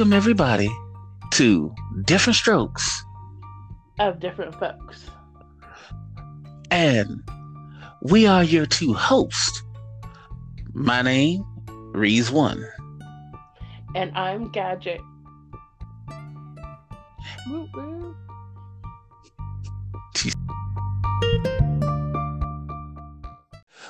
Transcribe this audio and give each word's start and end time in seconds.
welcome 0.00 0.14
everybody 0.14 0.74
to 1.30 1.74
Different 2.06 2.34
Strokes. 2.34 3.04
Of 3.98 4.18
different 4.18 4.54
folks. 4.54 5.10
And 6.70 7.22
we 8.04 8.26
are 8.26 8.42
your 8.42 8.64
two 8.64 8.94
hosts. 8.94 9.62
My 10.72 11.02
name, 11.02 11.44
Reese 11.92 12.30
One. 12.30 12.66
And 13.94 14.16
I'm 14.16 14.50
Gadget. 14.50 15.02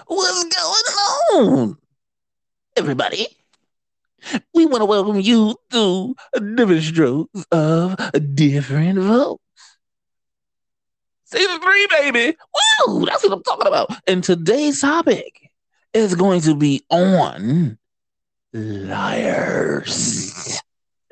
What's 0.08 0.44
going 0.56 0.86
on, 1.36 1.78
everybody? 2.76 3.28
We 4.54 4.66
want 4.66 4.82
to 4.82 4.86
welcome 4.86 5.20
you 5.20 5.56
to 5.70 6.14
Different 6.54 6.82
Strokes 6.82 7.44
of 7.50 7.96
Different 8.34 8.98
Folks. 8.98 9.42
Season 11.24 11.60
three, 11.60 11.86
baby. 11.90 12.36
Woo! 12.86 13.06
That's 13.06 13.22
what 13.22 13.32
I'm 13.32 13.42
talking 13.42 13.68
about. 13.68 13.90
And 14.06 14.24
today's 14.24 14.80
topic 14.80 15.50
is 15.94 16.14
going 16.14 16.40
to 16.42 16.54
be 16.54 16.84
on 16.90 17.78
liars. 18.52 20.60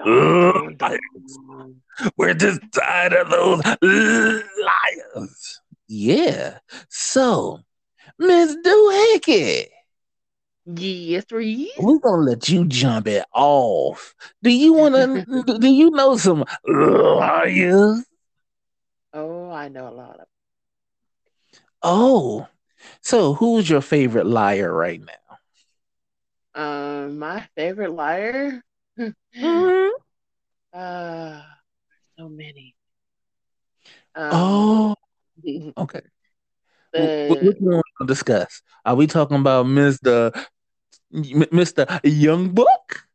Liars. 0.01 0.99
We're 2.17 2.35
just 2.35 2.61
tired 2.73 3.13
of 3.13 3.31
those 3.31 3.61
liars. 3.83 5.61
Yeah. 5.89 6.59
So, 6.89 7.61
Miss 8.19 8.57
Doohickey, 8.65 9.67
Yes, 10.77 11.25
Reese. 11.31 11.73
we're 11.79 11.99
gonna 11.99 12.23
let 12.23 12.49
you 12.49 12.67
jump 12.67 13.07
it 13.07 13.25
off. 13.33 14.15
Do 14.43 14.51
you 14.51 14.75
wanna 14.75 15.25
do 15.59 15.69
you 15.69 15.91
know 15.91 16.17
some 16.17 16.45
liars? 16.67 18.05
Oh, 19.13 19.51
I 19.51 19.69
know 19.69 19.89
a 19.89 19.91
lot 19.95 20.21
of. 20.21 20.27
Oh. 21.83 22.49
So 23.03 23.35
who's 23.35 23.69
your 23.71 23.81
favorite 23.81 24.27
liar 24.27 24.73
right 24.73 25.01
now? 25.01 25.39
Um, 26.55 27.19
my 27.19 27.49
favorite 27.57 27.93
liar. 27.93 28.63
Mhm. 28.99 29.91
Uh, 30.75 31.43
so 32.19 32.29
many. 32.29 32.75
Um, 34.15 34.31
Oh, 34.33 34.95
okay. 35.79 36.03
The, 36.93 37.37
Which 37.41 37.57
one 37.61 37.83
to 38.01 38.07
discuss? 38.07 38.63
Are 38.85 38.95
we 38.95 39.07
talking 39.07 39.39
about 39.39 39.67
Mr. 39.67 40.31
Mr. 41.13 41.87
Young 42.05 42.51
Book? 42.55 43.07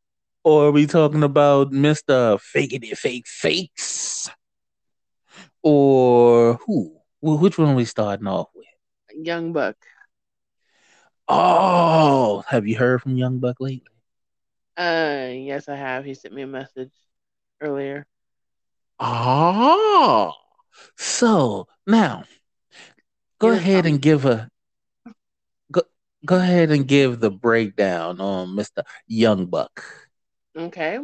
Or 0.44 0.67
are 0.67 0.72
we 0.72 0.88
talking 0.88 1.23
about 1.23 1.72
Mr. 1.72 2.38
Faking 2.39 2.83
It 2.83 2.97
Fake 2.97 3.27
Fakes? 3.27 4.30
Or 5.63 6.55
who? 6.66 6.97
Wh- 7.21 7.41
Which 7.41 7.58
one 7.58 7.69
are 7.69 7.75
we 7.75 7.86
starting 7.86 8.27
off 8.27 8.49
with? 8.55 8.66
young 9.16 9.53
buck. 9.53 9.77
Oh, 11.27 12.44
have 12.47 12.66
you 12.67 12.77
heard 12.77 13.02
from 13.02 13.17
Young 13.17 13.39
Buck 13.39 13.58
lately? 13.59 13.83
Uh, 14.77 15.30
yes, 15.33 15.69
I 15.69 15.75
have. 15.75 16.05
He 16.05 16.14
sent 16.14 16.33
me 16.33 16.41
a 16.44 16.47
message 16.47 16.91
earlier. 17.61 18.08
Oh, 18.99 20.33
so 20.97 21.67
now 21.88 22.25
go 23.39 23.52
ahead 23.52 23.86
and 23.86 24.02
give 24.02 24.25
a 24.25 24.49
go 26.25 26.38
ahead 26.38 26.71
and 26.71 26.88
give 26.88 27.19
the 27.19 27.31
breakdown 27.31 28.19
on 28.21 28.49
Mr. 28.55 28.83
Young 29.07 29.45
Buck. 29.45 29.83
Okay. 30.55 30.99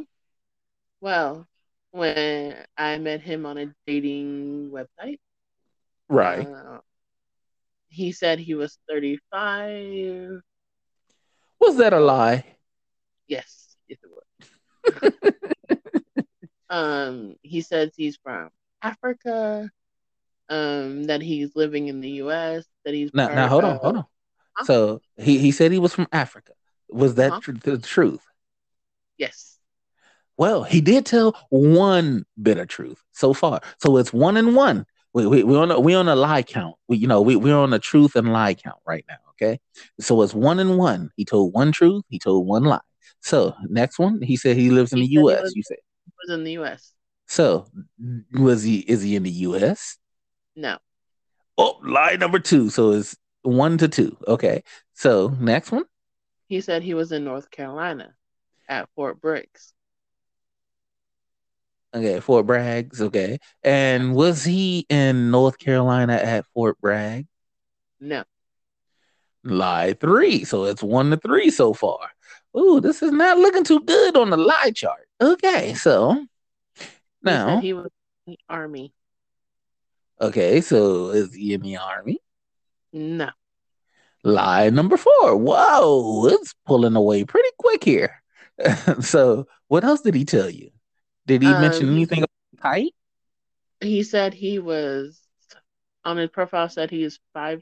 Well, 1.02 1.48
when 1.92 2.56
I 2.78 2.98
met 2.98 3.22
him 3.22 3.45
on 3.45 3.58
a 3.58 3.73
dating 3.88 4.71
website, 4.71 5.20
Right. 6.08 6.48
uh, 6.48 6.80
he 7.89 8.11
said 8.11 8.39
he 8.39 8.55
was 8.55 8.77
35. 8.89 10.42
Was 11.60 11.77
that 11.77 11.94
a 11.94 11.99
lie? 11.99 12.45
Yes, 13.27 13.76
yes, 13.88 13.99
it 14.04 14.10
was. 14.10 15.14
um, 16.70 17.36
he 17.42 17.61
says 17.61 17.92
he's 17.95 18.17
from 18.17 18.49
Africa. 18.82 19.70
Um, 20.52 21.04
that 21.04 21.21
he's 21.21 21.55
living 21.55 21.89
in 21.89 22.02
the 22.02 22.10
U.S. 22.26 22.65
That 22.83 22.95
he's 22.95 23.11
Now, 23.14 23.27
now 23.27 23.48
hold 23.48 23.65
on, 23.65 23.77
hold 23.77 23.98
on. 23.98 24.05
Huh? 24.59 24.65
So 24.65 25.02
he, 25.17 25.37
he 25.39 25.52
said 25.52 25.71
he 25.71 25.80
was 25.80 25.93
from 25.93 26.08
Africa. 26.11 26.52
Was 26.89 27.15
that 27.15 27.31
Uh-huh. 27.31 27.39
tr- 27.42 27.52
the 27.64 27.77
truth? 27.77 28.21
Yes, 29.17 29.58
Well, 30.37 30.64
he 30.64 30.80
did 30.81 31.05
tell 31.05 31.36
one 31.49 32.25
bit 32.42 32.58
of 32.58 32.67
truth 32.70 33.02
so 33.11 33.33
far. 33.33 33.59
So 33.80 33.97
it's 33.97 34.14
one 34.14 34.37
and 34.37 34.55
one. 34.55 34.86
We 35.14 35.25
we 35.27 35.43
we 35.43 35.58
on 35.58 35.71
a, 35.71 35.80
we 35.80 35.93
on 35.95 36.08
a 36.08 36.15
lie 36.15 36.43
count. 36.43 36.75
We 36.87 36.97
you 36.97 37.08
know 37.08 37.21
we 37.21 37.36
we're 37.36 37.58
on 37.58 37.73
a 37.73 37.80
truth 37.80 38.15
and 38.15 38.31
lie 38.31 38.53
count 38.53 38.77
right 38.87 39.03
now. 39.09 39.17
Okay, 39.31 39.59
so 39.99 40.21
it's 40.21 40.33
one 40.33 40.59
and 40.59 40.77
one. 40.77 41.09
He 41.17 41.26
told 41.26 41.53
one 41.53 41.71
truth. 41.71 42.03
He 42.09 42.20
told 42.20 42.47
one 42.47 42.64
lie. 42.64 42.80
So 43.21 43.53
next 43.67 43.99
one, 43.99 44.21
he 44.21 44.37
said 44.37 44.55
he 44.55 44.70
lives 44.70 44.93
in 44.93 44.99
He 44.99 45.08
the 45.08 45.14
U.S. 45.14 45.41
was- 45.41 45.55
You 45.55 45.64
said 45.64 45.77
he 46.05 46.11
was 46.27 46.37
in 46.37 46.43
the 46.45 46.52
U.S. 46.53 46.93
so. 47.27 47.67
Was 48.33 48.64
he? 48.64 48.80
Is 48.80 49.02
he 49.02 49.15
in 49.17 49.23
the 49.23 49.31
U.S.? 49.49 49.97
No, 50.55 50.77
Oh, 51.58 51.80
lie 51.83 52.15
number 52.15 52.39
two. 52.39 52.70
So 52.70 52.91
it's 52.91 53.17
one 53.44 53.77
to 53.80 53.88
two. 53.88 54.17
Okay. 54.27 54.64
So 54.94 55.30
next 55.39 55.72
one. 55.72 55.86
he 56.48 56.61
said 56.61 56.83
he 56.83 56.94
was 56.94 57.11
in 57.11 57.23
North 57.23 57.50
Carolina 57.52 58.14
at 58.67 58.89
Fort 58.95 59.22
Briggs. 59.22 59.73
Okay, 61.95 62.20
Fort 62.20 62.45
Bragg's. 62.45 63.02
Okay. 63.02 63.39
And 63.64 64.14
was 64.16 64.44
he 64.44 64.86
in 64.89 65.32
North 65.32 65.58
Carolina 65.58 66.14
at 66.14 66.45
Fort 66.54 66.80
Bragg? 66.82 67.26
No, 68.00 68.23
Lie 69.44 69.94
three. 69.94 70.44
So 70.45 70.66
it's 70.66 70.83
one 70.83 71.10
to 71.11 71.17
three 71.17 71.50
so 71.50 71.73
far. 71.73 72.11
Ooh, 72.58 72.80
this 72.80 73.02
is 73.02 73.11
not 73.11 73.38
looking 73.38 73.64
too 73.64 73.80
good 73.82 74.16
on 74.17 74.30
the 74.30 74.38
lie 74.38 74.71
chart. 74.76 75.08
Okay, 75.21 75.73
so 75.73 76.14
he 76.80 76.86
now, 77.23 77.56
said 77.56 77.64
he 77.64 77.73
was 77.73 77.89
in 78.27 78.33
the 78.33 78.39
army. 78.50 78.94
okay, 80.21 80.61
so 80.61 81.10
is 81.10 81.33
he 81.33 81.54
in 81.54 81.61
the 81.61 81.77
army? 81.77 82.20
No, 82.92 83.30
Lie 84.23 84.70
number 84.70 84.98
four. 84.98 85.38
Whoa, 85.38 86.27
it's 86.27 86.54
pulling 86.66 86.95
away 86.95 87.23
pretty 87.23 87.50
quick 87.58 87.83
here. 87.83 88.22
so, 89.02 89.48
what 89.67 89.83
else 89.83 90.02
did 90.02 90.16
he 90.16 90.26
tell 90.26 90.50
you? 90.50 90.72
Did 91.26 91.42
he 91.42 91.54
mention 91.54 91.89
Um, 91.89 91.95
anything 91.95 92.20
about 92.20 92.30
height? 92.61 92.94
he 93.82 94.04
said 94.04 94.33
he 94.33 94.60
was 94.60 95.22
on 96.04 96.17
his 96.17 96.30
profile. 96.30 96.67
Said 96.70 96.92
he 96.92 97.04
is 97.04 97.20
five 97.33 97.61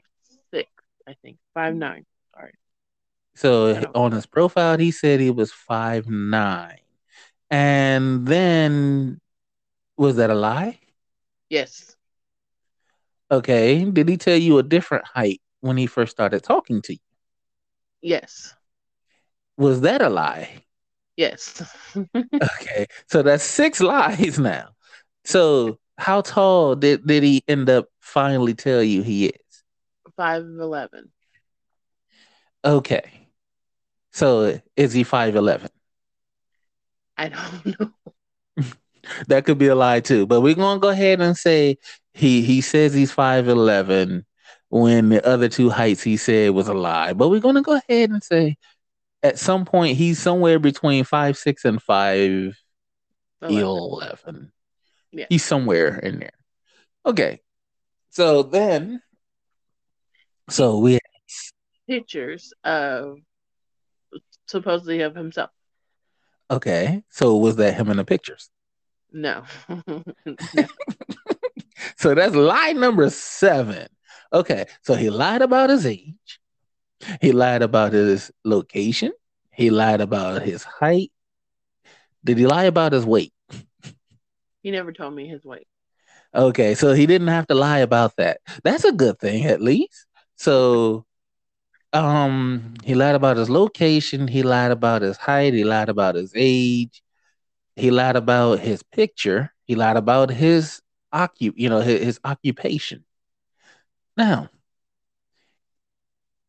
six, 0.50 0.68
I 1.06 1.14
think 1.22 1.38
five 1.54 1.76
nine. 1.76 2.06
Sorry. 2.34 2.52
So 3.36 3.90
on 3.94 4.12
his 4.12 4.26
profile, 4.26 4.78
he 4.78 4.90
said 4.90 5.20
he 5.20 5.30
was 5.30 5.52
five 5.52 6.08
nine, 6.08 6.80
and 7.50 8.26
then 8.26 9.20
was 9.96 10.16
that 10.16 10.30
a 10.30 10.34
lie? 10.34 10.80
Yes. 11.48 11.94
Okay, 13.30 13.84
did 13.84 14.08
he 14.08 14.16
tell 14.16 14.36
you 14.36 14.58
a 14.58 14.62
different 14.62 15.06
height 15.06 15.40
when 15.60 15.76
he 15.76 15.86
first 15.86 16.12
started 16.12 16.42
talking 16.42 16.80
to 16.82 16.94
you? 16.94 16.98
Yes. 18.00 18.54
Was 19.58 19.82
that 19.82 20.00
a 20.00 20.08
lie? 20.08 20.64
Yes. 21.16 21.62
Okay, 22.42 22.86
so 23.08 23.22
that's 23.22 23.42
six 23.44 23.80
lies 23.80 24.38
now. 24.38 24.68
So 25.24 25.78
how 25.98 26.20
tall 26.20 26.76
did 26.76 27.06
did 27.06 27.22
he 27.24 27.42
end 27.48 27.68
up 27.68 27.86
finally 28.00 28.54
tell 28.54 28.82
you 28.82 29.02
he 29.02 29.26
is? 29.26 29.62
Five 30.16 30.42
eleven. 30.44 31.12
Okay, 32.64 33.28
so 34.12 34.60
is 34.76 34.92
he 34.92 35.04
five 35.04 35.36
eleven? 35.36 35.70
I 37.16 37.28
don't 37.28 37.66
know. 37.80 37.92
That 39.28 39.44
could 39.44 39.58
be 39.58 39.68
a 39.68 39.74
lie 39.74 40.00
too, 40.00 40.26
but 40.26 40.40
we're 40.40 40.54
gonna 40.54 40.80
go 40.80 40.88
ahead 40.88 41.20
and 41.20 41.36
say 41.36 41.78
he 42.14 42.42
he 42.42 42.60
says 42.60 42.94
he's 42.94 43.12
five 43.12 43.48
eleven 43.48 44.24
when 44.70 45.08
the 45.08 45.26
other 45.26 45.48
two 45.48 45.70
heights 45.70 46.02
he 46.02 46.16
said 46.16 46.50
was 46.50 46.68
a 46.68 46.74
lie. 46.74 47.12
But 47.12 47.28
we're 47.28 47.40
gonna 47.40 47.62
go 47.62 47.80
ahead 47.88 48.10
and 48.10 48.22
say 48.22 48.56
at 49.22 49.38
some 49.38 49.64
point 49.64 49.96
he's 49.96 50.18
somewhere 50.18 50.58
between 50.58 51.04
five 51.04 51.36
six 51.36 51.64
and 51.64 51.82
five 51.82 52.56
11. 53.42 53.66
eleven. 53.66 54.52
Yeah. 55.10 55.26
He's 55.28 55.44
somewhere 55.44 55.98
in 55.98 56.20
there. 56.20 56.32
Okay. 57.06 57.40
So 58.10 58.42
then 58.42 59.00
so 60.48 60.78
we 60.78 60.98
Pictures 61.86 62.52
of 62.64 63.18
supposedly 64.46 65.00
of 65.00 65.14
himself. 65.14 65.50
okay. 66.50 67.02
So 67.10 67.36
was 67.36 67.56
that 67.56 67.74
him 67.74 67.90
in 67.90 67.96
the 67.96 68.04
pictures? 68.04 68.50
No. 69.12 69.44
So 71.96 72.14
that's 72.14 72.34
lie 72.34 72.72
number 72.72 73.10
seven. 73.10 73.88
Okay, 74.32 74.66
so 74.82 74.94
he 74.94 75.10
lied 75.10 75.42
about 75.42 75.70
his 75.70 75.86
age. 75.86 76.40
He 77.20 77.32
lied 77.32 77.62
about 77.62 77.92
his 77.92 78.30
location. 78.44 79.12
He 79.52 79.70
lied 79.70 80.00
about 80.00 80.42
his 80.42 80.62
height. 80.64 81.10
Did 82.24 82.38
he 82.38 82.46
lie 82.46 82.64
about 82.64 82.92
his 82.92 83.06
weight? 83.06 83.32
He 84.62 84.70
never 84.70 84.92
told 84.92 85.14
me 85.14 85.26
his 85.26 85.44
weight. 85.44 85.66
Okay, 86.34 86.74
so 86.74 86.92
he 86.92 87.06
didn't 87.06 87.28
have 87.28 87.46
to 87.46 87.54
lie 87.54 87.78
about 87.78 88.16
that. 88.16 88.40
That's 88.62 88.84
a 88.84 88.92
good 88.92 89.18
thing, 89.18 89.46
at 89.46 89.62
least. 89.62 90.06
So, 90.36 91.06
um, 91.92 92.74
he 92.84 92.94
lied 92.94 93.14
about 93.14 93.38
his 93.38 93.48
location. 93.48 94.28
He 94.28 94.42
lied 94.42 94.70
about 94.70 95.02
his 95.02 95.16
height. 95.16 95.54
He 95.54 95.64
lied 95.64 95.88
about 95.88 96.16
his 96.16 96.32
age. 96.36 97.02
He 97.78 97.90
lied 97.90 98.16
about 98.16 98.58
his 98.60 98.82
picture. 98.82 99.52
He 99.64 99.74
lied 99.74 99.96
about 99.96 100.30
his 100.30 100.82
occup, 101.14 101.54
you 101.56 101.68
know, 101.68 101.80
his, 101.80 102.02
his 102.02 102.20
occupation. 102.24 103.04
Now, 104.16 104.50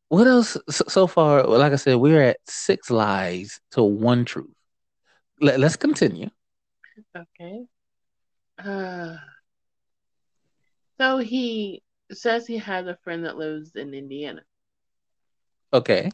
what 0.07 0.25
else 0.25 0.57
so, 0.69 0.83
so 0.87 1.07
far? 1.07 1.43
Like 1.43 1.71
I 1.71 1.75
said, 1.75 1.95
we're 1.95 2.21
at 2.21 2.37
six 2.47 2.89
lies 2.89 3.59
to 3.71 3.83
one 3.83 4.25
truth. 4.25 4.49
Let, 5.39 5.59
let's 5.59 5.75
continue. 5.75 6.29
Okay. 7.15 7.65
Uh, 8.57 9.15
so 10.99 11.17
he 11.19 11.83
says 12.11 12.47
he 12.47 12.57
has 12.57 12.87
a 12.87 12.97
friend 13.03 13.25
that 13.25 13.37
lives 13.37 13.75
in 13.75 13.93
Indiana. 13.93 14.41
Okay. 15.71 16.09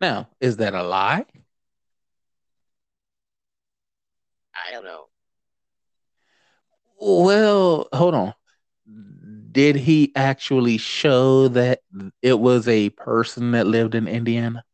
Now, 0.00 0.28
is 0.40 0.56
that 0.56 0.74
a 0.74 0.82
lie? 0.82 1.24
I 4.66 4.72
don't 4.72 4.84
know. 4.84 5.06
Well, 7.00 7.88
hold 7.92 8.14
on. 8.14 8.34
Did 9.52 9.76
he 9.76 10.12
actually 10.14 10.78
show 10.78 11.48
that 11.48 11.80
it 12.22 12.38
was 12.38 12.68
a 12.68 12.90
person 12.90 13.52
that 13.52 13.66
lived 13.66 13.94
in 13.94 14.08
Indiana? 14.08 14.64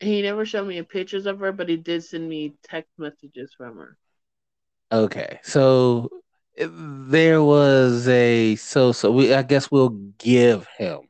He 0.00 0.22
never 0.22 0.44
showed 0.44 0.68
me 0.68 0.80
pictures 0.82 1.26
of 1.26 1.40
her, 1.40 1.52
but 1.52 1.68
he 1.68 1.76
did 1.76 2.04
send 2.04 2.28
me 2.28 2.54
text 2.62 2.90
messages 2.98 3.52
from 3.56 3.76
her. 3.76 3.96
Okay. 4.92 5.40
So 5.42 6.08
there 6.56 7.42
was 7.42 8.08
a 8.08 8.56
so 8.56 8.92
so 8.92 9.12
we 9.12 9.34
I 9.34 9.42
guess 9.42 9.70
we'll 9.70 9.90
give 10.18 10.66
him 10.76 11.00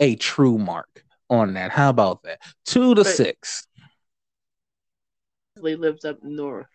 a 0.00 0.16
true 0.16 0.58
mark 0.58 1.04
on 1.30 1.54
that. 1.54 1.70
How 1.70 1.90
about 1.90 2.22
that? 2.24 2.40
Two 2.64 2.94
to 2.94 3.02
But- 3.04 3.14
six. 3.14 3.66
He 5.62 5.76
lives 5.76 6.04
up 6.04 6.22
north 6.22 6.66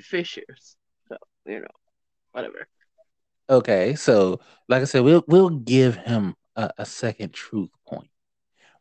Fishers. 0.00 0.76
So, 1.08 1.16
you 1.46 1.60
know, 1.60 1.66
whatever. 2.32 2.66
Okay, 3.50 3.94
so 3.94 4.40
like 4.68 4.82
I 4.82 4.84
said, 4.84 5.02
we'll 5.02 5.24
we'll 5.26 5.50
give 5.50 5.96
him 5.96 6.34
a, 6.56 6.70
a 6.78 6.86
second 6.86 7.32
truth 7.32 7.70
point. 7.86 8.08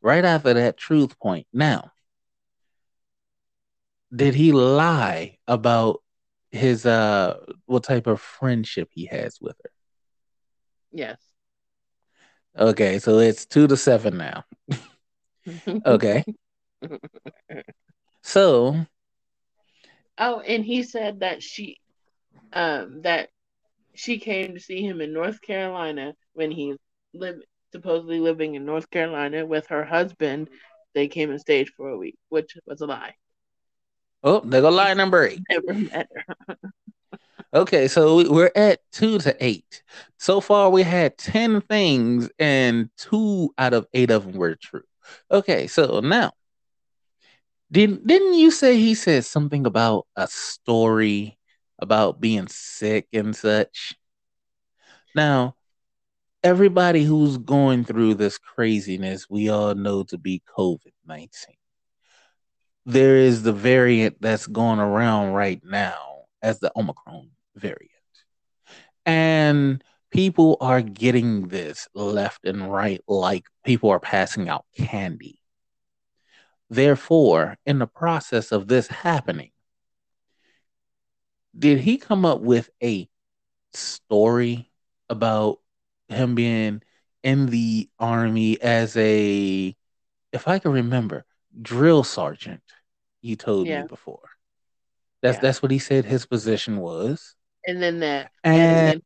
Right 0.02 0.24
after 0.26 0.54
that 0.54 0.78
truth 0.78 1.20
point, 1.20 1.48
now, 1.52 1.92
did 4.16 4.36
he 4.36 4.52
lie 4.52 5.38
about 5.48 6.02
his 6.52 6.86
uh 6.86 7.38
what 7.66 7.84
type 7.84 8.08
of 8.08 8.20
friendship 8.22 8.90
he 8.92 9.06
has 9.06 9.40
with 9.42 9.56
her? 9.64 9.72
Yes. 10.92 11.20
Okay, 12.58 13.00
so 13.00 13.20
it's 13.20 13.46
two 13.46 13.68
to 13.68 13.78
seven 13.78 14.18
now. 14.18 14.44
Okay, 15.86 16.24
so 18.22 18.86
Oh, 20.18 20.40
and 20.40 20.64
he 20.64 20.84
said 20.84 21.22
that 21.22 21.42
she 21.42 21.78
um 22.54 23.02
that 23.04 23.30
she 23.94 24.20
came 24.20 24.54
to 24.54 24.60
see 24.60 24.82
him 24.82 25.02
in 25.02 25.14
North 25.14 25.42
Carolina 25.42 26.14
when 26.34 26.52
he 26.52 26.76
lived 27.14 27.44
supposedly 27.72 28.20
living 28.20 28.56
in 28.56 28.66
North 28.66 28.90
Carolina 28.90 29.46
with 29.46 29.68
her 29.68 29.84
husband. 29.84 30.50
They 30.94 31.08
came 31.08 31.30
and 31.30 31.40
stayed 31.40 31.70
for 31.70 31.90
a 31.90 31.98
week, 31.98 32.18
which 32.30 32.58
was 32.66 32.82
a 32.82 32.86
lie. 32.86 33.16
oh, 34.24 34.42
there 34.44 34.62
go 34.62 34.70
lie 34.70 34.94
number 34.94 35.26
eight. 35.26 35.42
Never 35.50 35.74
met 35.74 36.10
her. 36.28 36.56
Okay, 37.54 37.90
so 37.90 38.30
we're 38.32 38.52
at 38.56 38.80
two 38.94 39.20
to 39.20 39.36
eight. 39.44 39.84
So 40.18 40.40
far, 40.40 40.70
we 40.70 40.84
had 40.84 41.18
10 41.18 41.60
things, 41.62 42.30
and 42.40 42.90
two 42.98 43.54
out 43.58 43.74
of 43.74 43.88
eight 43.94 44.10
of 44.10 44.26
them 44.26 44.38
were 44.38 44.56
true. 44.56 44.84
Okay, 45.30 45.68
so 45.68 46.00
now, 46.00 46.32
didn't 47.72 48.06
didn't 48.06 48.34
you 48.34 48.52
say 48.52 48.78
he 48.78 48.96
said 48.96 49.26
something 49.26 49.66
about 49.66 50.08
a 50.16 50.28
story 50.28 51.38
about 51.80 52.20
being 52.22 52.48
sick 52.48 53.08
and 53.14 53.36
such? 53.36 53.96
Now, 55.16 55.56
everybody 56.44 57.04
who's 57.04 57.38
going 57.38 57.86
through 57.86 58.16
this 58.16 58.38
craziness, 58.38 59.30
we 59.30 59.50
all 59.50 59.76
know 59.76 60.04
to 60.04 60.18
be 60.18 60.42
COVID 60.58 60.94
19. 61.06 61.30
There 62.86 63.18
is 63.18 63.44
the 63.44 63.54
variant 63.54 64.18
that's 64.22 64.48
going 64.48 64.80
around 64.80 65.34
right 65.34 65.62
now 65.64 66.24
as 66.42 66.60
the 66.60 66.72
Omicron 66.76 67.30
variant. 67.56 67.92
And 69.06 69.84
people 70.12 70.58
are 70.62 70.82
getting 70.82 71.48
this 71.48 71.88
left 71.94 72.46
and 72.46 72.72
right, 72.72 73.02
like 73.08 73.46
people 73.66 73.90
are 73.92 74.00
passing 74.00 74.50
out 74.50 74.66
candy. 74.76 75.41
Therefore, 76.72 77.58
in 77.66 77.80
the 77.80 77.86
process 77.86 78.54
of 78.54 78.70
this 78.70 78.88
happening, 78.88 79.52
did 81.58 81.82
he 81.82 81.98
come 81.98 82.26
up 82.26 82.40
with 82.40 82.70
a 82.82 83.10
story 83.74 84.72
about 85.10 85.60
him 86.08 86.34
being 86.34 86.82
in 87.24 87.48
the 87.48 87.90
army 88.00 88.60
as 88.62 88.96
a, 88.96 89.76
if 90.32 90.48
I 90.48 90.60
can 90.60 90.72
remember, 90.72 91.26
drill 91.62 92.06
sergeant? 92.06 92.64
You 93.22 93.36
told 93.36 93.68
Yeah. 93.68 93.82
me 93.82 93.88
before. 93.90 94.30
That's 95.22 95.36
Yeah. 95.36 95.42
that's 95.42 95.62
what 95.62 95.72
he 95.72 95.80
said 95.80 96.06
his 96.06 96.26
position 96.26 96.78
was. 96.78 97.36
And 97.68 97.84
then 97.84 98.00
that 98.00 98.32
And 98.46 98.58
and 98.62 98.88
in 98.96 99.02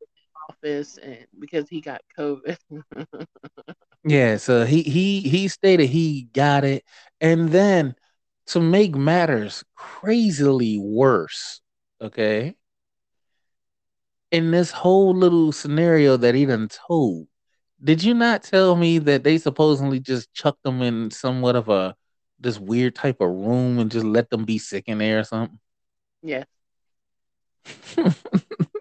office 0.49 0.97
and 0.97 1.25
because 1.39 1.69
he 1.69 1.81
got 1.81 2.01
COVID. 2.17 2.57
Yeah, 4.07 4.37
so 4.37 4.65
he 4.65 4.83
he 4.83 5.21
he 5.21 5.47
stated 5.47 5.89
he 5.89 6.29
got 6.33 6.63
it, 6.63 6.83
and 7.19 7.49
then 7.49 7.95
to 8.47 8.59
make 8.59 8.93
matters 8.95 9.63
crazily 9.75 10.77
worse, 10.77 11.61
okay, 11.99 12.55
in 14.31 14.51
this 14.51 14.71
whole 14.71 15.15
little 15.15 15.51
scenario 15.51 16.17
that 16.17 16.35
he 16.35 16.45
done 16.45 16.67
told, 16.67 17.27
did 17.83 18.03
you 18.03 18.13
not 18.13 18.43
tell 18.43 18.75
me 18.75 18.99
that 18.99 19.23
they 19.23 19.37
supposedly 19.37 19.99
just 19.99 20.31
chucked 20.33 20.63
them 20.63 20.81
in 20.81 21.09
somewhat 21.11 21.55
of 21.55 21.69
a 21.69 21.95
this 22.39 22.59
weird 22.59 22.95
type 22.95 23.21
of 23.21 23.29
room 23.29 23.79
and 23.79 23.91
just 23.91 24.05
let 24.05 24.29
them 24.29 24.45
be 24.45 24.57
sick 24.59 24.83
in 24.87 24.99
there 24.99 25.19
or 25.19 25.23
something? 25.23 25.59
yes. 26.21 26.45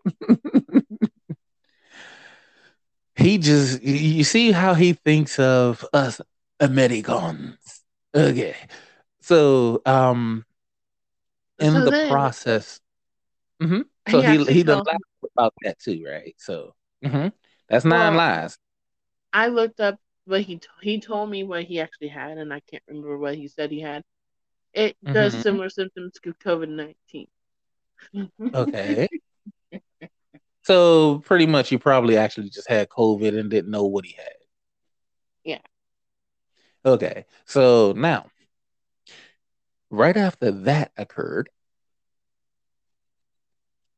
he 3.25 3.39
just 3.39 3.83
you 3.83 4.25
see 4.25 4.53
how 4.53 4.75
he 4.75 4.93
thinks 4.93 5.39
of 5.39 5.85
us 5.93 6.21
Americans. 6.61 7.57
Okay. 8.15 8.55
So 9.21 9.83
um 9.87 10.45
in 11.59 11.73
So 11.73 11.85
the 11.85 11.91
then- 11.91 12.11
process 12.11 12.81
hmm 13.61 13.83
so 14.11 14.21
He 14.21 14.37
he 14.45 14.53
he 14.53 14.63
done 14.65 14.83
lied 14.85 14.99
about 15.37 15.55
that 15.63 15.79
too, 15.79 16.05
right? 16.07 16.35
So 16.39 16.75
mm-hmm. 17.05 17.29
that's 17.69 17.85
nine 17.85 18.15
Well, 18.15 18.19
lies. 18.19 18.59
I 19.33 19.49
looked 19.49 19.81
up 19.81 19.99
what 20.27 20.43
he 20.43 20.57
t- 20.57 20.69
he 20.83 21.01
told 21.01 21.31
me 21.31 21.45
what 21.45 21.65
he 21.65 21.81
actually 21.81 22.09
had, 22.09 22.39
and 22.39 22.53
I 22.53 22.61
can't 22.61 22.83
remember 22.89 23.17
what 23.19 23.35
he 23.35 23.49
said 23.49 23.71
he 23.71 23.81
had. 23.81 24.03
It 24.73 24.97
does 25.05 25.35
Mhm. 25.35 25.43
similar 25.43 25.71
symptoms 25.71 26.13
to 26.23 26.35
COVID 26.35 26.69
nineteen. 26.69 27.29
Okay. 28.55 29.09
so 30.65 31.19
pretty 31.21 31.47
much 31.47 31.69
he 31.69 31.79
probably 31.79 32.17
actually 32.17 32.51
just 32.51 32.69
had 32.69 32.89
COVID 32.89 33.39
and 33.39 33.51
didn't 33.51 33.71
know 33.71 33.85
what 33.87 34.05
he 34.05 34.15
had. 34.15 34.33
Yeah. 35.45 35.59
Okay. 36.85 37.27
So 37.47 37.93
now 37.97 38.27
right 39.91 40.17
after 40.17 40.51
that 40.51 40.93
occurred, 40.97 41.51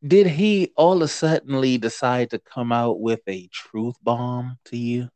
did 0.06 0.26
he 0.26 0.72
all 0.76 0.96
of 0.96 1.02
a 1.02 1.08
suddenly 1.08 1.78
decide 1.78 2.30
to 2.30 2.38
come 2.38 2.72
out 2.72 3.00
with 3.00 3.20
a 3.26 3.48
truth 3.48 3.96
bomb 4.02 4.58
to 4.66 4.76
you? 4.76 5.08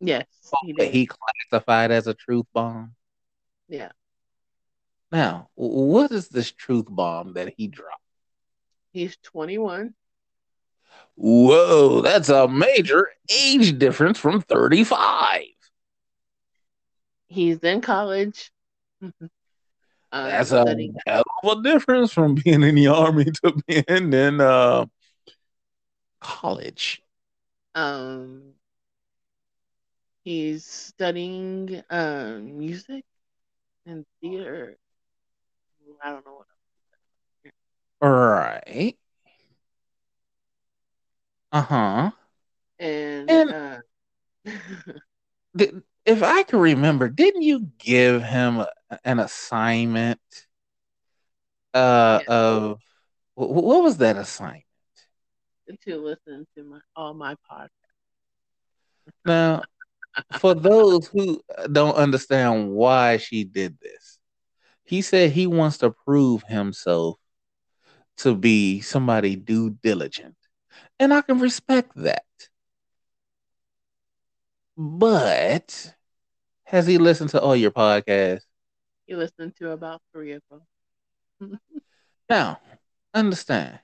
yes, 0.00 0.26
oh, 0.54 0.58
he 0.66 0.72
that 0.74 0.92
he 0.92 1.06
classified 1.06 1.90
as 1.90 2.06
a 2.06 2.14
truth 2.14 2.46
bomb? 2.52 2.94
yeah, 3.68 3.92
Now, 5.10 5.50
what 5.54 6.10
is 6.12 6.28
this 6.28 6.52
truth 6.52 6.86
bomb 6.88 7.34
that 7.34 7.54
he 7.56 7.68
dropped? 7.68 8.02
he's 8.92 9.16
twenty 9.22 9.58
one. 9.58 9.94
Whoa, 11.24 12.00
that's 12.00 12.30
a 12.30 12.48
major 12.48 13.08
age 13.30 13.78
difference 13.78 14.18
from 14.18 14.40
35. 14.40 15.42
He's 17.28 17.58
in 17.60 17.80
college. 17.80 18.50
um, 19.00 19.12
That's 20.10 20.50
a 20.50 20.64
hell 21.06 21.22
of 21.44 21.58
a 21.58 21.62
difference 21.62 22.12
from 22.12 22.34
being 22.34 22.64
in 22.64 22.74
the 22.74 22.88
army 22.88 23.26
to 23.26 23.54
being 23.68 24.12
in 24.12 24.40
uh, 24.40 24.86
college. 26.20 27.00
Um, 27.76 28.54
he's 30.24 30.64
studying 30.64 31.84
um 31.88 32.58
music 32.58 33.04
and 33.86 34.04
theater. 34.20 34.76
I 36.02 36.10
don't 36.10 36.26
know 36.26 36.42
what. 38.00 38.10
Right. 38.10 38.96
Uh 41.52 41.62
huh. 41.62 42.10
And, 42.78 43.30
and 43.30 43.82
uh, 44.46 44.50
if 46.04 46.22
I 46.22 46.42
can 46.44 46.58
remember, 46.58 47.08
didn't 47.08 47.42
you 47.42 47.68
give 47.78 48.22
him 48.22 48.60
a, 48.60 48.68
an 49.04 49.18
assignment 49.18 50.20
uh, 51.74 52.20
yeah. 52.26 52.34
of 52.34 52.78
what 53.34 53.82
was 53.82 53.98
that 53.98 54.16
assignment? 54.16 54.64
To 55.86 55.96
listen 55.96 56.46
to 56.56 56.64
my 56.64 56.80
all 56.96 57.14
my 57.14 57.34
podcasts. 57.50 57.68
Now, 59.24 59.62
for 60.38 60.54
those 60.54 61.06
who 61.06 61.40
don't 61.70 61.94
understand 61.94 62.70
why 62.70 63.16
she 63.16 63.44
did 63.44 63.78
this, 63.80 64.18
he 64.84 65.00
said 65.02 65.30
he 65.30 65.46
wants 65.46 65.78
to 65.78 65.90
prove 65.90 66.42
himself 66.42 67.18
to 68.18 68.34
be 68.34 68.80
somebody 68.80 69.36
due 69.36 69.70
diligent. 69.70 70.36
And 70.98 71.12
I 71.12 71.22
can 71.22 71.38
respect 71.38 71.92
that. 71.96 72.24
But 74.76 75.94
has 76.64 76.86
he 76.86 76.98
listened 76.98 77.30
to 77.30 77.40
all 77.40 77.54
your 77.56 77.70
podcasts? 77.70 78.44
He 79.06 79.14
listened 79.14 79.56
to 79.56 79.70
about 79.72 80.00
three 80.12 80.32
of 80.32 80.42
them. 80.50 81.60
now, 82.30 82.60
understand 83.14 83.80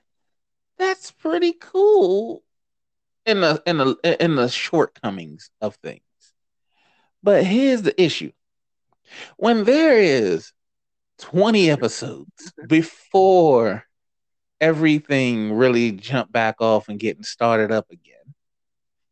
that's 0.79 1.11
pretty 1.11 1.53
cool 1.53 2.41
in 3.25 3.41
the 3.41 3.61
in 3.67 3.77
the 3.77 4.23
in 4.23 4.35
the 4.35 4.47
shortcomings 4.47 5.51
of 5.61 5.75
things. 5.75 6.01
But 7.21 7.43
here's 7.43 7.83
the 7.83 8.01
issue. 8.01 8.31
When 9.37 9.65
there 9.65 9.99
is 9.99 10.53
20 11.19 11.69
episodes 11.69 12.53
before 12.67 13.83
everything 14.61 15.53
really 15.53 15.91
jump 15.91 16.31
back 16.31 16.61
off 16.61 16.89
and 16.89 16.99
getting 16.99 17.23
started 17.23 17.71
up 17.71 17.89
again. 17.91 18.15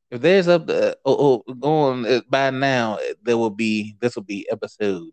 If 0.09 0.21
there's 0.21 0.47
up 0.47 0.67
the 0.67 0.97
oh, 1.05 1.43
oh 1.47 1.53
going 1.53 2.05
uh, 2.05 2.21
by 2.29 2.49
now, 2.49 2.97
there 3.23 3.37
will 3.37 3.49
be 3.49 3.95
this 3.99 4.15
will 4.15 4.23
be 4.23 4.47
episode 4.51 5.11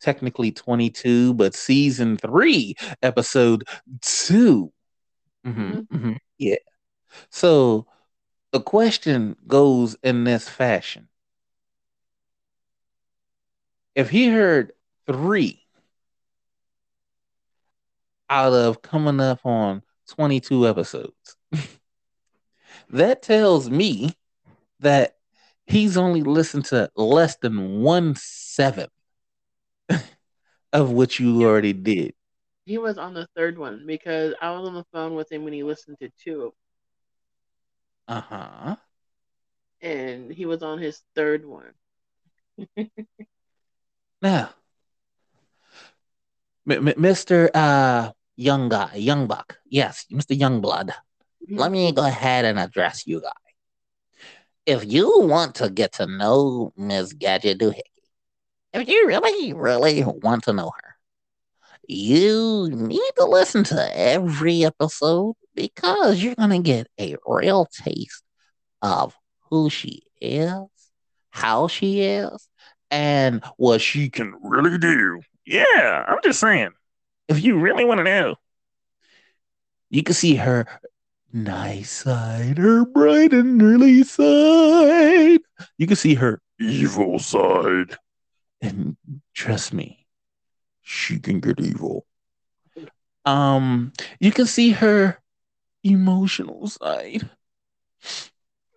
technically 0.00 0.50
22, 0.50 1.34
but 1.34 1.54
season 1.54 2.16
three, 2.16 2.74
episode 3.02 3.64
2 4.00 4.72
mm-hmm, 5.46 5.60
mm-hmm. 5.60 5.96
Mm-hmm. 5.96 6.12
Yeah. 6.38 6.56
So 7.30 7.86
the 8.52 8.60
question 8.60 9.36
goes 9.46 9.96
in 10.02 10.24
this 10.24 10.48
fashion. 10.48 11.08
If 13.94 14.08
he 14.08 14.28
heard 14.28 14.72
three 15.06 15.59
out 18.30 18.52
of 18.52 18.80
coming 18.80 19.20
up 19.20 19.44
on 19.44 19.82
22 20.08 20.66
episodes. 20.68 21.36
that 22.90 23.22
tells 23.22 23.68
me 23.68 24.12
that 24.78 25.16
he's 25.66 25.96
only 25.96 26.22
listened 26.22 26.64
to 26.66 26.90
less 26.96 27.36
than 27.36 27.82
one 27.82 28.14
seventh 28.16 28.90
of 30.72 30.90
what 30.90 31.18
you 31.18 31.42
already 31.42 31.72
did. 31.72 32.14
He 32.64 32.78
was 32.78 32.98
on 32.98 33.14
the 33.14 33.26
third 33.34 33.58
one 33.58 33.84
because 33.86 34.34
I 34.40 34.52
was 34.52 34.68
on 34.68 34.74
the 34.74 34.84
phone 34.92 35.14
with 35.16 35.30
him 35.30 35.44
when 35.44 35.52
he 35.52 35.64
listened 35.64 35.96
to 36.00 36.10
two. 36.22 36.54
Uh 38.06 38.20
huh. 38.20 38.76
And 39.80 40.30
he 40.30 40.46
was 40.46 40.62
on 40.62 40.78
his 40.78 41.00
third 41.14 41.44
one. 41.44 41.72
now, 44.22 44.50
Mr. 46.68 47.50
Uh, 47.54 48.12
young 48.40 48.70
guy, 48.70 48.94
young 48.94 49.26
buck. 49.26 49.58
Yes, 49.68 50.06
Mr. 50.10 50.38
Youngblood. 50.38 50.88
Mm-hmm. 50.88 51.58
Let 51.58 51.70
me 51.70 51.92
go 51.92 52.04
ahead 52.04 52.44
and 52.46 52.58
address 52.58 53.06
you 53.06 53.20
guy. 53.20 53.28
If 54.64 54.90
you 54.90 55.20
want 55.20 55.56
to 55.56 55.68
get 55.68 55.92
to 55.94 56.06
know 56.06 56.72
Miss 56.76 57.12
Gadget 57.12 57.58
Doohickey, 57.58 57.80
if 58.72 58.88
you 58.88 59.06
really, 59.06 59.52
really 59.52 60.04
want 60.04 60.44
to 60.44 60.52
know 60.52 60.70
her, 60.70 60.96
you 61.86 62.68
need 62.72 63.10
to 63.18 63.24
listen 63.24 63.64
to 63.64 63.98
every 63.98 64.64
episode 64.64 65.34
because 65.54 66.22
you're 66.22 66.36
going 66.36 66.50
to 66.50 66.60
get 66.60 66.86
a 66.98 67.16
real 67.26 67.66
taste 67.66 68.22
of 68.80 69.14
who 69.50 69.68
she 69.68 70.02
is, 70.20 70.52
how 71.30 71.66
she 71.66 72.02
is, 72.02 72.48
and 72.90 73.42
what 73.56 73.80
she 73.80 74.08
can 74.08 74.34
really 74.42 74.78
do. 74.78 75.20
Yeah, 75.44 76.04
I'm 76.06 76.18
just 76.22 76.40
saying 76.40 76.70
if 77.30 77.42
you 77.44 77.58
really 77.58 77.84
want 77.84 77.98
to 77.98 78.04
know, 78.04 78.34
you 79.88 80.02
can 80.02 80.14
see 80.14 80.34
her 80.34 80.66
nice 81.32 81.90
side, 81.90 82.58
her 82.58 82.84
bright 82.84 83.32
and 83.32 83.62
early 83.62 84.02
side. 84.02 85.40
You 85.78 85.86
can 85.86 85.96
see 85.96 86.14
her 86.14 86.42
evil 86.58 87.18
side. 87.20 87.96
And 88.60 88.96
trust 89.32 89.72
me, 89.72 90.06
she 90.82 91.20
can 91.20 91.40
get 91.40 91.60
evil. 91.60 92.04
Um, 93.24 93.92
you 94.18 94.32
can 94.32 94.46
see 94.46 94.70
her 94.72 95.18
emotional 95.84 96.66
side. 96.66 97.30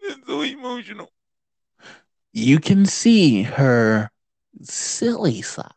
It's 0.02 0.28
so 0.28 0.42
emotional. 0.42 1.10
You 2.34 2.60
can 2.60 2.86
see 2.86 3.44
her 3.44 4.12
silly 4.62 5.42
side 5.42 5.72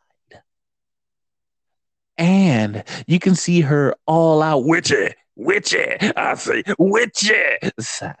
and 2.17 2.83
you 3.05 3.19
can 3.19 3.35
see 3.35 3.61
her 3.61 3.95
all 4.05 4.41
out 4.41 4.65
witchy, 4.65 5.13
witchy. 5.35 5.95
I 6.15 6.35
say 6.35 6.63
witchy 6.77 7.57
side. 7.79 8.15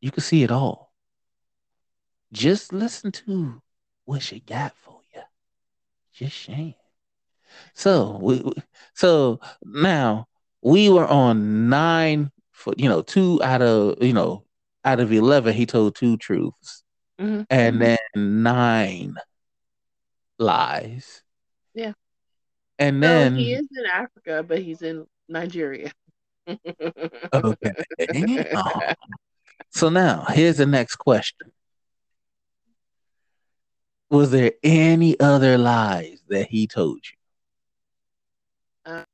You 0.00 0.10
can 0.10 0.22
see 0.22 0.42
it 0.42 0.50
all. 0.50 0.92
Just 2.32 2.72
listen 2.72 3.12
to 3.12 3.62
what 4.04 4.22
she 4.22 4.40
got 4.40 4.74
for 4.76 5.00
you. 5.14 5.22
Just 6.12 6.42
saying. 6.42 6.74
So 7.74 8.18
we, 8.20 8.52
so 8.94 9.40
now 9.64 10.26
we 10.62 10.88
were 10.90 11.06
on 11.06 11.68
nine 11.68 12.30
for 12.52 12.74
you 12.76 12.88
know 12.88 13.02
two 13.02 13.40
out 13.42 13.62
of 13.62 14.02
you 14.02 14.12
know 14.12 14.44
out 14.84 15.00
of 15.00 15.12
eleven 15.12 15.54
he 15.54 15.66
told 15.66 15.94
two 15.94 16.16
truths, 16.16 16.82
mm-hmm. 17.20 17.42
and 17.50 17.80
then 17.80 17.98
nine 18.14 19.16
lies. 20.38 21.23
And 22.78 23.02
then 23.02 23.36
he 23.36 23.52
is 23.52 23.68
in 23.76 23.86
Africa, 23.86 24.44
but 24.46 24.60
he's 24.60 24.82
in 24.82 25.06
Nigeria. 25.28 25.92
okay. 26.48 27.72
Oh. 28.54 28.80
So 29.70 29.88
now 29.88 30.24
here's 30.28 30.58
the 30.58 30.66
next 30.66 30.96
question. 30.96 31.50
Was 34.08 34.30
there 34.30 34.52
any 34.62 35.18
other 35.18 35.58
lies 35.58 36.20
that 36.28 36.46
he 36.46 36.68
told 36.68 37.00
you? 37.04 38.92
Uh, 38.92 39.04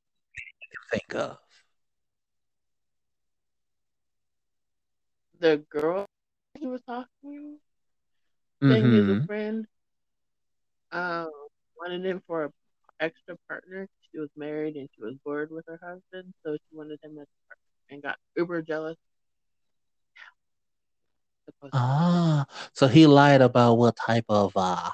think 0.91 1.15
of 1.15 1.37
the 5.39 5.57
girl 5.69 6.05
he 6.59 6.67
was 6.67 6.81
talking 6.83 7.57
to, 8.61 8.65
mm-hmm. 8.67 9.11
is 9.11 9.23
a 9.23 9.25
friend, 9.25 9.65
um, 10.91 11.31
wanted 11.77 12.05
him 12.05 12.21
for 12.27 12.45
a 12.45 12.51
extra 13.01 13.35
partner. 13.47 13.87
She 14.11 14.19
was 14.19 14.29
married 14.37 14.75
and 14.75 14.87
she 14.95 15.01
was 15.03 15.15
bored 15.25 15.51
with 15.51 15.65
her 15.67 15.79
husband, 15.83 16.33
so 16.45 16.53
she 16.53 16.77
wanted 16.77 16.99
him 17.03 17.17
as 17.17 17.27
a 17.27 17.41
partner 17.47 17.65
and 17.89 18.01
got 18.01 18.17
uber 18.37 18.61
jealous. 18.61 18.97
Ah, 21.73 22.45
so 22.73 22.87
he 22.87 23.07
lied 23.07 23.41
about 23.41 23.73
what 23.75 23.95
type 23.97 24.25
of 24.29 24.53
uh 24.55 24.91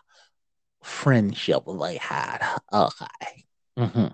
friendship 0.81 1.63
they 1.79 1.97
had. 1.97 2.39
Okay. 2.73 3.45
Mm-hmm. 3.77 4.07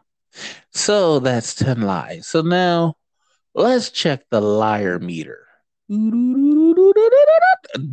So 0.72 1.20
that's 1.20 1.56
10 1.56 1.82
lies. 1.82 2.28
So 2.28 2.42
now 2.42 2.96
let's 3.54 3.90
check 3.90 4.24
the 4.30 4.42
liar 4.42 5.00
meter. 5.00 5.48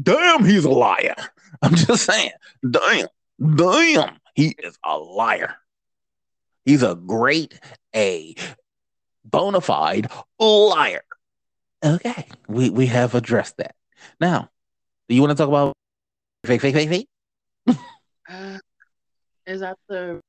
Damn, 0.03 0.45
he's 0.45 0.65
a 0.65 0.71
liar. 0.71 1.15
I'm 1.63 1.75
just 1.75 2.05
saying. 2.05 2.31
Damn, 2.69 3.09
damn, 3.57 4.19
he 4.35 4.55
is 4.59 4.79
a 4.85 4.99
liar. 4.99 5.57
He's 6.65 6.83
a 6.83 6.95
great 6.95 7.59
A, 7.95 8.35
bona 9.25 9.61
fide 9.61 10.11
liar. 10.39 11.03
Okay, 11.85 12.27
we, 12.49 12.71
we 12.71 12.87
have 12.87 13.15
addressed 13.15 13.57
that. 13.57 13.75
Now, 14.21 14.51
do 15.09 15.15
you 15.15 15.23
want 15.23 15.31
to 15.31 15.37
talk 15.37 15.49
about 15.49 15.73
fake, 16.45 16.61
fake, 16.61 16.75
fake, 16.75 16.89
fake? 16.89 17.09
uh, 18.29 18.59
is 19.47 19.61
that 19.61 19.79
the 19.89 20.21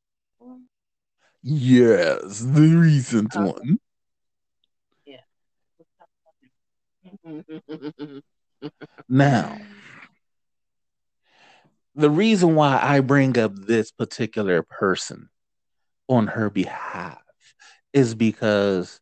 Yes, 1.44 2.40
the 2.40 2.76
recent 2.76 3.36
uh, 3.36 3.42
one. 3.42 3.80
Yeah. 5.06 5.22
now, 9.10 9.58
the 11.96 12.10
reason 12.12 12.54
why 12.54 12.80
I 12.82 13.00
bring 13.00 13.40
up 13.40 13.56
this 13.56 13.92
particular 13.92 14.62
person 14.62 15.31
on 16.12 16.28
her 16.28 16.50
behalf 16.50 17.22
is 17.94 18.16
because, 18.16 19.00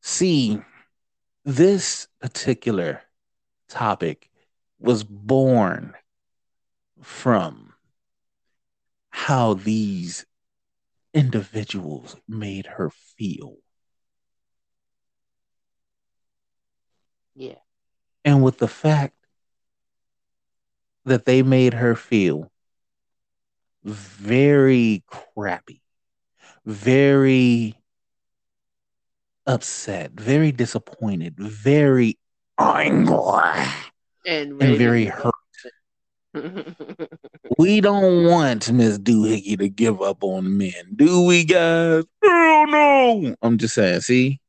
see, 0.00 0.60
this 1.44 2.08
particular 2.20 3.02
topic 3.68 4.30
was 4.78 5.04
born 5.04 5.94
from 7.02 7.74
how 9.10 9.54
these 9.54 10.24
individuals 11.12 12.16
made 12.26 12.66
her 12.66 12.90
feel. 12.90 13.56
Yeah. 17.34 17.58
And 18.24 18.42
with 18.42 18.58
the 18.58 18.68
fact 18.68 19.14
that 21.04 21.24
they 21.24 21.42
made 21.42 21.74
her 21.74 21.94
feel 21.94 22.50
very 23.82 25.02
crappy, 25.06 25.79
very 26.64 27.74
upset, 29.46 30.12
very 30.12 30.52
disappointed, 30.52 31.36
very 31.38 32.18
angry, 32.58 33.14
And, 34.26 34.62
and 34.62 34.76
very 34.76 35.06
hurt. 35.06 35.34
we 37.58 37.80
don't 37.80 38.24
want 38.26 38.70
Miss 38.70 38.98
Doohickey 38.98 39.58
to 39.58 39.68
give 39.68 40.00
up 40.00 40.22
on 40.22 40.56
men, 40.56 40.94
do 40.94 41.24
we, 41.24 41.44
guys? 41.44 42.04
Oh 42.22 42.66
no! 42.68 43.34
I'm 43.42 43.58
just 43.58 43.74
saying. 43.74 44.00
See, 44.02 44.40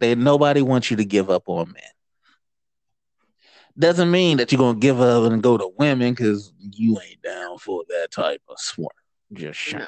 that 0.00 0.18
nobody 0.18 0.62
wants 0.62 0.90
you 0.90 0.96
to 0.96 1.04
give 1.04 1.30
up 1.30 1.48
on 1.48 1.72
men. 1.72 1.82
Doesn't 3.78 4.10
mean 4.10 4.38
that 4.38 4.50
you're 4.50 4.58
gonna 4.58 4.78
give 4.78 5.00
up 5.00 5.30
and 5.30 5.42
go 5.42 5.56
to 5.56 5.70
women 5.78 6.12
because 6.14 6.52
you 6.58 6.98
ain't 7.00 7.22
down 7.22 7.58
for 7.58 7.84
that 7.88 8.08
type 8.10 8.42
of 8.48 8.58
swerve. 8.58 8.88
Just 9.32 9.60
saying. 9.60 9.86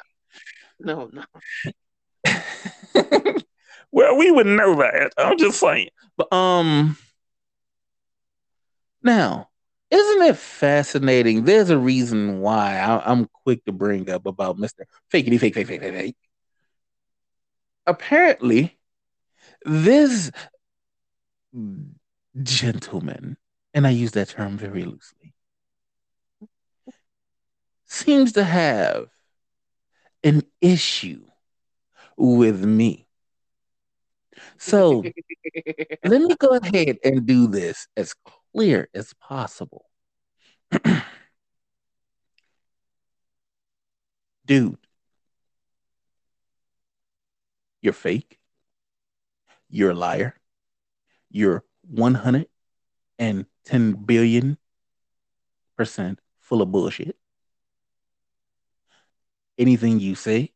no, 0.79 1.09
no. 1.11 1.23
well, 3.91 4.17
we 4.17 4.31
would 4.31 4.47
know 4.47 4.75
that. 4.75 5.13
I'm 5.17 5.37
just 5.37 5.59
saying. 5.59 5.89
But 6.17 6.31
um, 6.31 6.97
now 9.01 9.49
isn't 9.93 10.23
it 10.23 10.37
fascinating? 10.37 11.43
There's 11.43 11.69
a 11.69 11.77
reason 11.77 12.39
why 12.39 12.77
I, 12.77 13.11
am 13.11 13.29
quick 13.43 13.63
to 13.65 13.71
bring 13.71 14.09
up 14.09 14.25
about 14.25 14.57
Mister 14.57 14.87
Fakey 15.13 15.39
Fake 15.39 15.53
Fake 15.53 15.67
Fake 15.67 15.81
Fake 15.81 15.93
Fake. 15.93 16.15
Apparently, 17.85 18.75
this 19.65 20.31
gentleman, 22.41 23.37
and 23.75 23.85
I 23.85 23.91
use 23.91 24.11
that 24.13 24.29
term 24.29 24.57
very 24.57 24.83
loosely, 24.83 25.35
seems 27.85 28.31
to 28.31 28.43
have 28.43 29.09
an 30.23 30.43
issue 30.61 31.25
with 32.17 32.63
me. 32.63 33.07
So 34.57 35.03
let 36.05 36.21
me 36.21 36.35
go 36.35 36.49
ahead 36.49 36.97
and 37.03 37.25
do 37.25 37.47
this 37.47 37.87
as 37.97 38.13
clear 38.53 38.89
as 38.93 39.13
possible. 39.13 39.85
Dude, 44.45 44.77
you're 47.81 47.93
fake. 47.93 48.39
You're 49.69 49.91
a 49.91 49.95
liar. 49.95 50.35
You're 51.29 51.63
110 51.89 53.93
billion 54.05 54.57
percent 55.77 56.19
full 56.39 56.61
of 56.61 56.71
bullshit. 56.71 57.17
Anything 59.57 59.99
you 59.99 60.15
say 60.15 60.51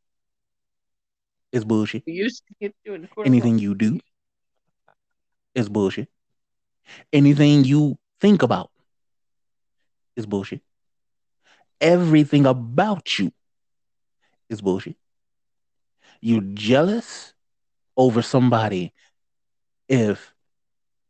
is 1.51 1.63
bullshit. 1.63 2.03
You 2.05 2.29
Anything 3.25 3.59
you 3.59 3.75
do 3.75 3.99
is 5.55 5.69
bullshit. 5.69 6.09
Anything 7.13 7.63
you 7.63 7.97
think 8.19 8.43
about 8.43 8.71
is 10.15 10.25
bullshit. 10.25 10.61
Everything 11.79 12.45
about 12.45 13.19
you 13.19 13.31
is 14.49 14.61
bullshit. 14.61 14.95
You 16.21 16.41
jealous 16.41 17.33
over 17.95 18.21
somebody 18.21 18.93
if 19.87 20.33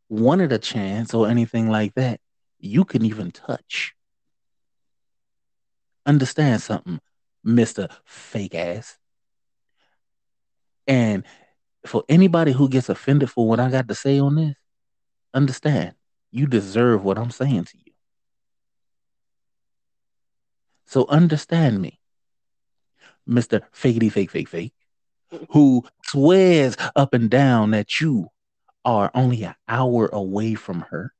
wanted 0.09 0.51
a 0.51 0.57
chance 0.57 1.13
or 1.13 1.27
anything 1.27 1.69
like 1.69 1.93
that, 1.95 2.19
you 2.59 2.85
can 2.85 3.05
even 3.05 3.31
touch. 3.31 3.93
Understand 6.05 6.61
something, 6.61 6.99
Mr. 7.47 7.89
Fake 8.03 8.55
Ass. 8.55 8.97
And 10.85 11.23
for 11.85 12.03
anybody 12.09 12.51
who 12.51 12.67
gets 12.67 12.89
offended 12.89 13.31
for 13.31 13.47
what 13.47 13.59
I 13.59 13.69
got 13.69 13.87
to 13.87 13.95
say 13.95 14.19
on 14.19 14.35
this, 14.35 14.55
understand 15.33 15.93
you 16.31 16.45
deserve 16.45 17.03
what 17.03 17.17
I'm 17.17 17.31
saying 17.31 17.65
to 17.65 17.77
you. 17.77 17.93
So 20.85 21.05
understand 21.07 21.81
me, 21.81 21.99
Mr. 23.27 23.61
Fakey 23.73 24.11
Fake 24.11 24.31
Fake 24.31 24.49
Fake, 24.49 24.73
who 25.49 25.83
swears 26.03 26.77
up 26.95 27.13
and 27.13 27.29
down 27.29 27.71
that 27.71 27.99
you 27.99 28.27
are 28.85 29.11
only 29.13 29.43
an 29.43 29.55
hour 29.67 30.07
away 30.07 30.55
from 30.55 30.81
her. 30.89 31.13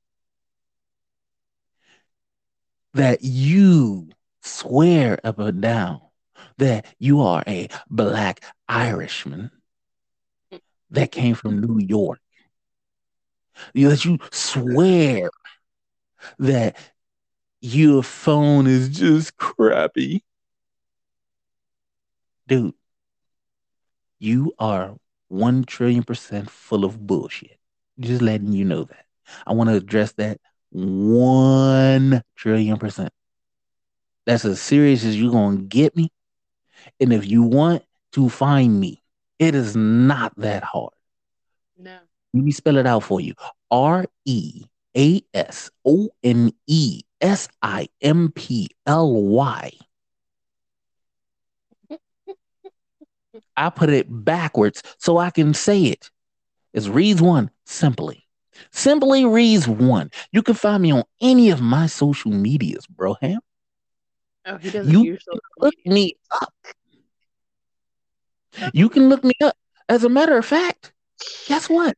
That 2.94 3.22
you 3.22 4.08
swear 4.42 5.18
up 5.22 5.38
and 5.38 5.60
down 5.60 6.00
that 6.58 6.86
you 6.98 7.22
are 7.22 7.42
a 7.46 7.68
black 7.88 8.44
Irishman 8.68 9.50
that 10.90 11.12
came 11.12 11.34
from 11.34 11.60
New 11.60 11.78
York. 11.78 12.20
That 13.74 14.04
you 14.04 14.18
swear 14.30 15.30
that 16.38 16.76
your 17.60 18.02
phone 18.02 18.66
is 18.66 18.88
just 18.88 19.36
crappy. 19.36 20.22
Dude, 22.46 22.74
you 24.18 24.52
are 24.58 24.96
one 25.28 25.64
trillion 25.64 26.02
percent 26.02 26.50
full 26.50 26.84
of 26.84 27.06
bullshit. 27.06 27.58
Just 27.98 28.22
letting 28.22 28.52
you 28.52 28.64
know 28.64 28.84
that. 28.84 29.04
I 29.46 29.52
want 29.52 29.70
to 29.70 29.76
address 29.76 30.12
that 30.12 30.40
one 30.70 32.22
trillion 32.36 32.78
percent. 32.78 33.12
That's 34.24 34.44
as 34.44 34.60
serious 34.60 35.04
as 35.04 35.20
you're 35.20 35.32
going 35.32 35.58
to 35.58 35.64
get 35.64 35.96
me. 35.96 36.10
And 37.00 37.12
if 37.12 37.26
you 37.26 37.42
want 37.42 37.84
to 38.12 38.28
find 38.28 38.78
me, 38.80 39.02
it 39.38 39.54
is 39.54 39.76
not 39.76 40.32
that 40.36 40.62
hard. 40.64 40.92
No. 41.76 41.98
Let 42.34 42.44
me 42.44 42.52
spell 42.52 42.76
it 42.76 42.86
out 42.86 43.04
for 43.04 43.20
you 43.20 43.34
R 43.70 44.04
E 44.24 44.64
A 44.96 45.22
S 45.32 45.70
O 45.84 46.08
N 46.22 46.52
E 46.66 47.02
S 47.20 47.48
I 47.62 47.88
M 48.00 48.32
P 48.32 48.68
L 48.86 49.12
Y. 49.12 49.70
I 53.56 53.70
put 53.70 53.90
it 53.90 54.06
backwards 54.08 54.82
so 54.98 55.18
I 55.18 55.30
can 55.30 55.54
say 55.54 55.84
it. 55.84 56.10
It's 56.72 56.88
Reese 56.88 57.20
One 57.20 57.50
simply. 57.64 58.24
Simply 58.70 59.24
Reese 59.24 59.66
One. 59.66 60.10
You 60.32 60.42
can 60.42 60.54
find 60.54 60.82
me 60.82 60.92
on 60.92 61.04
any 61.20 61.50
of 61.50 61.60
my 61.60 61.86
social 61.86 62.30
medias, 62.30 62.86
bro. 62.86 63.16
Ham. 63.20 63.40
Oh, 64.46 64.56
he 64.56 64.70
doesn't 64.70 64.92
you 64.92 65.18
look 65.58 65.74
me 65.84 66.14
up. 66.30 66.54
You 68.72 68.88
can 68.88 69.08
look 69.08 69.24
me 69.24 69.34
up. 69.42 69.56
As 69.88 70.04
a 70.04 70.08
matter 70.08 70.36
of 70.36 70.44
fact, 70.44 70.92
guess 71.46 71.68
what? 71.68 71.96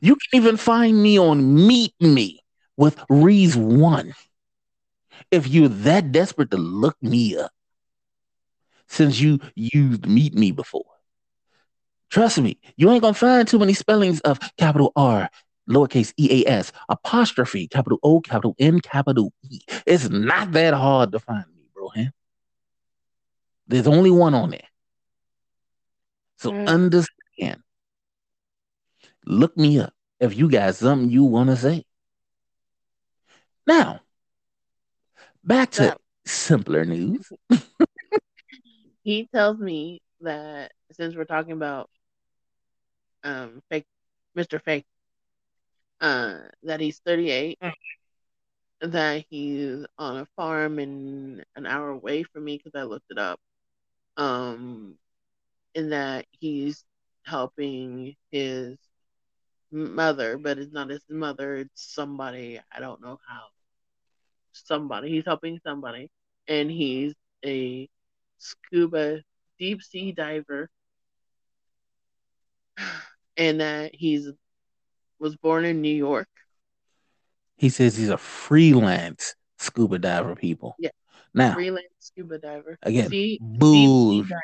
You 0.00 0.16
can 0.16 0.40
even 0.40 0.56
find 0.56 1.02
me 1.02 1.18
on 1.18 1.66
Meet 1.66 1.94
Me 2.00 2.40
with 2.76 3.02
Reese 3.08 3.56
One. 3.56 4.14
If 5.30 5.48
you're 5.48 5.68
that 5.68 6.12
desperate 6.12 6.50
to 6.50 6.58
look 6.58 6.96
me 7.02 7.36
up, 7.36 7.52
since 8.86 9.20
you 9.20 9.40
used 9.54 10.06
Meet 10.06 10.34
Me 10.34 10.52
before, 10.52 10.84
trust 12.10 12.38
me, 12.38 12.58
you 12.76 12.90
ain't 12.90 13.02
gonna 13.02 13.14
find 13.14 13.48
too 13.48 13.58
many 13.58 13.72
spellings 13.72 14.20
of 14.20 14.38
capital 14.58 14.92
R, 14.94 15.30
lowercase 15.68 16.12
E 16.18 16.44
A 16.44 16.50
S, 16.50 16.72
apostrophe, 16.88 17.66
capital 17.68 17.98
O, 18.02 18.20
capital 18.20 18.54
N, 18.58 18.80
capital 18.80 19.32
E. 19.50 19.60
It's 19.86 20.10
not 20.10 20.52
that 20.52 20.74
hard 20.74 21.12
to 21.12 21.18
find 21.18 21.46
me, 21.56 21.64
bro. 21.74 21.88
Huh? 21.88 22.10
There's 23.66 23.86
only 23.86 24.10
one 24.10 24.34
on 24.34 24.50
there. 24.50 24.68
So 26.42 26.50
mm. 26.50 26.66
understand. 26.66 27.62
Look 29.24 29.56
me 29.56 29.78
up 29.78 29.94
if 30.18 30.36
you 30.36 30.50
got 30.50 30.74
something 30.74 31.08
you 31.08 31.22
want 31.22 31.50
to 31.50 31.56
say. 31.56 31.84
Now, 33.64 34.00
back 35.44 35.70
to 35.72 35.96
simpler 36.26 36.84
news. 36.84 37.30
he 39.04 39.28
tells 39.32 39.58
me 39.58 40.02
that 40.20 40.72
since 40.90 41.14
we're 41.14 41.26
talking 41.26 41.52
about 41.52 41.88
um 43.22 43.62
fake 43.70 43.86
Mr. 44.36 44.60
Fake, 44.60 44.86
uh, 46.00 46.38
that 46.64 46.80
he's 46.80 46.98
38, 47.06 47.56
mm. 47.62 47.72
that 48.80 49.24
he's 49.30 49.86
on 49.96 50.16
a 50.16 50.26
farm 50.34 50.80
and 50.80 51.44
an 51.54 51.66
hour 51.66 51.90
away 51.90 52.24
from 52.24 52.44
me 52.44 52.56
because 52.56 52.76
I 52.76 52.82
looked 52.82 53.12
it 53.12 53.18
up. 53.18 53.38
Um, 54.16 54.96
in 55.74 55.90
that 55.90 56.26
he's 56.30 56.84
helping 57.24 58.16
his 58.30 58.76
mother, 59.70 60.38
but 60.38 60.58
it's 60.58 60.72
not 60.72 60.90
his 60.90 61.02
mother, 61.08 61.56
it's 61.56 61.94
somebody, 61.94 62.60
I 62.70 62.80
don't 62.80 63.00
know 63.00 63.18
how. 63.26 63.42
Somebody, 64.52 65.10
he's 65.10 65.24
helping 65.24 65.58
somebody, 65.64 66.10
and 66.46 66.70
he's 66.70 67.14
a 67.44 67.88
scuba 68.38 69.22
deep 69.58 69.82
sea 69.82 70.12
diver, 70.12 70.68
and 73.36 73.60
that 73.60 73.94
he's 73.94 74.30
was 75.18 75.36
born 75.36 75.64
in 75.64 75.80
New 75.80 75.94
York. 75.94 76.28
He 77.56 77.70
says 77.70 77.96
he's 77.96 78.10
a 78.10 78.18
freelance 78.18 79.34
scuba 79.58 79.98
diver, 79.98 80.34
people. 80.34 80.76
Yeah. 80.78 80.90
Now, 81.32 81.54
freelance 81.54 81.86
scuba 82.00 82.38
diver. 82.38 82.78
again, 82.82 83.08
Sea- 83.08 83.38
bull. 83.40 84.22
deep 84.22 84.26
sea 84.26 84.34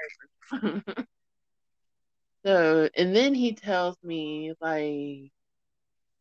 diver. 0.63 0.83
so, 2.49 2.89
and 2.97 3.15
then 3.15 3.35
he 3.35 3.53
tells 3.53 3.97
me 4.03 4.55
like, 4.59 5.31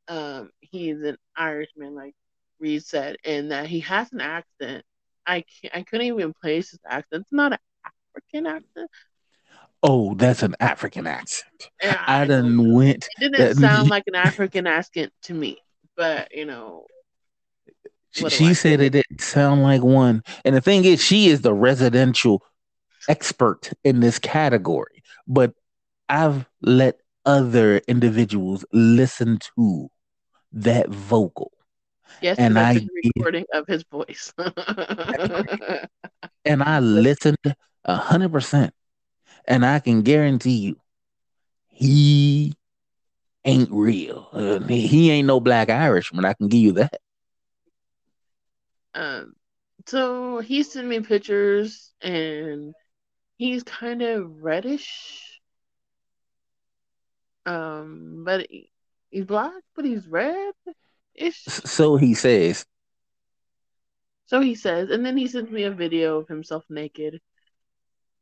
um, 0.09 0.49
he's 0.59 1.01
an 1.01 1.15
Irishman, 1.37 1.95
like 1.95 2.15
Reed 2.59 2.83
said, 2.83 3.15
and 3.23 3.51
that 3.51 3.67
he 3.67 3.79
has 3.79 4.11
an 4.11 4.19
accent. 4.19 4.83
I 5.25 5.45
can't, 5.61 5.73
I 5.73 5.83
couldn't 5.83 6.07
even 6.07 6.33
place 6.33 6.71
his 6.71 6.81
accent. 6.85 7.21
It's 7.21 7.31
not 7.31 7.53
an 7.53 7.59
African 8.13 8.45
accent. 8.45 8.91
Oh, 9.81 10.15
that's 10.15 10.43
an 10.43 10.55
African 10.59 11.07
accent. 11.07 11.69
And 11.81 11.95
I 12.05 12.25
done 12.25 12.57
know. 12.57 12.75
went. 12.75 13.07
It 13.21 13.31
didn't 13.31 13.55
sound 13.61 13.89
like 13.89 14.03
an 14.07 14.15
African 14.15 14.67
accent 14.67 15.13
to 15.23 15.33
me, 15.33 15.59
but 15.95 16.35
you 16.35 16.45
know, 16.45 16.87
She, 18.11 18.29
she 18.29 18.49
I 18.49 18.53
said 18.53 18.81
it 18.81 18.89
didn't 18.89 19.21
sound 19.21 19.63
like 19.63 19.81
one. 19.81 20.23
And 20.43 20.53
the 20.53 20.61
thing 20.61 20.83
is, 20.83 21.01
she 21.01 21.29
is 21.29 21.39
the 21.39 21.53
residential 21.53 22.43
expert 23.07 23.71
in 23.85 24.01
this 24.01 24.19
category. 24.19 25.03
But 25.25 25.53
I've 26.09 26.45
let 26.61 26.99
other 27.25 27.77
individuals 27.87 28.65
listen 28.71 29.39
to 29.57 29.89
that 30.53 30.89
vocal. 30.89 31.51
yes, 32.21 32.37
And 32.37 32.57
I 32.57 32.87
recording 33.17 33.45
of 33.53 33.67
his 33.67 33.83
voice. 33.83 34.33
And 36.45 36.63
I 36.63 36.79
listened 36.79 37.37
a 37.85 37.95
hundred 37.95 38.31
percent. 38.31 38.73
And 39.45 39.65
I 39.65 39.79
can 39.79 40.01
guarantee 40.01 40.57
you, 40.57 40.77
he 41.69 42.53
ain't 43.45 43.69
real. 43.71 44.29
Uh, 44.33 44.59
he, 44.59 44.87
he 44.87 45.11
ain't 45.11 45.27
no 45.27 45.39
black 45.39 45.69
Irishman. 45.69 46.25
I 46.25 46.33
can 46.33 46.47
give 46.47 46.61
you 46.61 46.71
that. 46.73 46.99
um, 48.93 49.33
so 49.87 50.39
he 50.39 50.63
sent 50.63 50.87
me 50.87 50.99
pictures, 51.01 51.93
and 52.01 52.73
he's 53.37 53.63
kind 53.63 54.01
of 54.01 54.43
reddish. 54.43 55.36
Um, 57.47 58.23
but 58.25 58.47
he- 58.49 58.71
he's 59.09 59.25
black, 59.25 59.63
but 59.75 59.85
he's 59.85 60.05
red 60.07 60.53
ish. 61.15 61.47
S- 61.47 61.71
So 61.71 61.95
he 61.95 62.13
says, 62.13 62.65
So 64.25 64.41
he 64.41 64.55
says, 64.55 64.89
and 64.89 65.05
then 65.05 65.15
he 65.17 65.27
sends 65.27 65.49
me 65.49 65.63
a 65.63 65.71
video 65.71 66.19
of 66.19 66.27
himself 66.27 66.65
naked. 66.69 67.21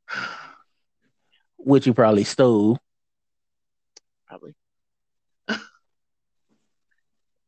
which 1.58 1.86
he 1.86 1.92
probably 1.92 2.24
stole. 2.24 2.78
Probably. 4.28 4.56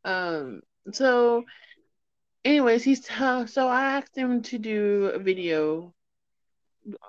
um. 0.03 0.61
So, 0.93 1.43
anyways, 2.45 2.83
he's 2.83 3.01
t- 3.01 3.47
so 3.47 3.67
I 3.67 3.97
asked 3.97 4.17
him 4.17 4.41
to 4.43 4.57
do 4.57 5.11
a 5.13 5.19
video, 5.19 5.93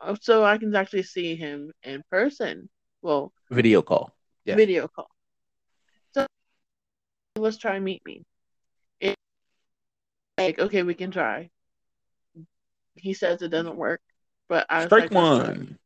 uh, 0.02 0.16
so 0.20 0.44
I 0.44 0.58
can 0.58 0.74
actually 0.74 1.04
see 1.04 1.36
him 1.36 1.72
in 1.82 2.02
person. 2.10 2.68
Well, 3.02 3.32
Video 3.50 3.82
call. 3.82 4.17
Yeah. 4.48 4.56
video 4.56 4.88
call. 4.88 5.10
So 6.14 6.26
let's 7.36 7.58
try 7.58 7.78
meet 7.78 8.04
me. 8.04 8.24
And, 9.00 9.14
like, 10.38 10.58
okay, 10.58 10.82
we 10.82 10.94
can 10.94 11.10
try. 11.10 11.50
He 12.94 13.12
says 13.14 13.42
it 13.42 13.48
doesn't 13.48 13.76
work, 13.76 14.00
but 14.48 14.66
I 14.70 14.86
Strike 14.86 15.10
like, 15.10 15.12
one. 15.12 15.78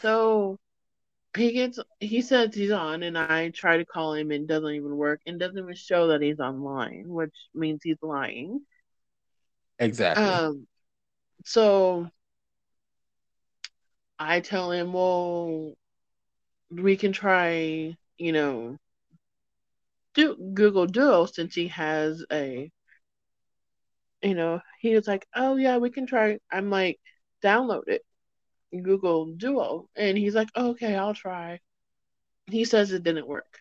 So 0.00 0.58
he 1.36 1.52
gets 1.52 1.78
he 2.00 2.22
says 2.22 2.54
he's 2.54 2.72
on 2.72 3.02
and 3.02 3.16
I 3.16 3.50
try 3.50 3.76
to 3.76 3.84
call 3.84 4.14
him 4.14 4.30
and 4.30 4.48
doesn't 4.48 4.74
even 4.74 4.96
work 4.96 5.20
and 5.26 5.38
doesn't 5.38 5.58
even 5.58 5.74
show 5.74 6.08
that 6.08 6.22
he's 6.22 6.40
online, 6.40 7.04
which 7.06 7.34
means 7.54 7.82
he's 7.84 8.02
lying. 8.02 8.62
Exactly. 9.78 10.24
Um 10.24 10.66
so 11.44 12.10
I 14.18 14.40
tell 14.40 14.70
him, 14.70 14.92
well, 14.92 15.74
we 16.70 16.96
can 16.96 17.12
try, 17.12 17.96
you 18.18 18.32
know, 18.32 18.76
do 20.14 20.36
Google 20.54 20.86
Duo 20.86 21.26
since 21.26 21.54
he 21.54 21.68
has 21.68 22.24
a 22.32 22.70
you 24.22 24.34
know, 24.34 24.60
he 24.80 24.94
was 24.94 25.06
like, 25.08 25.26
Oh 25.34 25.56
yeah, 25.56 25.78
we 25.78 25.90
can 25.90 26.06
try 26.06 26.38
I'm 26.52 26.70
like, 26.70 27.00
download 27.42 27.88
it. 27.88 28.02
Google 28.70 29.32
Duo. 29.32 29.88
And 29.96 30.16
he's 30.16 30.34
like, 30.34 30.48
oh, 30.54 30.70
okay, 30.70 30.94
I'll 30.96 31.14
try. 31.14 31.60
He 32.46 32.64
says 32.64 32.92
it 32.92 33.02
didn't 33.02 33.26
work. 33.26 33.58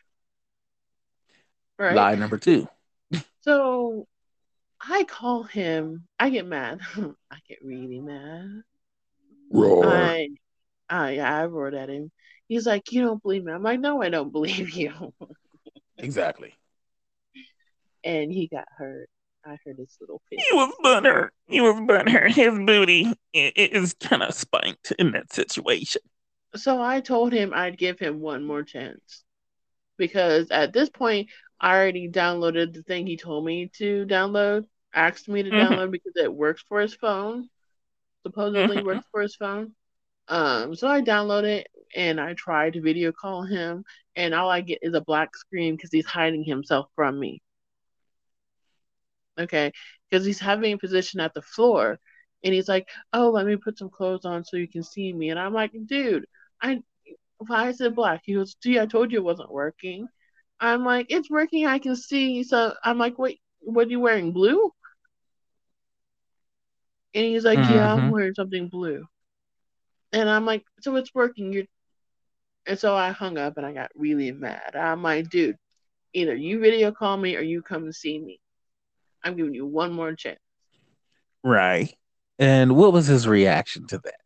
Right. 1.77 1.95
Lie 1.95 2.15
number 2.15 2.37
two. 2.37 2.67
So 3.41 4.07
I 4.81 5.03
call 5.05 5.43
him. 5.43 6.05
I 6.19 6.29
get 6.29 6.45
mad. 6.45 6.81
I 7.31 7.37
get 7.47 7.59
really 7.63 7.99
mad. 7.99 8.61
Roar. 9.51 9.85
I, 9.85 10.29
I, 10.89 11.19
I 11.19 11.45
roared 11.45 11.73
at 11.73 11.89
him. 11.89 12.11
He's 12.49 12.65
like, 12.65 12.91
you 12.91 13.03
don't 13.03 13.21
believe 13.23 13.45
me. 13.45 13.53
I'm 13.53 13.63
like, 13.63 13.79
no, 13.79 14.01
I 14.01 14.09
don't 14.09 14.31
believe 14.33 14.71
you. 14.71 15.13
exactly. 15.97 16.55
and 18.03 18.31
he 18.31 18.47
got 18.47 18.65
hurt. 18.77 19.09
I 19.45 19.57
heard 19.65 19.77
his 19.77 19.95
little. 20.01 20.21
He 20.29 20.43
was 20.51 20.73
butthurt. 20.83 21.29
He 21.47 21.61
was 21.61 21.75
butthurt. 21.75 22.31
His 22.33 22.53
booty 22.53 23.13
is 23.33 23.93
kind 23.93 24.21
of 24.21 24.33
spanked 24.33 24.91
in 24.99 25.11
that 25.11 25.31
situation. 25.31 26.01
So 26.55 26.81
I 26.81 26.99
told 26.99 27.31
him 27.31 27.53
I'd 27.53 27.77
give 27.77 27.99
him 27.99 28.19
one 28.19 28.43
more 28.43 28.63
chance. 28.63 29.23
Because 29.97 30.49
at 30.51 30.73
this 30.73 30.89
point, 30.89 31.29
I 31.59 31.75
already 31.75 32.09
downloaded 32.09 32.73
the 32.73 32.83
thing 32.83 33.05
he 33.07 33.17
told 33.17 33.45
me 33.45 33.69
to 33.77 34.05
download, 34.05 34.65
asked 34.93 35.27
me 35.29 35.43
to 35.43 35.51
Mhm. 35.51 35.59
download 35.59 35.91
because 35.91 36.13
it 36.15 36.33
works 36.33 36.63
for 36.67 36.81
his 36.81 36.95
phone. 36.95 37.49
Supposedly 38.25 38.77
Mhm. 38.77 38.85
works 38.85 39.05
for 39.11 39.21
his 39.21 39.35
phone. 39.35 39.75
Um, 40.27 40.75
so 40.75 40.87
I 40.87 41.01
downloaded 41.01 41.61
it 41.61 41.67
and 41.95 42.19
I 42.19 42.33
tried 42.33 42.73
to 42.73 42.81
video 42.81 43.11
call 43.11 43.43
him, 43.43 43.83
and 44.15 44.33
all 44.33 44.49
I 44.49 44.61
get 44.61 44.79
is 44.81 44.93
a 44.93 45.01
black 45.01 45.35
screen 45.35 45.75
because 45.75 45.91
he's 45.91 46.05
hiding 46.05 46.43
himself 46.43 46.89
from 46.95 47.19
me. 47.19 47.41
Okay, 49.39 49.71
because 50.09 50.25
he's 50.25 50.39
having 50.39 50.73
a 50.73 50.77
position 50.77 51.19
at 51.21 51.33
the 51.33 51.41
floor, 51.41 51.99
and 52.43 52.53
he's 52.53 52.67
like, 52.67 52.89
"Oh, 53.13 53.29
let 53.31 53.45
me 53.45 53.55
put 53.55 53.77
some 53.77 53.89
clothes 53.89 54.25
on 54.25 54.43
so 54.43 54.57
you 54.57 54.67
can 54.67 54.83
see 54.83 55.13
me." 55.13 55.29
And 55.29 55.39
I'm 55.39 55.53
like, 55.53 55.71
"Dude, 55.85 56.25
I 56.61 56.83
why 57.39 57.69
is 57.69 57.81
it 57.81 57.95
black?" 57.95 58.21
He 58.25 58.33
goes, 58.35 58.55
"Gee, 58.55 58.79
I 58.79 58.85
told 58.87 59.11
you 59.11 59.19
it 59.19 59.23
wasn't 59.23 59.51
working." 59.51 60.07
I'm 60.59 60.85
like, 60.85 61.07
"It's 61.11 61.29
working. 61.29 61.65
I 61.67 61.79
can 61.79 61.95
see." 61.95 62.43
So 62.43 62.75
I'm 62.83 62.97
like, 62.99 63.17
"Wait, 63.19 63.41
what 63.61 63.87
are 63.87 63.91
you 63.91 63.99
wearing? 64.01 64.33
Blue?" 64.33 64.71
And 67.13 67.23
he's 67.25 67.45
like, 67.45 67.59
mm-hmm. 67.59 67.73
"Yeah, 67.75 67.93
I'm 67.93 68.11
wearing 68.11 68.33
something 68.33 68.67
blue." 68.67 69.07
And 70.13 70.29
I'm 70.29 70.45
like, 70.45 70.63
"So 70.81 70.95
it's 70.95 71.13
working." 71.13 71.51
You're 71.53 71.65
and 72.69 72.79
so 72.79 72.95
I 72.95 73.11
hung 73.11 73.37
up 73.37 73.57
and 73.57 73.65
I 73.65 73.73
got 73.73 73.91
really 73.95 74.31
mad. 74.31 74.75
I'm 74.75 75.03
like, 75.03 75.29
"Dude, 75.29 75.57
either 76.13 76.35
you 76.35 76.59
video 76.59 76.91
call 76.93 77.17
me 77.17 77.35
or 77.35 77.41
you 77.41 77.61
come 77.61 77.83
and 77.83 77.95
see 77.95 78.17
me. 78.19 78.39
I'm 79.23 79.35
giving 79.35 79.53
you 79.53 79.65
one 79.65 79.91
more 79.91 80.13
chance." 80.15 80.39
Right. 81.43 81.93
And 82.37 82.77
what 82.77 82.93
was 82.93 83.07
his 83.07 83.27
reaction 83.27 83.87
to 83.87 83.97
that? 83.99 84.19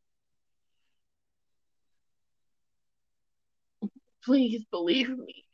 please 4.23 4.63
believe 4.71 5.09
me. 5.17 5.45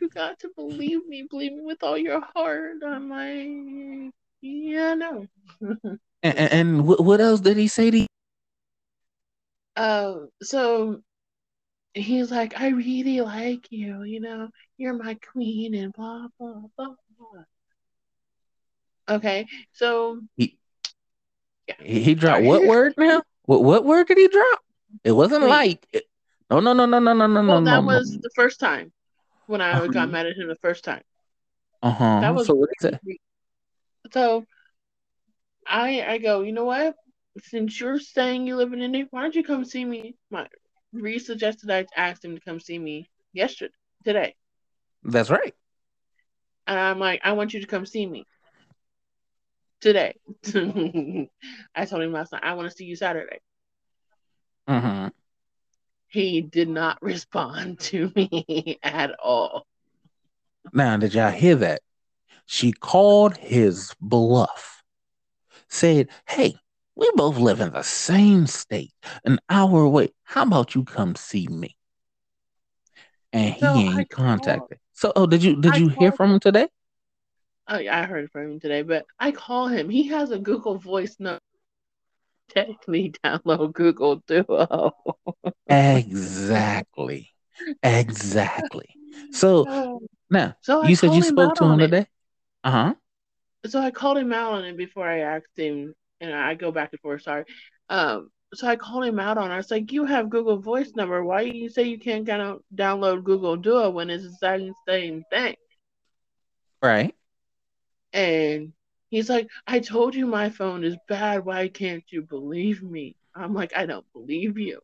You 0.00 0.08
got 0.08 0.38
to 0.40 0.50
believe 0.54 1.06
me. 1.06 1.26
Believe 1.28 1.52
me 1.52 1.62
with 1.62 1.82
all 1.82 1.98
your 1.98 2.20
heart. 2.34 2.76
I'm 2.86 3.08
like, 3.08 4.12
yeah, 4.40 4.94
no. 4.94 5.26
And, 5.60 6.36
and, 6.36 6.52
and 6.52 6.86
what, 6.86 7.04
what 7.04 7.20
else 7.20 7.40
did 7.40 7.56
he 7.56 7.68
say 7.68 7.90
to 7.90 7.98
you? 8.00 8.06
Um, 9.76 10.28
so 10.42 11.00
he's 11.94 12.30
like, 12.30 12.58
I 12.60 12.68
really 12.68 13.20
like 13.20 13.70
you. 13.70 14.02
You 14.02 14.20
know, 14.20 14.48
you're 14.76 14.94
my 14.94 15.14
queen, 15.32 15.74
and 15.74 15.92
blah 15.92 16.28
blah 16.38 16.62
blah. 16.76 16.94
blah. 17.18 17.42
Okay, 19.08 19.46
so 19.72 20.20
He, 20.36 20.58
Yeah. 21.68 21.74
he, 21.80 22.14
dropped 22.14 22.44
what 22.44 22.62
word 22.66 22.94
now? 22.98 23.22
What, 23.46 23.64
what 23.64 23.84
word 23.84 24.06
did 24.06 24.18
he 24.18 24.28
drop? 24.28 24.60
It 25.04 25.12
wasn't 25.12 25.44
Wait. 25.44 25.50
like. 25.50 25.86
It, 25.92 26.04
no, 26.50 26.60
no, 26.60 26.72
no, 26.72 26.86
no, 26.86 26.98
no, 26.98 27.12
no, 27.12 27.26
no, 27.26 27.42
well, 27.42 27.60
no. 27.60 27.60
that 27.60 27.80
no, 27.80 27.86
was 27.86 28.10
no. 28.10 28.18
the 28.22 28.30
first 28.34 28.60
time 28.60 28.92
when 29.46 29.60
I 29.60 29.72
Uh-huh. 29.72 29.92
got 29.92 30.10
mad 30.10 30.26
at 30.26 30.36
him 30.36 30.48
the 30.48 30.56
first 30.56 30.84
time. 30.84 31.02
Uh 31.82 31.90
huh. 31.90 32.20
That 32.20 32.34
was 32.34 32.46
so 32.46 32.54
what 32.54 32.70
is 32.80 32.84
it? 32.86 33.00
So 34.12 34.44
I 35.66 36.02
I 36.02 36.18
go, 36.18 36.42
you 36.42 36.52
know 36.52 36.64
what? 36.64 36.94
Since 37.42 37.80
you're 37.80 38.00
saying 38.00 38.46
you 38.46 38.56
live 38.56 38.72
in 38.72 38.82
India, 38.82 39.06
why 39.10 39.22
don't 39.22 39.34
you 39.34 39.44
come 39.44 39.64
see 39.64 39.84
me? 39.84 40.16
My 40.30 40.48
Reese 40.92 41.26
suggested 41.26 41.70
I 41.70 41.86
asked 41.96 42.24
him 42.24 42.34
to 42.34 42.40
come 42.40 42.60
see 42.60 42.78
me 42.78 43.08
yesterday, 43.32 43.74
today. 44.04 44.34
That's 45.02 45.30
right. 45.30 45.54
And 46.66 46.78
I'm 46.78 46.98
like, 46.98 47.20
I 47.24 47.32
want 47.32 47.54
you 47.54 47.60
to 47.60 47.66
come 47.66 47.86
see 47.86 48.06
me 48.06 48.24
today. 49.80 50.14
I 51.74 51.84
told 51.84 52.02
him 52.02 52.12
last 52.12 52.32
night, 52.32 52.42
I 52.44 52.54
want 52.54 52.70
to 52.70 52.76
see 52.76 52.84
you 52.84 52.96
Saturday. 52.96 53.38
Mm-hmm. 54.68 55.08
He 56.08 56.40
did 56.42 56.68
not 56.68 56.98
respond 57.02 57.80
to 57.80 58.12
me 58.14 58.78
at 58.82 59.18
all. 59.18 59.66
Now, 60.72 60.96
did 60.96 61.14
y'all 61.14 61.30
hear 61.30 61.56
that? 61.56 61.80
She 62.46 62.72
called 62.72 63.36
his 63.36 63.94
bluff, 64.00 64.82
said, 65.68 66.08
Hey, 66.26 66.56
we 66.98 67.10
both 67.14 67.38
live 67.38 67.60
in 67.60 67.70
the 67.72 67.82
same 67.82 68.46
state, 68.46 68.92
an 69.24 69.38
hour 69.48 69.82
away. 69.82 70.10
How 70.24 70.42
about 70.42 70.74
you 70.74 70.84
come 70.84 71.14
see 71.14 71.46
me? 71.46 71.76
And 73.32 73.54
he 73.54 73.60
So 73.60 73.68
ain't 73.68 74.00
I 74.00 74.04
contacted. 74.04 74.68
called- 74.68 74.80
So, 74.92 75.12
oh, 75.14 75.26
did 75.26 75.42
you 75.44 75.60
did 75.60 75.74
I 75.74 75.78
you 75.78 75.88
hear 75.88 76.10
from 76.12 76.32
him 76.32 76.40
today? 76.40 76.68
Oh, 77.68 77.78
yeah, 77.78 78.00
I 78.00 78.04
heard 78.04 78.30
from 78.32 78.52
him 78.52 78.60
today, 78.60 78.82
but 78.82 79.06
I 79.18 79.30
call 79.30 79.68
him. 79.68 79.88
He 79.90 80.08
has 80.08 80.30
a 80.30 80.38
Google 80.38 80.78
Voice 80.78 81.16
number. 81.20 81.40
Technically, 82.48 83.12
download 83.24 83.74
Google 83.74 84.22
Duo. 84.26 84.92
Exactly, 85.68 87.30
exactly. 87.82 88.88
So 89.32 90.00
now 90.30 90.56
So 90.62 90.82
I 90.82 90.88
you 90.88 90.96
said 90.96 91.12
you 91.12 91.22
spoke 91.22 91.54
to 91.56 91.64
him 91.64 91.78
today. 91.78 92.06
Uh 92.64 92.70
huh. 92.70 92.94
so 93.66 93.80
I 93.80 93.90
called 93.90 94.18
him 94.18 94.32
out 94.32 94.52
on 94.54 94.64
it 94.64 94.76
before 94.76 95.06
I 95.06 95.18
asked 95.20 95.56
him, 95.56 95.94
and 96.20 96.34
I 96.34 96.54
go 96.54 96.70
back 96.72 96.90
and 96.92 97.00
forth. 97.00 97.22
Sorry. 97.22 97.44
Um, 97.88 98.30
so 98.54 98.66
I 98.66 98.76
called 98.76 99.04
him 99.04 99.18
out 99.20 99.38
on. 99.38 99.50
it. 99.50 99.54
I 99.54 99.56
was 99.58 99.70
like, 99.70 99.92
"You 99.92 100.04
have 100.06 100.30
Google 100.30 100.58
Voice 100.58 100.92
number. 100.94 101.22
Why 101.22 101.42
you 101.42 101.68
say 101.68 101.82
you 101.84 101.98
can't 101.98 102.24
down- 102.24 102.62
download 102.74 103.24
Google 103.24 103.56
Duo 103.56 103.90
when 103.90 104.10
it's 104.10 104.24
the 104.24 104.72
same 104.86 105.24
thing?" 105.30 105.56
Right. 106.82 107.14
And 108.12 108.72
he's 109.10 109.28
like, 109.28 109.48
"I 109.66 109.80
told 109.80 110.14
you 110.14 110.26
my 110.26 110.48
phone 110.50 110.82
is 110.84 110.96
bad. 111.08 111.44
Why 111.44 111.68
can't 111.68 112.04
you 112.08 112.22
believe 112.22 112.82
me?" 112.82 113.16
I'm 113.34 113.54
like, 113.54 113.76
"I 113.76 113.86
don't 113.86 114.10
believe 114.12 114.58
you." 114.58 114.80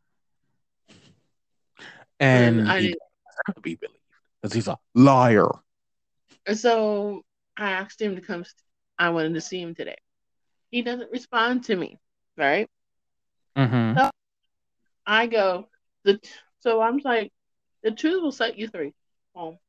And 2.21 2.69
I 2.69 2.81
he 2.81 2.87
didn't- 2.89 3.01
to 3.55 3.61
be 3.61 3.75
believed 3.75 3.99
because 4.41 4.55
he's 4.55 4.69
a 4.69 4.79
liar. 4.95 5.51
So 6.55 7.25
I 7.57 7.73
asked 7.73 8.01
him 8.01 8.15
to 8.17 8.23
come. 8.23 8.45
I 8.99 9.11
wanted 9.11 9.35
to 9.35 9.41
see 9.41 9.61
him 9.61 9.75
today. 9.75 9.97
He 10.75 10.83
doesn't 10.83 11.13
respond 11.13 11.63
to 11.67 11.77
me. 11.77 12.01
Right. 12.37 12.69
Mm-hmm. 13.57 14.09
I 15.07 15.27
go 15.29 15.69
the. 16.03 16.19
So 16.59 16.81
I'm 16.81 16.99
like, 17.05 17.33
the 17.85 17.93
truth 17.93 18.21
will 18.21 18.33
set 18.33 18.59
you 18.59 18.67
free. 18.67 18.93
Oh. 19.37 19.61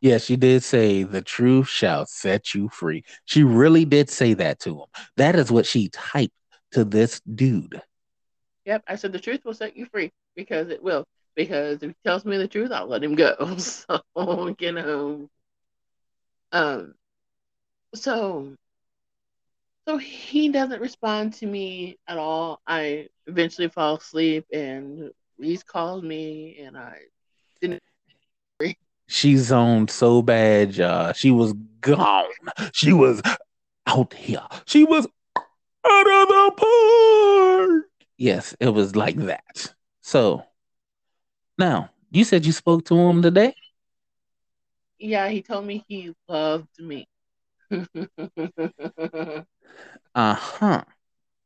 Yes, 0.00 0.24
she 0.24 0.34
did 0.34 0.64
say 0.64 1.04
the 1.04 1.22
truth 1.22 1.68
shall 1.68 2.06
set 2.06 2.54
you 2.54 2.68
free. 2.70 3.04
She 3.24 3.44
really 3.44 3.84
did 3.84 4.10
say 4.10 4.34
that 4.34 4.58
to 4.60 4.80
him. 4.80 4.86
That 5.16 5.36
is 5.36 5.52
what 5.52 5.64
she 5.64 5.88
typed 5.90 6.34
to 6.72 6.84
this 6.84 7.20
dude. 7.20 7.80
Yep, 8.64 8.82
I 8.88 8.96
said 8.96 9.12
the 9.12 9.20
truth 9.20 9.44
will 9.44 9.54
set 9.54 9.76
you 9.76 9.86
free 9.86 10.10
because 10.34 10.70
it 10.70 10.82
will. 10.82 11.04
Because 11.36 11.84
if 11.84 11.90
he 11.90 11.96
tells 12.04 12.24
me 12.24 12.36
the 12.36 12.48
truth, 12.48 12.72
I'll 12.72 12.88
let 12.88 13.04
him 13.04 13.14
go. 13.14 13.36
So 13.58 14.56
you 14.58 14.72
know, 14.72 15.30
um, 16.50 16.94
so 17.94 18.52
so 19.88 19.96
he 19.96 20.50
doesn't 20.50 20.82
respond 20.82 21.32
to 21.34 21.46
me 21.46 21.98
at 22.06 22.18
all. 22.18 22.60
I 22.66 23.08
eventually 23.26 23.68
fall 23.68 23.96
asleep, 23.96 24.44
and 24.52 25.10
Reese 25.38 25.62
calls 25.62 26.02
me, 26.02 26.58
and 26.60 26.76
I 26.76 26.98
didn't 27.62 27.82
She 29.06 29.36
zoned 29.38 29.90
so 29.90 30.20
bad, 30.20 30.76
y'all. 30.76 31.14
She 31.14 31.30
was 31.30 31.54
gone. 31.80 32.26
She 32.74 32.92
was 32.92 33.22
out 33.86 34.12
here. 34.12 34.46
She 34.66 34.84
was 34.84 35.06
out 35.86 36.06
of 36.06 36.28
the 36.28 36.52
park. 36.58 37.84
Yes, 38.18 38.54
it 38.60 38.68
was 38.68 38.94
like 38.94 39.16
that. 39.16 39.72
So 40.02 40.44
now 41.56 41.88
you 42.10 42.24
said 42.24 42.44
you 42.44 42.52
spoke 42.52 42.84
to 42.86 42.94
him 42.94 43.22
today. 43.22 43.54
yeah, 44.98 45.28
he 45.30 45.40
told 45.40 45.64
me 45.64 45.82
he 45.88 46.14
loved 46.28 46.78
me. 46.78 47.08
Uh 50.14 50.34
huh. 50.34 50.84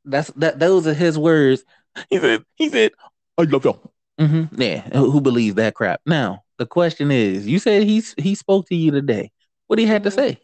That's 0.04 0.30
that. 0.32 0.58
Those 0.58 0.86
are 0.86 0.94
his 0.94 1.18
words. 1.18 1.64
He 2.10 2.18
said. 2.18 2.44
He 2.56 2.68
said, 2.68 2.92
"I 3.38 3.42
love 3.42 3.64
you." 3.64 3.78
Mm-hmm. 4.20 4.60
Yeah. 4.60 4.80
Who 4.98 5.20
believes 5.20 5.56
that 5.56 5.74
crap? 5.74 6.00
Now 6.06 6.44
the 6.58 6.66
question 6.66 7.10
is, 7.10 7.46
you 7.46 7.58
said 7.58 7.84
he's 7.84 8.14
he 8.18 8.34
spoke 8.34 8.66
to 8.68 8.76
you 8.76 8.90
today. 8.90 9.30
What 9.66 9.78
he 9.78 9.86
had 9.86 10.04
to 10.04 10.10
say? 10.10 10.38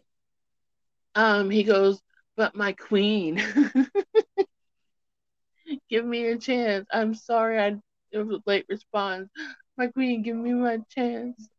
Um, 1.15 1.49
he 1.49 1.63
goes, 1.63 1.99
but 2.37 2.55
my 2.55 2.73
queen, 2.73 3.41
give 5.89 6.05
me 6.05 6.27
a 6.27 6.37
chance. 6.37 6.87
I'm 6.91 7.13
sorry, 7.13 7.59
I 7.59 7.75
it 8.11 8.17
was 8.17 8.29
a 8.39 8.49
late 8.49 8.65
response. 8.69 9.29
My 9.77 9.87
queen, 9.87 10.23
give 10.23 10.35
me 10.35 10.53
my 10.53 10.79
chance. 10.89 11.49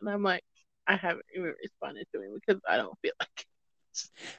And 0.00 0.10
I'm 0.10 0.22
like, 0.22 0.42
I 0.86 0.96
haven't 0.96 1.26
even 1.34 1.54
responded 1.62 2.06
to 2.14 2.22
him 2.22 2.34
because 2.34 2.60
I 2.68 2.76
don't 2.76 2.98
feel 3.02 3.12
like. 3.20 3.46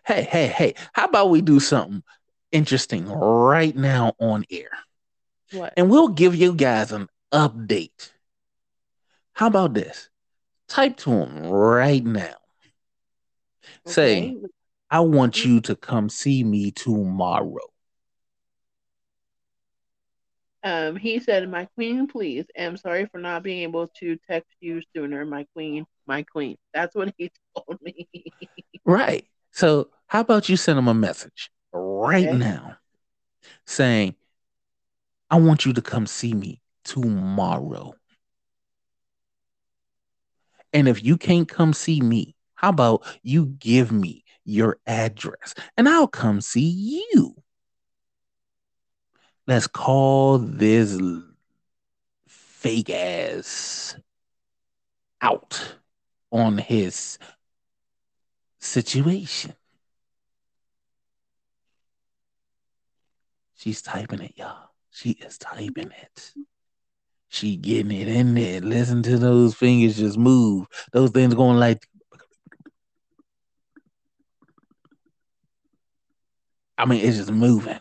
Hey, 0.06 0.24
hey, 0.24 0.48
hey! 0.48 0.76
How 0.94 1.06
about 1.06 1.30
we 1.30 1.42
do 1.42 1.60
something 1.60 2.04
interesting 2.52 3.08
right 3.08 3.76
now 3.76 4.14
on 4.20 4.46
air, 4.50 4.70
what. 5.52 5.74
and 5.78 5.90
we'll 5.90 6.10
give 6.10 6.36
you 6.36 6.54
guys 6.54 6.92
an 6.92 7.08
update. 7.32 8.12
How 9.34 9.48
about 9.48 9.74
this? 9.74 10.10
Type 10.68 10.98
to 10.98 11.12
him 11.12 11.48
right 11.48 12.04
now. 12.04 12.36
Say, 13.86 14.36
I 14.90 15.02
want 15.02 15.44
you 15.44 15.62
to 15.62 15.76
come 15.76 16.10
see 16.10 16.44
me 16.44 16.72
tomorrow. 16.72 17.74
Um, 20.64 20.96
he 20.96 21.20
said, 21.20 21.50
"My 21.50 21.66
queen, 21.76 22.08
please. 22.08 22.46
I'm 22.58 22.78
sorry 22.78 23.06
for 23.08 23.20
not 23.20 23.44
being 23.44 23.64
able 23.64 23.90
to 24.00 24.18
text 24.30 24.50
you 24.62 24.82
sooner. 24.96 25.26
My 25.26 25.46
queen, 25.54 25.86
my 26.08 26.24
queen." 26.24 26.58
That's 26.74 26.96
what 26.96 27.14
he 27.18 27.32
told 27.56 27.82
me. 27.82 28.08
Right. 28.86 29.26
So, 29.54 29.90
how 30.08 30.22
about 30.22 30.50
you 30.50 30.58
send 30.58 30.80
him 30.80 30.88
a 30.88 30.94
message 30.94 31.52
right 31.72 32.28
Okay. 32.28 32.38
now 32.38 32.78
saying, 33.66 34.16
I 35.30 35.40
want 35.40 35.66
you 35.66 35.74
to 35.74 35.82
come 35.82 36.08
see 36.08 36.34
me 36.34 36.60
tomorrow. 36.84 37.94
And 40.74 40.88
if 40.88 41.04
you 41.04 41.18
can't 41.18 41.48
come 41.48 41.74
see 41.74 42.02
me, 42.02 42.36
how 42.56 42.70
about 42.70 43.06
you 43.22 43.46
give 43.46 43.92
me 43.92 44.24
your 44.44 44.80
address 44.88 45.54
and 45.78 45.88
I'll 45.88 46.08
come 46.08 46.42
see 46.42 47.08
you? 47.14 47.36
Let's 49.46 49.68
call 49.68 50.40
this 50.40 51.00
fake 52.28 52.90
ass 52.90 53.96
out 55.22 55.76
on 56.32 56.58
his 56.58 57.20
situation. 58.64 59.54
She's 63.56 63.82
typing 63.82 64.22
it, 64.22 64.34
y'all. 64.36 64.70
She 64.92 65.12
is 65.12 65.38
typing 65.38 65.92
it. 65.92 66.34
She 67.30 67.56
getting 67.56 67.92
it 67.92 68.08
in 68.08 68.36
there. 68.36 68.62
Listen 68.62 69.02
to 69.04 69.18
those 69.18 69.56
fingers 69.56 69.98
just 69.98 70.18
move. 70.18 70.68
Those 70.92 71.12
things 71.12 71.34
going 71.34 71.58
like. 71.58 71.88
I 76.78 76.86
mean, 76.86 77.06
it's 77.06 77.18
just 77.18 77.32
moving. 77.32 77.80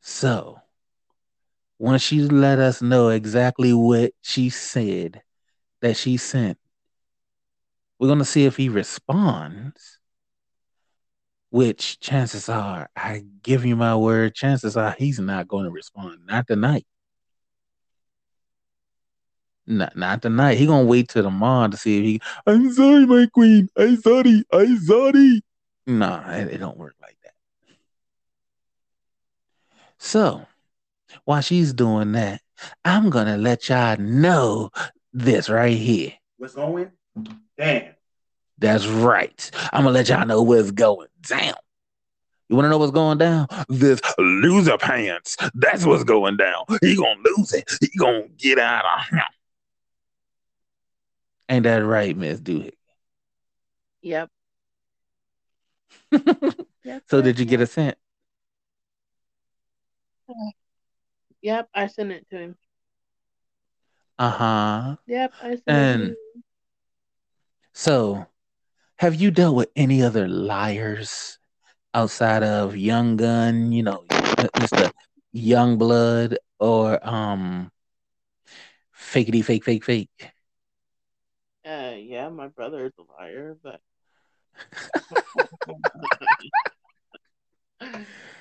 So, 0.00 0.60
once 1.78 2.02
she 2.02 2.20
let 2.20 2.58
us 2.58 2.80
know 2.80 3.08
exactly 3.08 3.72
what 3.72 4.12
she 4.22 4.50
said 4.50 5.22
that 5.80 5.96
she 5.96 6.16
sent, 6.16 6.58
we're 7.98 8.08
going 8.08 8.18
to 8.18 8.24
see 8.24 8.44
if 8.44 8.56
he 8.56 8.68
responds. 8.68 9.98
Which 11.50 12.00
chances 12.00 12.48
are, 12.48 12.90
I 12.96 13.24
give 13.42 13.64
you 13.64 13.76
my 13.76 13.96
word, 13.96 14.34
chances 14.34 14.76
are 14.76 14.94
he's 14.98 15.18
not 15.18 15.48
going 15.48 15.64
to 15.64 15.70
respond. 15.70 16.18
Not 16.26 16.46
tonight. 16.46 16.86
Not, 19.66 19.96
not 19.96 20.22
tonight. 20.22 20.58
He 20.58 20.66
gonna 20.66 20.84
wait 20.84 21.08
till 21.08 21.24
tomorrow 21.24 21.68
to 21.68 21.76
see 21.76 21.98
if 21.98 22.04
he. 22.04 22.20
I'm 22.46 22.72
sorry, 22.72 23.04
my 23.04 23.26
queen. 23.26 23.68
I'm 23.76 23.96
sorry. 24.00 24.44
I'm 24.52 24.78
sorry. 24.78 25.42
Nah, 25.88 26.30
it, 26.30 26.54
it 26.54 26.58
don't 26.58 26.76
work 26.78 26.94
like 27.02 27.16
that. 27.24 27.32
So, 29.98 30.46
while 31.24 31.40
she's 31.40 31.72
doing 31.72 32.12
that, 32.12 32.40
I'm 32.84 33.10
gonna 33.10 33.36
let 33.36 33.68
y'all 33.68 33.96
know 33.96 34.70
this 35.12 35.48
right 35.48 35.76
here. 35.76 36.12
What's 36.36 36.54
going? 36.54 36.92
Damn. 37.58 37.94
That's 38.58 38.86
right. 38.86 39.50
I'm 39.72 39.82
gonna 39.84 39.92
let 39.94 40.08
y'all 40.08 40.26
know 40.26 40.42
what's 40.42 40.70
going 40.70 41.08
down. 41.22 41.54
You 42.48 42.56
want 42.56 42.66
to 42.66 42.70
know 42.70 42.78
what's 42.78 42.92
going 42.92 43.18
down? 43.18 43.48
This 43.68 44.00
loser 44.18 44.78
pants. 44.78 45.36
That's 45.54 45.84
what's 45.84 46.04
going 46.04 46.36
down. 46.36 46.64
He 46.80 46.96
gonna 46.96 47.20
lose 47.36 47.52
it. 47.52 47.70
He 47.80 47.88
gonna 47.98 48.28
get 48.36 48.58
out 48.58 48.84
of 48.84 49.06
here. 49.08 49.22
Ain't 51.48 51.64
that 51.64 51.78
right, 51.84 52.16
Miss 52.16 52.40
Doohickey? 52.40 52.72
Yep. 54.02 54.30
yep. 56.84 57.02
So 57.08 57.20
did 57.20 57.38
you 57.38 57.44
get 57.44 57.60
a 57.60 57.66
cent? 57.66 57.98
Yep, 61.42 61.68
I 61.74 61.86
sent 61.88 62.10
it 62.12 62.26
to 62.30 62.38
him. 62.38 62.56
Uh 64.18 64.30
huh. 64.30 64.96
Yep, 65.06 65.32
I 65.42 65.48
sent 65.50 65.62
And- 65.66 66.02
it 66.02 66.04
to 66.06 66.10
him. 66.10 66.16
So, 67.76 68.24
have 68.96 69.14
you 69.14 69.30
dealt 69.30 69.54
with 69.54 69.68
any 69.76 70.02
other 70.02 70.26
liars 70.26 71.38
outside 71.92 72.42
of 72.42 72.74
Young 72.74 73.18
Gun? 73.18 73.70
You 73.70 73.82
know, 73.82 74.02
Mr. 74.58 74.90
Young 75.32 75.76
Blood 75.76 76.38
or 76.58 76.98
um, 77.06 77.70
Fakety 78.96 79.44
Fake 79.44 79.64
Fake 79.64 79.84
Fake? 79.84 80.32
Uh, 81.66 81.92
yeah, 81.98 82.30
my 82.30 82.48
brother 82.48 82.86
is 82.86 82.92
a 82.98 83.12
liar, 83.12 83.58
but 83.62 83.80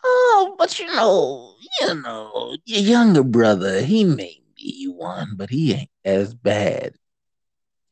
Oh, 0.03 0.55
but 0.57 0.79
you 0.79 0.87
know, 0.87 1.55
you 1.81 2.01
know, 2.01 2.55
your 2.65 2.81
younger 2.81 3.23
brother, 3.23 3.81
he 3.81 4.03
may 4.05 4.41
be 4.55 4.85
one, 4.85 5.33
but 5.35 5.49
he 5.49 5.73
ain't 5.73 5.89
as 6.05 6.33
bad 6.33 6.93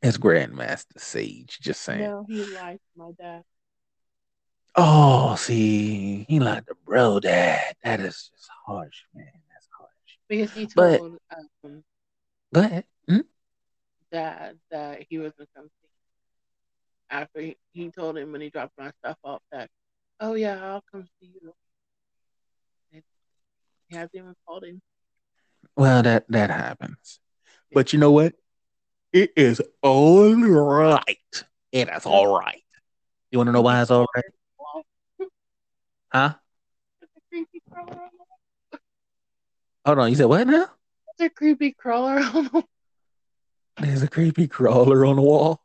as 0.04 0.18
Grandmaster 0.18 0.98
Sage. 1.00 1.60
Just 1.62 1.82
saying. 1.82 2.02
No, 2.02 2.26
he 2.28 2.46
lied 2.46 2.80
to 2.80 3.00
my 3.00 3.12
dad. 3.20 3.44
Oh, 4.76 5.36
see, 5.36 6.26
he 6.28 6.40
like 6.40 6.66
the 6.66 6.76
bro 6.86 7.20
dad. 7.20 7.76
That 7.84 8.00
is 8.02 8.30
just 8.36 8.50
harsh, 8.66 9.04
man. 9.14 9.26
That's 9.52 9.68
harsh. 9.78 9.90
Because 10.28 10.52
he 10.52 10.68
But- 10.76 10.98
told 11.00 11.18
um, 11.64 11.84
Go 12.54 12.62
ahead. 12.62 12.86
Hmm? 13.10 13.20
dad 14.12 14.60
that 14.72 15.04
he 15.10 15.18
was 15.18 15.34
gonna 15.38 15.48
come 15.56 15.66
see. 15.66 15.85
him. 15.85 15.85
After 17.10 17.40
he, 17.42 17.58
he 17.74 17.90
told 17.92 18.18
him 18.18 18.32
when 18.32 18.42
he 18.42 18.50
dropped 18.50 18.74
my 18.78 18.92
stuff 19.00 19.18
off 19.24 19.42
that, 19.52 19.70
oh 20.20 20.34
yeah, 20.34 20.60
I'll 20.64 20.84
come 20.92 21.06
see 21.22 21.32
you. 21.42 21.54
And 22.94 23.04
he 23.88 23.96
hasn't 23.96 24.12
even 24.16 24.36
called 24.48 24.64
him. 24.64 24.82
Well, 25.76 26.02
that 26.04 26.26
that 26.30 26.50
happens. 26.50 27.20
But 27.74 27.94
you 27.94 28.00
know 28.00 28.12
what? 28.12 28.34
It 29.14 29.32
is 29.36 29.62
all 29.82 30.36
right. 30.36 31.18
It 31.72 31.90
is 31.90 32.06
all 32.06 32.38
right. 32.38 32.62
You 33.32 33.40
want 33.40 33.48
to 33.48 33.52
know 33.54 33.62
why 33.62 33.82
it's 33.82 33.92
all 33.92 34.06
right? 34.16 34.24
Huh? 36.14 36.34
It's 37.02 37.12
a 37.18 37.20
creepy 37.30 37.62
crawler. 37.70 37.92
on 37.92 38.10
the- 38.72 38.80
Hold 39.86 40.00
on. 40.00 40.10
You 40.10 40.16
said 40.16 40.26
what 40.26 40.48
now? 40.48 40.68
There's 41.18 41.30
a 41.32 41.34
creepy 41.34 41.72
crawler. 41.74 42.20
on 42.20 42.44
the- 42.46 42.64
There's 43.80 44.02
a 44.04 44.08
creepy 44.08 44.48
crawler 44.48 45.06
on 45.06 45.18
the 45.18 45.22
wall. 45.22 45.62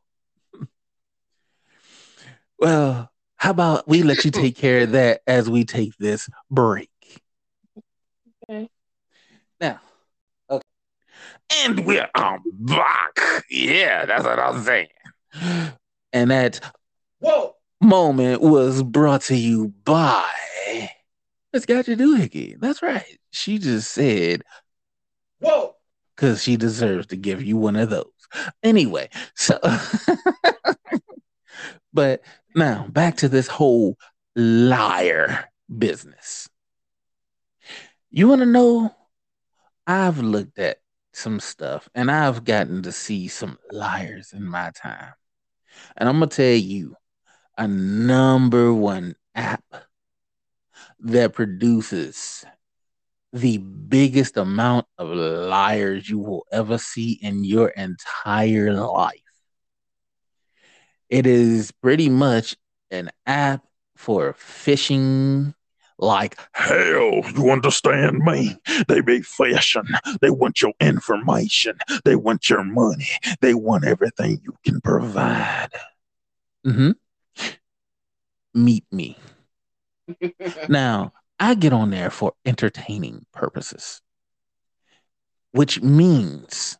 Well, 2.60 3.10
how 3.36 3.50
about 3.50 3.88
we 3.88 4.02
let 4.02 4.24
you 4.24 4.30
take 4.30 4.56
care 4.56 4.80
of 4.82 4.92
that 4.92 5.22
as 5.26 5.50
we 5.50 5.64
take 5.64 5.96
this 5.98 6.28
break? 6.50 6.90
Okay. 8.48 8.68
Now, 9.60 9.80
okay. 10.48 10.62
And 11.64 11.84
we're 11.86 12.08
on 12.14 12.42
back. 12.46 13.44
Yeah, 13.50 14.04
that's 14.04 14.24
what 14.24 14.38
I'm 14.38 14.62
saying. 14.62 14.88
And 16.12 16.30
that 16.30 16.60
whoa 17.20 17.54
moment 17.80 18.42
was 18.42 18.82
brought 18.82 19.22
to 19.22 19.36
you 19.36 19.68
by 19.84 20.28
Miss 21.52 21.66
Gotcha 21.66 21.96
Doohickey. 21.96 22.60
That's 22.60 22.82
right. 22.82 23.18
She 23.30 23.58
just 23.58 23.92
said, 23.92 24.42
whoa, 25.40 25.74
because 26.14 26.42
she 26.42 26.56
deserves 26.56 27.06
to 27.08 27.16
give 27.16 27.42
you 27.42 27.56
one 27.56 27.76
of 27.76 27.90
those. 27.90 28.06
Anyway, 28.62 29.08
so, 29.34 29.58
but 31.92 32.22
now 32.54 32.86
back 32.88 33.16
to 33.18 33.28
this 33.28 33.46
whole 33.46 33.96
liar 34.36 35.44
business. 35.78 36.48
You 38.10 38.28
want 38.28 38.40
to 38.40 38.46
know? 38.46 38.94
I've 39.86 40.18
looked 40.18 40.58
at 40.58 40.78
some 41.12 41.40
stuff 41.40 41.88
and 41.94 42.10
I've 42.10 42.44
gotten 42.44 42.82
to 42.82 42.92
see 42.92 43.28
some 43.28 43.58
liars 43.72 44.32
in 44.32 44.44
my 44.44 44.70
time. 44.74 45.12
And 45.96 46.08
I'm 46.08 46.18
going 46.18 46.28
to 46.30 46.36
tell 46.36 46.54
you 46.54 46.96
a 47.58 47.66
number 47.66 48.72
one 48.72 49.16
app 49.34 49.64
that 51.00 51.32
produces 51.32 52.44
the 53.32 53.58
biggest 53.58 54.36
amount 54.36 54.86
of 54.98 55.08
liars 55.08 56.08
you 56.08 56.18
will 56.18 56.46
ever 56.52 56.78
see 56.78 57.18
in 57.22 57.44
your 57.44 57.68
entire 57.68 58.72
life. 58.72 59.29
It 61.10 61.26
is 61.26 61.72
pretty 61.72 62.08
much 62.08 62.56
an 62.90 63.10
app 63.26 63.64
for 63.96 64.32
fishing 64.34 65.54
like 65.98 66.38
hell. 66.52 67.20
You 67.34 67.50
understand 67.50 68.18
me? 68.20 68.56
They 68.88 69.00
be 69.00 69.20
fishing. 69.20 69.88
They 70.20 70.30
want 70.30 70.62
your 70.62 70.72
information. 70.80 71.78
They 72.04 72.16
want 72.16 72.48
your 72.48 72.64
money. 72.64 73.08
They 73.40 73.54
want 73.54 73.84
everything 73.84 74.40
you 74.42 74.56
can 74.64 74.80
provide. 74.80 75.68
Mm-hmm. 76.66 76.92
Meet 78.54 78.84
me. 78.90 79.18
Now, 80.68 81.12
I 81.38 81.54
get 81.54 81.72
on 81.72 81.90
there 81.90 82.10
for 82.10 82.32
entertaining 82.44 83.26
purposes, 83.32 84.02
which 85.52 85.80
means 85.80 86.79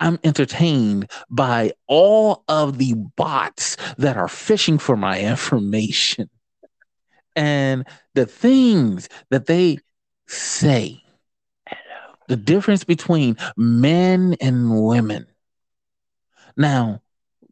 I'm 0.00 0.18
entertained 0.24 1.10
by 1.30 1.72
all 1.86 2.44
of 2.48 2.78
the 2.78 2.94
bots 2.94 3.76
that 3.96 4.16
are 4.16 4.28
fishing 4.28 4.78
for 4.78 4.96
my 4.96 5.20
information 5.20 6.28
and 7.36 7.86
the 8.14 8.26
things 8.26 9.08
that 9.30 9.46
they 9.46 9.78
say. 10.26 11.00
The 12.26 12.36
difference 12.36 12.84
between 12.84 13.36
men 13.56 14.36
and 14.40 14.82
women. 14.84 15.26
Now, 16.56 17.02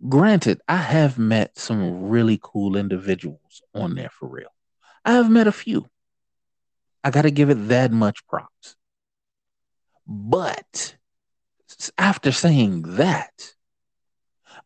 granted, 0.08 0.60
I 0.66 0.76
have 0.76 1.18
met 1.18 1.58
some 1.58 2.08
really 2.08 2.38
cool 2.42 2.76
individuals 2.76 3.62
on 3.74 3.94
there 3.94 4.10
for 4.10 4.28
real. 4.28 4.52
I 5.04 5.12
have 5.12 5.30
met 5.30 5.46
a 5.46 5.52
few. 5.52 5.86
I 7.04 7.10
got 7.10 7.22
to 7.22 7.30
give 7.30 7.50
it 7.50 7.68
that 7.68 7.92
much 7.92 8.26
props. 8.26 8.76
But 10.06 10.96
after 11.98 12.32
saying 12.32 12.82
that, 12.96 13.32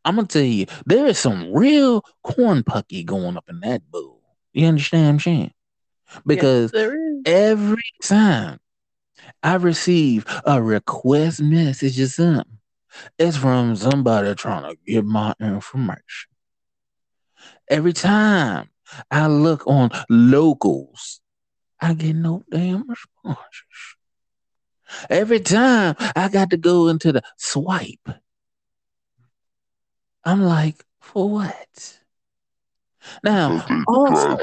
I'm 0.05 0.17
going 0.17 0.27
to 0.27 0.33
tell 0.39 0.47
you, 0.47 0.67
there 0.85 1.07
is 1.07 1.19
some 1.19 1.53
real 1.53 2.03
corn 2.23 2.63
pucky 2.63 3.05
going 3.05 3.37
up 3.37 3.45
in 3.49 3.61
that 3.61 3.91
bowl. 3.91 4.23
You 4.53 4.67
understand 4.67 5.05
what 5.05 5.11
I'm 5.11 5.21
saying? 5.21 5.53
Because 6.25 6.73
yes, 6.75 6.93
every 7.25 7.83
time 8.03 8.59
I 9.43 9.55
receive 9.57 10.25
a 10.45 10.63
request 10.63 11.41
message 11.41 12.01
or 12.01 12.07
something, 12.07 12.59
it's 13.19 13.37
from 13.37 13.77
somebody 13.77 14.35
trying 14.35 14.71
to 14.71 14.79
get 14.87 15.05
my 15.05 15.35
information. 15.41 16.31
Every 17.69 17.93
time 17.93 18.71
I 19.11 19.27
look 19.27 19.67
on 19.67 19.91
locals, 20.09 21.21
I 21.81 21.95
get 21.95 22.17
no 22.17 22.45
damn 22.51 22.89
responses. 22.89 23.96
Every 25.11 25.41
time 25.41 25.97
I 26.15 26.29
got 26.29 26.51
to 26.51 26.57
go 26.57 26.89
into 26.89 27.13
the 27.13 27.23
swipe, 27.37 28.09
I'm 30.25 30.43
like, 30.43 30.85
for 31.01 31.29
what? 31.29 31.99
Now, 33.23 33.65
also, 33.87 34.39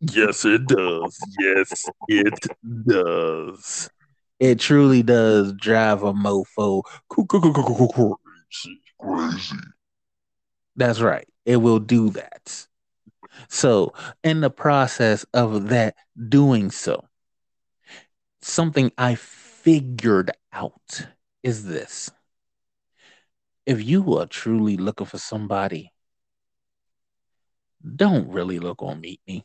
yes, 0.00 0.44
it 0.44 0.66
does. 0.66 1.18
Yes, 1.38 1.88
it 2.08 2.48
does. 2.86 3.90
It 4.38 4.60
truly 4.60 5.02
does 5.02 5.52
drive 5.54 6.02
a 6.02 6.12
mofo 6.12 6.82
crazy. 7.08 8.82
Crazy. 9.00 9.56
That's 10.76 11.00
right. 11.00 11.26
It 11.44 11.56
will 11.56 11.80
do 11.80 12.10
that. 12.10 12.66
So, 13.48 13.94
in 14.22 14.40
the 14.40 14.50
process 14.50 15.24
of 15.32 15.68
that 15.68 15.96
doing 16.28 16.70
so, 16.70 17.07
something 18.40 18.92
I 18.96 19.14
figured 19.14 20.30
out 20.52 21.06
is 21.42 21.64
this. 21.64 22.10
If 23.66 23.84
you 23.84 24.16
are 24.18 24.26
truly 24.26 24.76
looking 24.76 25.06
for 25.06 25.18
somebody, 25.18 25.92
don't 27.96 28.28
really 28.28 28.58
look 28.58 28.82
on 28.82 29.00
Meet 29.00 29.20
Me. 29.26 29.44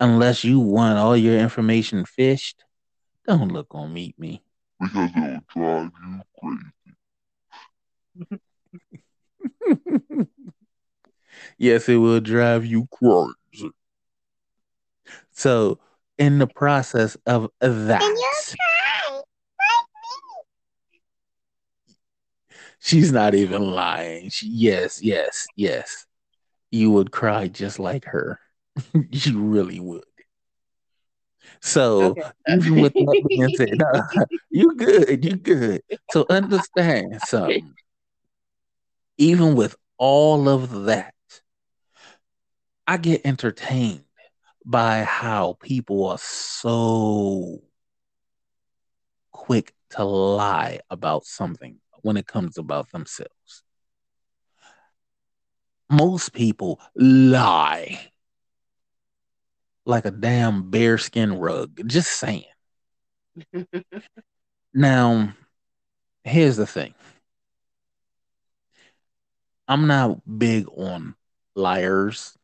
unless 0.00 0.44
you 0.44 0.60
want 0.60 0.98
all 0.98 1.16
your 1.16 1.38
information 1.38 2.04
fished, 2.04 2.64
don't 3.26 3.52
look 3.52 3.68
on 3.70 3.92
Meet 3.92 4.18
Me. 4.18 4.42
Because 4.80 5.10
it'll 5.16 5.40
drive 5.54 5.90
you 6.04 6.22
crazy. 6.38 6.72
yes, 11.58 11.88
it 11.88 11.96
will 11.96 12.20
drive 12.20 12.66
you 12.66 12.88
crazy. 12.90 13.70
So, 15.30 15.78
in 16.18 16.38
the 16.38 16.46
process 16.46 17.16
of 17.26 17.50
that, 17.60 18.02
she's 22.80 23.12
not 23.12 23.34
even 23.34 23.62
lying. 23.62 24.30
She, 24.30 24.48
yes, 24.48 25.02
yes, 25.02 25.46
yes. 25.56 26.06
You 26.70 26.90
would 26.92 27.10
cry 27.10 27.48
just 27.48 27.78
like 27.78 28.04
her. 28.06 28.38
you 28.94 29.40
really 29.40 29.80
would. 29.80 30.04
So 31.60 32.10
okay. 32.10 32.22
even 32.48 32.80
with 32.80 32.92
that 32.94 33.24
being 33.28 33.56
said, 33.56 33.78
no, 33.78 34.26
you 34.50 34.74
good, 34.76 35.24
you 35.24 35.36
good. 35.36 35.82
So 36.10 36.26
understand 36.28 37.20
something. 37.26 37.74
Even 39.18 39.54
with 39.54 39.76
all 39.98 40.48
of 40.48 40.84
that, 40.84 41.14
I 42.86 42.96
get 42.96 43.20
entertained 43.24 44.04
by 44.64 45.02
how 45.02 45.56
people 45.60 46.06
are 46.06 46.18
so 46.18 47.62
quick 49.30 49.74
to 49.90 50.04
lie 50.04 50.80
about 50.90 51.24
something 51.24 51.78
when 52.02 52.16
it 52.16 52.26
comes 52.26 52.58
about 52.58 52.90
themselves. 52.90 53.62
Most 55.90 56.32
people 56.32 56.80
lie 56.94 58.12
like 59.84 60.04
a 60.04 60.10
damn 60.10 60.70
bearskin 60.70 61.34
rug. 61.38 61.80
Just 61.86 62.10
saying. 62.12 62.44
now, 64.74 65.34
here's 66.24 66.56
the 66.56 66.66
thing. 66.66 66.94
I'm 69.68 69.86
not 69.86 70.20
big 70.38 70.66
on 70.76 71.14
liars, 71.54 72.36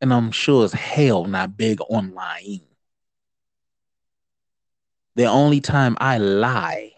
and 0.00 0.12
I'm 0.12 0.30
sure 0.30 0.64
as 0.64 0.72
hell 0.72 1.24
not 1.24 1.56
big 1.56 1.80
on 1.90 2.14
lying. 2.14 2.62
The 5.16 5.26
only 5.26 5.60
time 5.60 5.96
I 6.00 6.18
lie 6.18 6.92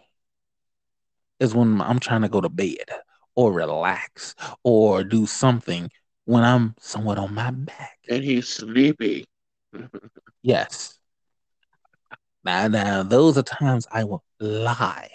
is 1.39 1.55
when 1.55 1.81
I'm 1.81 1.99
trying 1.99 2.23
to 2.23 2.29
go 2.29 2.41
to 2.41 2.51
bed 2.51 2.91
or 3.35 3.53
relax 3.53 4.35
or 4.63 5.03
do 5.03 5.25
something 5.27 5.91
when 6.27 6.45
I'm 6.45 6.75
somewhat 6.79 7.19
on 7.19 7.35
my 7.35 7.51
back. 7.51 7.99
And 8.09 8.23
he's 8.23 8.49
sleepy. 8.49 9.25
yes. 10.43 10.99
Now, 12.45 12.69
now, 12.69 13.03
those 13.03 13.37
are 13.39 13.43
times 13.43 13.87
I 13.91 14.05
will 14.05 14.23
lie. 14.39 15.11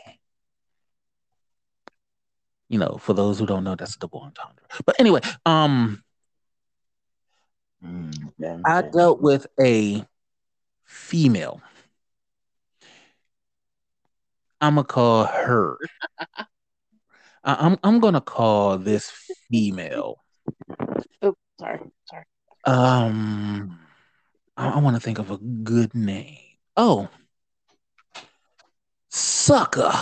You 2.69 2.79
know, 2.79 2.97
for 2.99 3.13
those 3.13 3.38
who 3.39 3.45
don't 3.45 3.63
know, 3.63 3.75
that's 3.75 3.95
a 3.95 3.99
double 3.99 4.21
entendre. 4.21 4.63
But 4.86 4.99
anyway, 4.99 5.21
um, 5.45 6.03
mm, 7.84 8.61
I 8.65 8.82
dealt 8.82 9.21
with 9.21 9.47
a 9.59 10.05
female. 10.84 11.61
I'm 14.61 14.76
gonna 14.76 14.86
call 14.86 15.26
her. 15.26 15.78
I'm 17.43 17.78
I'm 17.84 17.99
gonna 17.99 18.21
call 18.21 18.78
this 18.78 19.11
female. 19.49 20.23
Oh, 21.21 21.36
sorry, 21.59 21.80
sorry. 22.09 22.23
Um, 22.65 23.80
I, 24.57 24.69
I 24.69 24.80
want 24.80 24.95
to 24.95 24.99
think 24.99 25.19
of 25.19 25.30
a 25.32 25.38
good 25.38 25.93
name. 25.93 26.38
Oh, 26.76 27.09
sucker. 29.09 29.93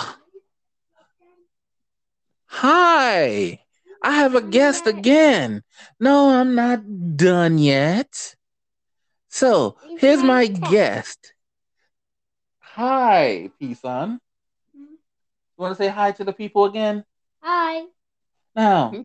Hi, 2.45 3.62
I 4.03 4.11
have 4.15 4.35
a 4.35 4.41
guest 4.41 4.85
again. 4.85 5.63
No, 5.99 6.29
I'm 6.29 6.55
not 6.55 7.15
done 7.15 7.57
yet. 7.57 8.35
So 9.29 9.77
here's 9.97 10.21
my 10.21 10.47
guest. 10.47 11.33
Hi, 12.59 13.49
P-Son. 13.59 14.19
You 14.73 14.97
want 15.57 15.77
to 15.77 15.81
say 15.81 15.89
hi 15.89 16.11
to 16.11 16.23
the 16.23 16.33
people 16.33 16.65
again? 16.65 17.05
Hi. 17.41 17.85
Now, 18.55 18.89
hmm? 18.89 19.01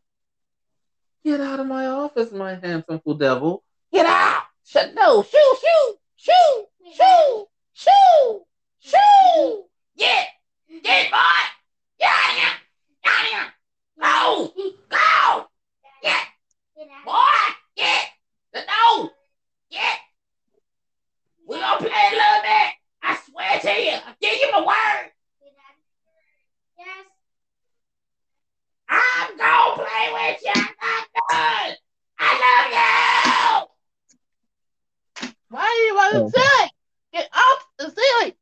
get 1.25 1.41
out 1.41 1.61
of 1.61 1.67
my 1.67 1.87
office, 1.87 2.33
my 2.33 2.57
handsome 2.57 3.01
fool 3.01 3.15
devil. 3.15 3.63
Get 3.93 4.07
out! 4.07 4.43
Shut 4.65 4.95
no! 4.95 5.23
Shoo! 5.23 5.55
Shoo! 5.61 5.95
Shoo! 6.17 6.67
Shoo! 6.93 7.47
Shoo! 7.73 8.41
Shoo! 8.81 9.65
Get! 9.97 10.29
Get, 10.83 11.11
boy! 11.11 11.19
Get 11.99 12.11
out 12.11 12.31
of 12.31 12.37
here! 12.37 12.57
Get 13.03 13.13
out 13.13 13.25
of 13.25 13.31
here! 13.31 13.53
Go! 14.01 14.73
Go! 17.09 17.15
Get! 17.77 18.09
Boy! 18.53 18.61
Get! 18.63 18.67
No! 18.67 19.11
Get! 19.71 19.99
We're 21.47 21.61
gonna 21.61 21.79
play 21.79 21.89
a 21.89 22.11
little 22.11 22.43
bit. 22.43 22.75
I 23.03 23.19
swear 23.25 23.61
to 23.61 23.71
you. 23.83 23.93
I 23.93 24.15
give 24.21 24.39
you 24.39 24.53
my 24.53 24.61
word. 24.61 25.11
Yes. 26.79 27.07
I'm 28.91 29.37
gonna 29.39 29.75
play 29.75 30.13
with 30.13 30.43
you. 30.45 30.53
I'm 30.55 30.75
not 30.83 31.09
done. 31.31 31.77
I 32.19 32.23
love 32.45 32.69
you. 35.23 35.35
Why 35.49 35.63
are 35.63 35.85
you 35.87 35.95
on 35.99 36.13
the 36.15 36.21
ceiling? 36.31 36.71
Get 37.13 37.29
off 37.35 37.61
the 37.79 37.87
ceiling. 37.97 38.35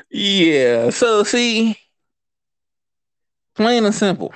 yeah. 0.10 0.90
So 0.90 1.22
see, 1.22 1.78
plain 3.54 3.84
and 3.86 3.94
simple. 3.94 4.34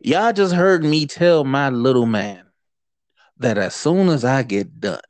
Y'all 0.00 0.32
just 0.32 0.54
heard 0.54 0.84
me 0.84 1.06
tell 1.06 1.44
my 1.44 1.70
little 1.70 2.06
man 2.06 2.44
that 3.38 3.58
as 3.58 3.74
soon 3.74 4.08
as 4.08 4.24
I 4.24 4.42
get 4.42 4.80
done, 4.80 5.00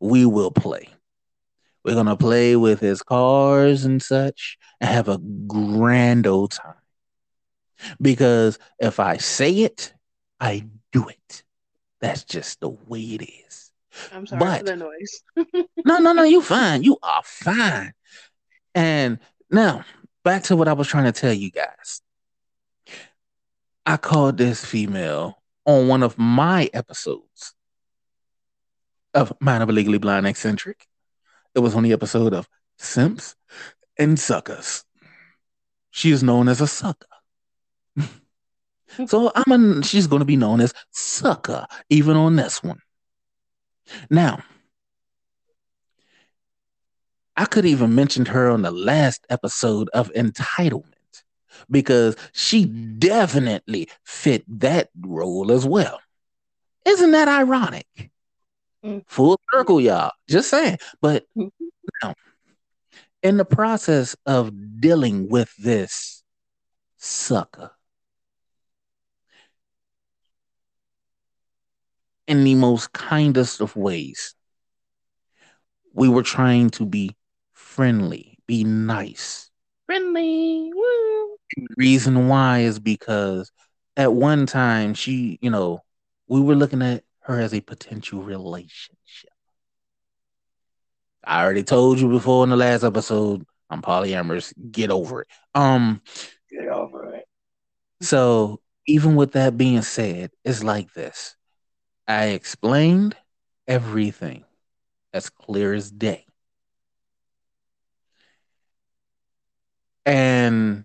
we 0.00 0.26
will 0.26 0.50
play. 0.50 0.88
We're 1.84 1.94
gonna 1.94 2.16
play 2.16 2.56
with 2.56 2.80
his 2.80 3.02
cars 3.02 3.84
and 3.84 4.02
such 4.02 4.58
and 4.80 4.90
have 4.90 5.08
a 5.08 5.18
grand 5.18 6.26
old 6.26 6.52
time. 6.52 6.74
Because 8.00 8.58
if 8.78 9.00
I 9.00 9.18
say 9.18 9.50
it, 9.50 9.92
I 10.40 10.66
do 10.92 11.08
it. 11.08 11.42
That's 12.00 12.24
just 12.24 12.60
the 12.60 12.70
way 12.70 13.00
it 13.00 13.22
is. 13.22 13.72
I'm 14.12 14.26
sorry 14.26 14.40
but, 14.40 14.58
for 14.58 14.64
the 14.64 14.76
noise. 14.76 15.22
no, 15.84 15.98
no, 15.98 16.12
no, 16.12 16.22
you 16.22 16.42
fine. 16.42 16.82
You 16.82 16.98
are 17.02 17.22
fine. 17.24 17.92
And 18.74 19.18
now 19.50 19.84
back 20.22 20.44
to 20.44 20.56
what 20.56 20.68
I 20.68 20.72
was 20.72 20.88
trying 20.88 21.04
to 21.04 21.12
tell 21.12 21.32
you 21.32 21.50
guys. 21.50 22.00
I 23.86 23.98
called 23.98 24.38
this 24.38 24.64
female 24.64 25.42
on 25.66 25.88
one 25.88 26.02
of 26.02 26.18
my 26.18 26.70
episodes 26.72 27.54
of 29.12 29.32
Mind 29.40 29.62
of 29.62 29.68
a 29.68 29.72
Legally 29.72 29.98
Blind 29.98 30.26
Eccentric. 30.26 30.86
It 31.54 31.60
was 31.60 31.74
on 31.74 31.82
the 31.82 31.92
episode 31.92 32.32
of 32.32 32.48
Simps 32.78 33.36
and 33.98 34.18
Suckers. 34.18 34.84
She 35.90 36.10
is 36.10 36.22
known 36.22 36.48
as 36.48 36.60
a 36.60 36.66
sucker. 36.66 37.06
so 39.06 39.30
I'm 39.34 39.78
a, 39.78 39.82
she's 39.84 40.06
going 40.06 40.20
to 40.20 40.26
be 40.26 40.36
known 40.36 40.60
as 40.60 40.72
Sucker 40.90 41.66
even 41.90 42.16
on 42.16 42.36
this 42.36 42.62
one. 42.62 42.80
Now, 44.10 44.42
I 47.36 47.44
could 47.44 47.66
even 47.66 47.94
mention 47.94 48.26
her 48.26 48.48
on 48.48 48.62
the 48.62 48.70
last 48.70 49.26
episode 49.28 49.90
of 49.92 50.10
Entitlement 50.12 50.93
because 51.70 52.16
she 52.32 52.64
definitely 52.64 53.88
fit 54.04 54.44
that 54.60 54.90
role 55.00 55.52
as 55.52 55.66
well. 55.66 56.00
Isn't 56.84 57.12
that 57.12 57.28
ironic? 57.28 57.86
Mm. 58.84 59.02
Full 59.06 59.40
circle, 59.52 59.80
y'all. 59.80 60.12
Just 60.28 60.50
saying. 60.50 60.78
But 61.00 61.24
mm-hmm. 61.36 61.48
now, 62.02 62.14
in 63.22 63.38
the 63.38 63.44
process 63.44 64.14
of 64.26 64.52
dealing 64.80 65.28
with 65.28 65.54
this 65.56 66.22
sucker, 66.98 67.70
in 72.26 72.44
the 72.44 72.54
most 72.54 72.92
kindest 72.92 73.60
of 73.60 73.76
ways, 73.76 74.34
we 75.94 76.08
were 76.08 76.22
trying 76.22 76.70
to 76.70 76.84
be 76.84 77.16
friendly, 77.52 78.38
be 78.46 78.64
nice. 78.64 79.50
Friendly. 79.86 80.70
Woo. 80.74 81.13
Reason 81.76 82.28
why 82.28 82.60
is 82.60 82.78
because 82.78 83.50
at 83.96 84.12
one 84.12 84.46
time 84.46 84.94
she, 84.94 85.38
you 85.40 85.50
know, 85.50 85.80
we 86.28 86.40
were 86.40 86.54
looking 86.54 86.82
at 86.82 87.04
her 87.20 87.40
as 87.40 87.54
a 87.54 87.60
potential 87.60 88.22
relationship. 88.22 89.30
I 91.24 91.42
already 91.42 91.62
told 91.62 91.98
you 91.98 92.08
before 92.08 92.44
in 92.44 92.50
the 92.50 92.56
last 92.56 92.84
episode, 92.84 93.44
I'm 93.70 93.82
polyamorous. 93.82 94.52
Get 94.70 94.90
over 94.90 95.22
it. 95.22 95.28
Um, 95.54 96.02
get 96.50 96.68
over 96.68 97.14
it. 97.14 97.24
So 98.02 98.60
even 98.86 99.16
with 99.16 99.32
that 99.32 99.56
being 99.56 99.82
said, 99.82 100.30
it's 100.44 100.62
like 100.62 100.92
this. 100.92 101.36
I 102.06 102.26
explained 102.26 103.16
everything 103.66 104.44
as 105.12 105.30
clear 105.30 105.72
as 105.72 105.90
day. 105.90 106.26
And 110.04 110.84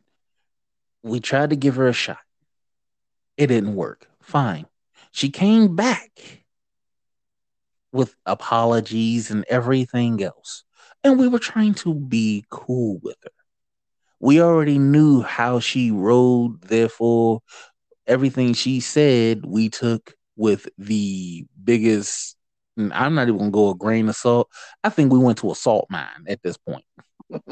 we 1.03 1.19
tried 1.19 1.51
to 1.51 1.55
give 1.55 1.75
her 1.75 1.87
a 1.87 1.93
shot. 1.93 2.19
It 3.37 3.47
didn't 3.47 3.75
work. 3.75 4.07
Fine. 4.21 4.67
She 5.11 5.29
came 5.29 5.75
back 5.75 6.45
with 7.91 8.15
apologies 8.25 9.31
and 9.31 9.45
everything 9.49 10.21
else. 10.21 10.63
And 11.03 11.17
we 11.17 11.27
were 11.27 11.39
trying 11.39 11.73
to 11.75 11.93
be 11.93 12.45
cool 12.49 12.99
with 13.01 13.15
her. 13.23 13.31
We 14.19 14.41
already 14.41 14.77
knew 14.77 15.21
how 15.21 15.59
she 15.59 15.91
rode, 15.91 16.61
therefore, 16.61 17.41
everything 18.05 18.53
she 18.53 18.81
said, 18.81 19.45
we 19.45 19.69
took 19.69 20.13
with 20.35 20.67
the 20.77 21.45
biggest. 21.63 22.35
I'm 22.77 23.15
not 23.15 23.27
even 23.27 23.37
gonna 23.37 23.51
go 23.51 23.69
a 23.69 23.75
grain 23.75 24.09
of 24.09 24.15
salt. 24.15 24.49
I 24.83 24.89
think 24.89 25.11
we 25.11 25.19
went 25.19 25.37
to 25.39 25.51
a 25.51 25.55
salt 25.55 25.87
mine 25.89 26.25
at 26.27 26.41
this 26.43 26.57
point. 26.57 26.83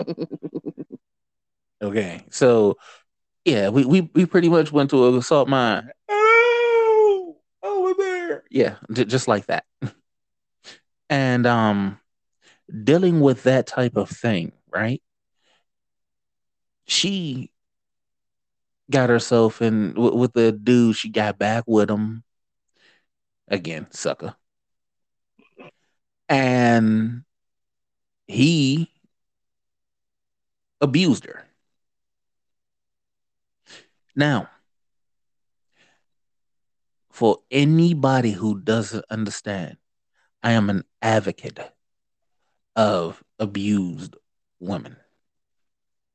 okay, 1.82 2.26
so 2.30 2.78
yeah, 3.48 3.70
we, 3.70 3.86
we 3.86 4.02
we 4.14 4.26
pretty 4.26 4.50
much 4.50 4.72
went 4.74 4.89
to 4.89 5.16
a 5.18 5.22
salt 5.22 5.48
mine. 5.48 5.89
Oh, 6.10 7.38
over 7.64 7.93
there. 7.98 8.43
Yeah, 8.52 8.76
j- 8.91 9.06
just 9.06 9.28
like 9.28 9.45
that. 9.48 9.66
And 11.10 11.45
um, 11.45 12.00
dealing 12.84 13.22
with 13.22 13.43
that 13.43 13.68
type 13.68 13.98
of 13.98 14.10
thing, 14.10 14.54
right? 14.74 15.02
She 16.88 17.52
got 18.89 19.10
herself 19.10 19.62
in 19.62 19.93
w- 19.93 20.16
with 20.16 20.34
the 20.34 20.52
dude. 20.52 20.95
She 20.95 21.10
got 21.10 21.38
back 21.38 21.64
with 21.68 21.89
him 21.89 22.24
again, 23.48 23.88
sucker. 23.91 24.36
And 26.30 27.24
he 28.28 28.89
abused 30.82 31.26
her. 31.26 31.47
Now, 34.18 34.49
for 37.11 37.38
anybody 37.51 38.32
who 38.32 38.59
doesn't 38.59 39.05
understand, 39.11 39.78
I 40.41 40.53
am 40.53 40.72
an 40.72 40.84
advocate 41.03 41.59
of 42.76 43.24
abused 43.38 44.15
women. 44.59 44.97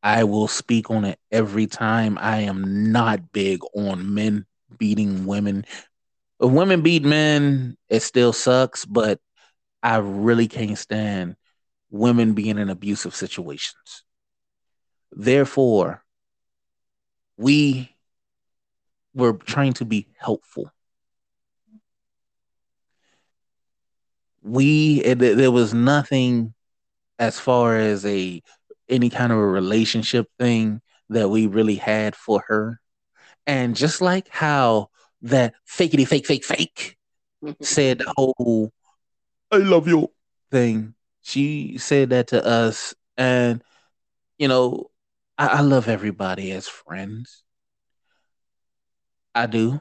I 0.02 0.24
will 0.24 0.48
speak 0.48 0.90
on 0.90 1.04
it 1.04 1.20
every 1.30 1.68
time. 1.68 2.18
I 2.20 2.38
am 2.40 2.90
not 2.90 3.30
big 3.30 3.60
on 3.72 4.12
men 4.12 4.46
beating 4.76 5.24
women. 5.24 5.64
If 6.40 6.50
women 6.50 6.82
beat 6.82 7.04
men, 7.04 7.76
it 7.88 8.00
still 8.00 8.32
sucks, 8.32 8.84
but 8.84 9.20
I 9.80 9.98
really 9.98 10.48
can't 10.48 10.76
stand 10.76 11.36
women 11.88 12.34
being 12.34 12.58
in 12.58 12.68
abusive 12.68 13.14
situations. 13.14 14.02
Therefore, 15.12 16.02
we 17.36 17.94
were 19.14 19.34
trying 19.34 19.72
to 19.74 19.84
be 19.84 20.06
helpful. 20.18 20.70
We 24.42 25.00
it, 25.04 25.18
there 25.18 25.52
was 25.52 25.72
nothing 25.72 26.54
as 27.18 27.38
far 27.38 27.76
as 27.76 28.04
a 28.04 28.42
any 28.88 29.10
kind 29.10 29.32
of 29.32 29.38
a 29.38 29.46
relationship 29.46 30.28
thing 30.38 30.80
that 31.08 31.28
we 31.28 31.46
really 31.46 31.76
had 31.76 32.16
for 32.16 32.42
her. 32.48 32.80
And 33.46 33.76
just 33.76 34.00
like 34.00 34.28
how 34.28 34.90
that 35.22 35.54
fakety 35.68 36.06
fake 36.06 36.26
fake 36.26 36.44
fake 36.44 36.96
mm-hmm. 37.42 37.62
said 37.62 37.98
the 37.98 38.12
whole 38.16 38.72
I 39.50 39.58
love 39.58 39.86
you 39.86 40.08
thing, 40.50 40.94
she 41.22 41.76
said 41.78 42.10
that 42.10 42.28
to 42.28 42.44
us. 42.44 42.94
And, 43.18 43.62
you 44.38 44.48
know, 44.48 44.90
I, 45.38 45.46
I 45.46 45.60
love 45.60 45.88
everybody 45.88 46.52
as 46.52 46.68
friends. 46.68 47.42
I 49.34 49.46
do. 49.46 49.80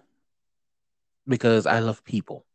Because 1.28 1.66
I 1.66 1.80
love 1.80 2.04
people. 2.04 2.45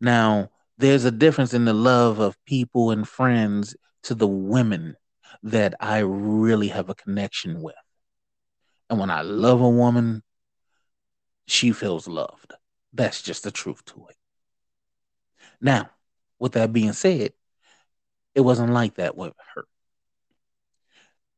Now, 0.00 0.50
there's 0.78 1.04
a 1.04 1.10
difference 1.10 1.54
in 1.54 1.64
the 1.64 1.74
love 1.74 2.18
of 2.18 2.42
people 2.44 2.90
and 2.90 3.06
friends 3.06 3.76
to 4.04 4.14
the 4.14 4.26
women 4.26 4.96
that 5.42 5.74
I 5.80 5.98
really 5.98 6.68
have 6.68 6.88
a 6.88 6.94
connection 6.94 7.62
with. 7.62 7.74
And 8.88 8.98
when 8.98 9.10
I 9.10 9.22
love 9.22 9.60
a 9.60 9.68
woman, 9.68 10.22
she 11.46 11.72
feels 11.72 12.08
loved. 12.08 12.52
That's 12.92 13.22
just 13.22 13.44
the 13.44 13.50
truth 13.50 13.84
to 13.86 14.06
it. 14.08 14.16
Now, 15.60 15.90
with 16.38 16.52
that 16.52 16.72
being 16.72 16.92
said, 16.92 17.32
it 18.34 18.40
wasn't 18.40 18.72
like 18.72 18.94
that 18.96 19.16
with 19.16 19.34
her. 19.54 19.64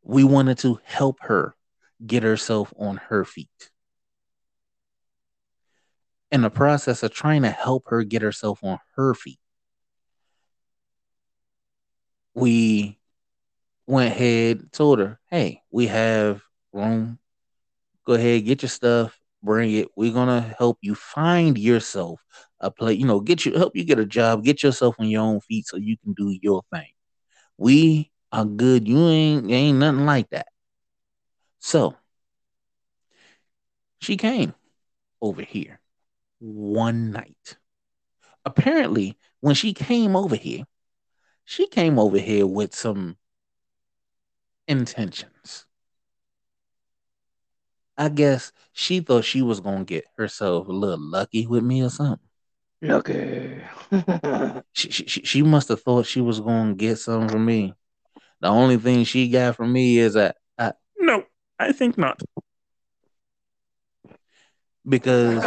We 0.03 0.25
wanted 0.25 0.59
to 0.59 0.81
help 0.85 1.19
her 1.23 1.55
get 2.05 2.23
herself 2.23 2.73
on 2.79 2.97
her 3.09 3.25
feet. 3.25 3.49
In 6.31 6.43
the 6.43 6.51
process 6.51 7.03
of 7.03 7.13
trying 7.13 7.43
to 7.43 7.51
help 7.51 7.85
her 7.89 8.03
get 8.03 8.23
herself 8.23 8.65
on 8.65 8.79
her 8.97 9.15
feet, 9.15 9.39
we 12.35 12.99
went 13.87 14.13
ahead, 14.13 14.73
told 14.73 14.99
her, 14.99 15.21
hey, 15.31 15.63
we 15.71 15.89
have 15.89 16.43
room. 16.73 17.19
Go 18.07 18.15
ahead, 18.15 18.45
get 18.45 18.63
your 18.63 18.71
stuff, 18.71 19.19
bring 19.43 19.73
it. 19.73 19.89
We're 19.97 20.13
gonna 20.13 20.55
help 20.59 20.79
you 20.81 20.95
find 20.95 21.59
yourself 21.59 22.21
a 22.61 22.71
place, 22.71 22.99
you 22.99 23.07
know, 23.07 23.21
get 23.21 23.45
you 23.45 23.53
help 23.53 23.77
you 23.77 23.85
get 23.85 23.99
a 23.99 24.07
job, 24.07 24.45
get 24.45 24.63
yourself 24.63 24.97
on 24.99 25.09
your 25.09 25.23
own 25.23 25.41
feet 25.41 25.67
so 25.67 25.77
you 25.77 25.97
can 25.99 26.15
do 26.15 26.37
your 26.41 26.63
thing. 26.73 26.89
We 27.59 28.12
are 28.33 28.45
good. 28.45 28.89
You 28.89 29.09
ain't 29.09 29.51
ain't 29.51 29.79
nothing 29.79 30.07
like 30.07 30.31
that. 30.31 30.47
So 31.61 31.97
she 34.01 34.17
came 34.17 34.55
over 35.23 35.43
here 35.43 35.81
one 36.41 37.11
night. 37.13 37.59
Apparently, 38.45 39.19
when 39.41 39.55
she 39.55 39.75
came 39.75 40.17
over 40.17 40.37
here, 40.37 40.65
she 41.45 41.67
came 41.69 41.99
over 41.99 42.19
here 42.19 42.47
with 42.47 42.75
some 42.75 43.19
intentions. 44.67 45.67
I 47.97 48.09
guess 48.09 48.53
she 48.73 49.01
thought 49.01 49.25
she 49.25 49.43
was 49.43 49.61
gonna 49.61 49.85
get 49.85 50.05
herself 50.17 50.69
a 50.69 50.73
little 50.73 50.99
lucky 51.01 51.47
with 51.47 51.63
me 51.65 51.83
or 51.83 51.91
something. 51.91 52.29
Okay. 52.85 53.63
She 54.75 54.91
she, 54.91 55.07
she- 55.07 55.25
she 55.25 55.43
must 55.43 55.69
have 55.69 55.83
thought 55.83 56.07
she 56.07 56.21
was 56.21 56.41
gonna 56.41 56.75
get 56.75 56.97
something 56.99 57.29
from 57.29 57.45
me. 57.47 57.75
The 58.43 58.49
only 58.49 58.77
thing 58.77 59.05
she 59.05 59.29
got 59.29 59.55
from 59.55 59.73
me 59.73 59.99
is 59.99 60.17
a, 60.17 60.35
a 60.59 60.75
no, 60.99 61.25
I 61.61 61.71
think 61.71 61.97
not. 61.97 62.21
Because 64.87 65.45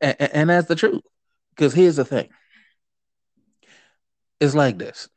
and, 0.00 0.16
and 0.20 0.50
that's 0.50 0.66
the 0.66 0.74
truth. 0.74 1.00
Because 1.54 1.72
here's 1.72 1.94
the 1.94 2.04
thing. 2.04 2.28
It's 4.40 4.56
like 4.56 4.78
this. 4.78 5.08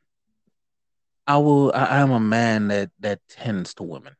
I 1.26 1.38
will. 1.38 1.72
I, 1.74 2.00
I'm 2.00 2.12
a 2.12 2.20
man 2.20 2.68
that 2.68 2.90
that 3.00 3.18
tends 3.28 3.74
to 3.74 3.82
women. 3.82 4.14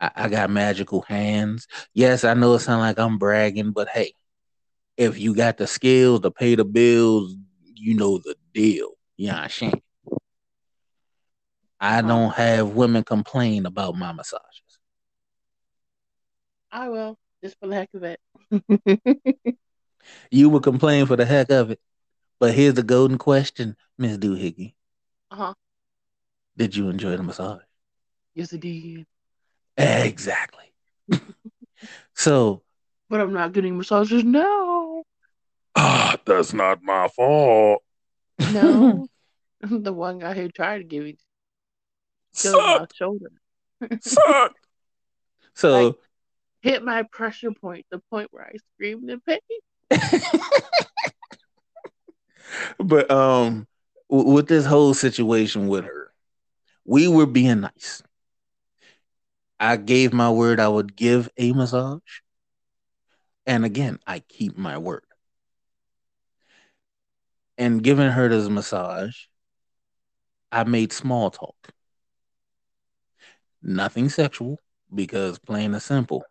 I, 0.00 0.10
I 0.16 0.28
got 0.30 0.48
magical 0.48 1.02
hands. 1.02 1.68
Yes, 1.92 2.24
I 2.24 2.32
know 2.32 2.54
it 2.54 2.60
sounds 2.60 2.80
like 2.80 2.98
I'm 2.98 3.18
bragging, 3.18 3.72
but 3.72 3.90
hey, 3.90 4.14
if 4.96 5.18
you 5.18 5.34
got 5.34 5.58
the 5.58 5.66
skills 5.66 6.20
to 6.20 6.30
pay 6.30 6.54
the 6.54 6.64
bills, 6.64 7.36
you 7.74 7.94
know 7.94 8.16
the 8.16 8.36
deal. 8.54 8.92
You 9.18 9.32
know 9.32 9.34
I'm 9.34 9.50
saying? 9.50 9.82
I 11.80 12.02
don't 12.02 12.32
have 12.32 12.70
women 12.70 13.04
complain 13.04 13.66
about 13.66 13.96
my 13.96 14.12
massages. 14.12 14.42
I 16.70 16.88
will, 16.88 17.16
just 17.42 17.56
for 17.60 17.68
the 17.68 17.74
heck 17.74 17.90
of 17.94 18.02
it. 18.04 18.20
You 20.30 20.50
will 20.50 20.60
complain 20.60 21.06
for 21.06 21.16
the 21.16 21.24
heck 21.24 21.50
of 21.50 21.70
it. 21.70 21.80
But 22.40 22.54
here's 22.54 22.74
the 22.74 22.82
golden 22.82 23.18
question, 23.18 23.76
Miss 23.96 24.16
Doohickey. 24.18 24.74
Uh-huh. 25.30 25.54
Did 26.56 26.76
you 26.76 26.88
enjoy 26.88 27.16
the 27.16 27.22
massage? 27.22 27.62
Yes, 28.34 28.52
I 28.52 28.56
did. 28.56 29.06
Exactly. 29.76 30.72
so 32.14 32.62
But 33.08 33.20
I'm 33.20 33.32
not 33.32 33.52
getting 33.52 33.76
massages 33.76 34.24
now. 34.24 35.04
Ah, 35.76 36.16
that's 36.24 36.52
not 36.52 36.82
my 36.82 37.08
fault. 37.08 37.82
No. 38.52 39.06
the 39.60 39.92
one 39.92 40.20
guy 40.20 40.34
who 40.34 40.48
tried 40.48 40.78
to 40.78 40.84
give 40.84 41.04
me 41.04 41.16
killed 42.36 42.56
my 42.64 42.78
Suck, 42.78 42.94
shoulder. 42.94 43.30
suck. 44.00 44.52
so 45.54 45.82
Like- 45.86 45.94
Hit 46.60 46.82
my 46.82 47.04
pressure 47.04 47.52
point, 47.52 47.86
the 47.90 48.00
point 48.10 48.28
where 48.32 48.44
I 48.44 48.52
screamed 48.74 49.08
in 49.08 49.20
pain. 49.20 49.38
but 52.78 53.08
um 53.10 53.66
w- 54.10 54.32
with 54.32 54.48
this 54.48 54.66
whole 54.66 54.92
situation 54.92 55.68
with 55.68 55.84
her, 55.84 56.12
we 56.84 57.06
were 57.06 57.26
being 57.26 57.60
nice. 57.60 58.02
I 59.60 59.76
gave 59.76 60.12
my 60.12 60.30
word 60.30 60.58
I 60.58 60.66
would 60.68 60.96
give 60.96 61.28
a 61.36 61.52
massage. 61.52 62.00
And 63.46 63.64
again, 63.64 63.98
I 64.06 64.18
keep 64.20 64.58
my 64.58 64.78
word. 64.78 65.04
And 67.56 67.82
giving 67.82 68.10
her 68.10 68.28
this 68.28 68.48
massage, 68.48 69.16
I 70.52 70.64
made 70.64 70.92
small 70.92 71.30
talk. 71.30 71.56
Nothing 73.62 74.08
sexual, 74.08 74.58
because 74.94 75.38
plain 75.38 75.72
and 75.74 75.82
simple, 75.82 76.24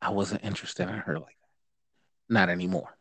I 0.00 0.10
wasn't 0.10 0.44
interested 0.44 0.88
in 0.88 0.94
her 0.94 1.18
like 1.18 1.26
that. 1.26 2.32
Not 2.34 2.48
anymore. 2.48 2.96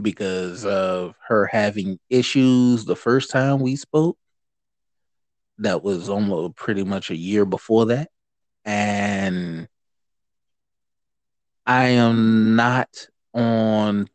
Because 0.00 0.64
of 0.64 1.14
her 1.28 1.46
having 1.46 1.98
issues 2.08 2.84
the 2.84 2.96
first 2.96 3.30
time 3.30 3.60
we 3.60 3.76
spoke. 3.76 4.18
That 5.58 5.82
was 5.82 6.08
almost 6.08 6.56
pretty 6.56 6.84
much 6.84 7.10
a 7.10 7.16
year 7.16 7.44
before 7.44 7.86
that. 7.86 8.10
And 8.64 9.68
I 11.66 11.88
am 11.88 12.56
not 12.56 13.08
on 13.34 14.08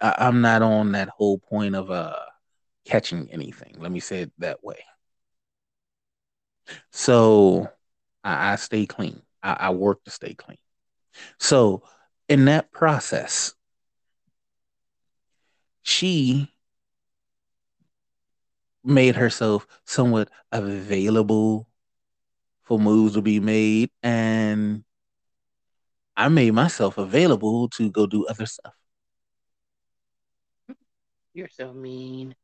I'm 0.00 0.40
not 0.40 0.62
on 0.62 0.92
that 0.92 1.08
whole 1.08 1.38
point 1.38 1.74
of 1.74 1.90
uh 1.90 2.16
catching 2.84 3.30
anything. 3.30 3.76
Let 3.78 3.92
me 3.92 4.00
say 4.00 4.22
it 4.22 4.32
that 4.38 4.62
way. 4.62 4.84
So 6.90 7.68
I, 8.24 8.52
I 8.52 8.56
stay 8.56 8.86
clean. 8.86 9.22
I, 9.42 9.52
I 9.52 9.70
work 9.70 10.04
to 10.04 10.10
stay 10.10 10.34
clean. 10.34 10.58
So 11.38 11.82
in 12.28 12.46
that 12.46 12.72
process, 12.72 13.54
she 15.82 16.50
made 18.84 19.16
herself 19.16 19.66
somewhat 19.84 20.28
available 20.50 21.68
for 22.62 22.78
moves 22.78 23.14
to 23.14 23.22
be 23.22 23.40
made, 23.40 23.90
and 24.02 24.84
I 26.16 26.28
made 26.28 26.52
myself 26.52 26.98
available 26.98 27.68
to 27.70 27.90
go 27.90 28.06
do 28.06 28.26
other 28.26 28.46
stuff. 28.46 28.74
You're 31.34 31.48
so 31.48 31.72
mean. 31.72 32.34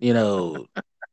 You 0.00 0.14
know, 0.14 0.66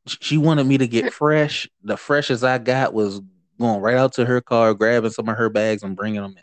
she 0.07 0.37
wanted 0.37 0.65
me 0.65 0.77
to 0.77 0.87
get 0.87 1.13
fresh. 1.13 1.69
The 1.83 1.97
freshest 1.97 2.43
I 2.43 2.57
got 2.57 2.93
was 2.93 3.21
going 3.59 3.81
right 3.81 3.97
out 3.97 4.13
to 4.13 4.25
her 4.25 4.41
car, 4.41 4.73
grabbing 4.73 5.11
some 5.11 5.29
of 5.29 5.37
her 5.37 5.49
bags 5.49 5.83
and 5.83 5.95
bringing 5.95 6.21
them 6.21 6.35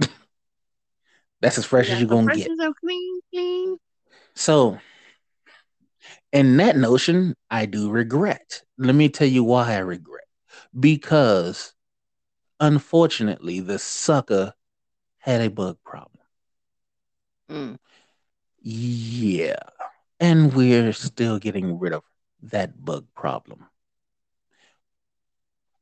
in. 0.00 0.08
That's 1.40 1.58
as 1.58 1.64
fresh 1.64 1.86
as 1.90 2.00
You 2.00 2.06
you're 2.06 2.08
gonna 2.08 2.34
get. 2.34 2.50
clean, 2.80 3.20
clean. 3.32 3.76
So, 4.34 4.78
in 6.32 6.56
that 6.58 6.76
notion, 6.76 7.34
I 7.50 7.66
do 7.66 7.90
regret. 7.90 8.62
Let 8.76 8.94
me 8.94 9.08
tell 9.08 9.26
you 9.26 9.42
why 9.42 9.74
I 9.74 9.78
regret. 9.78 10.24
Because, 10.78 11.72
unfortunately, 12.60 13.60
the 13.60 13.78
sucker 13.78 14.52
had 15.18 15.40
a 15.40 15.50
bug 15.50 15.78
problem. 15.84 16.18
Mm. 17.50 17.78
Yeah. 18.60 19.56
And 20.20 20.52
we're 20.52 20.92
still 20.92 21.38
getting 21.38 21.78
rid 21.78 21.92
of 21.92 22.02
that 22.42 22.84
bug 22.84 23.06
problem. 23.14 23.66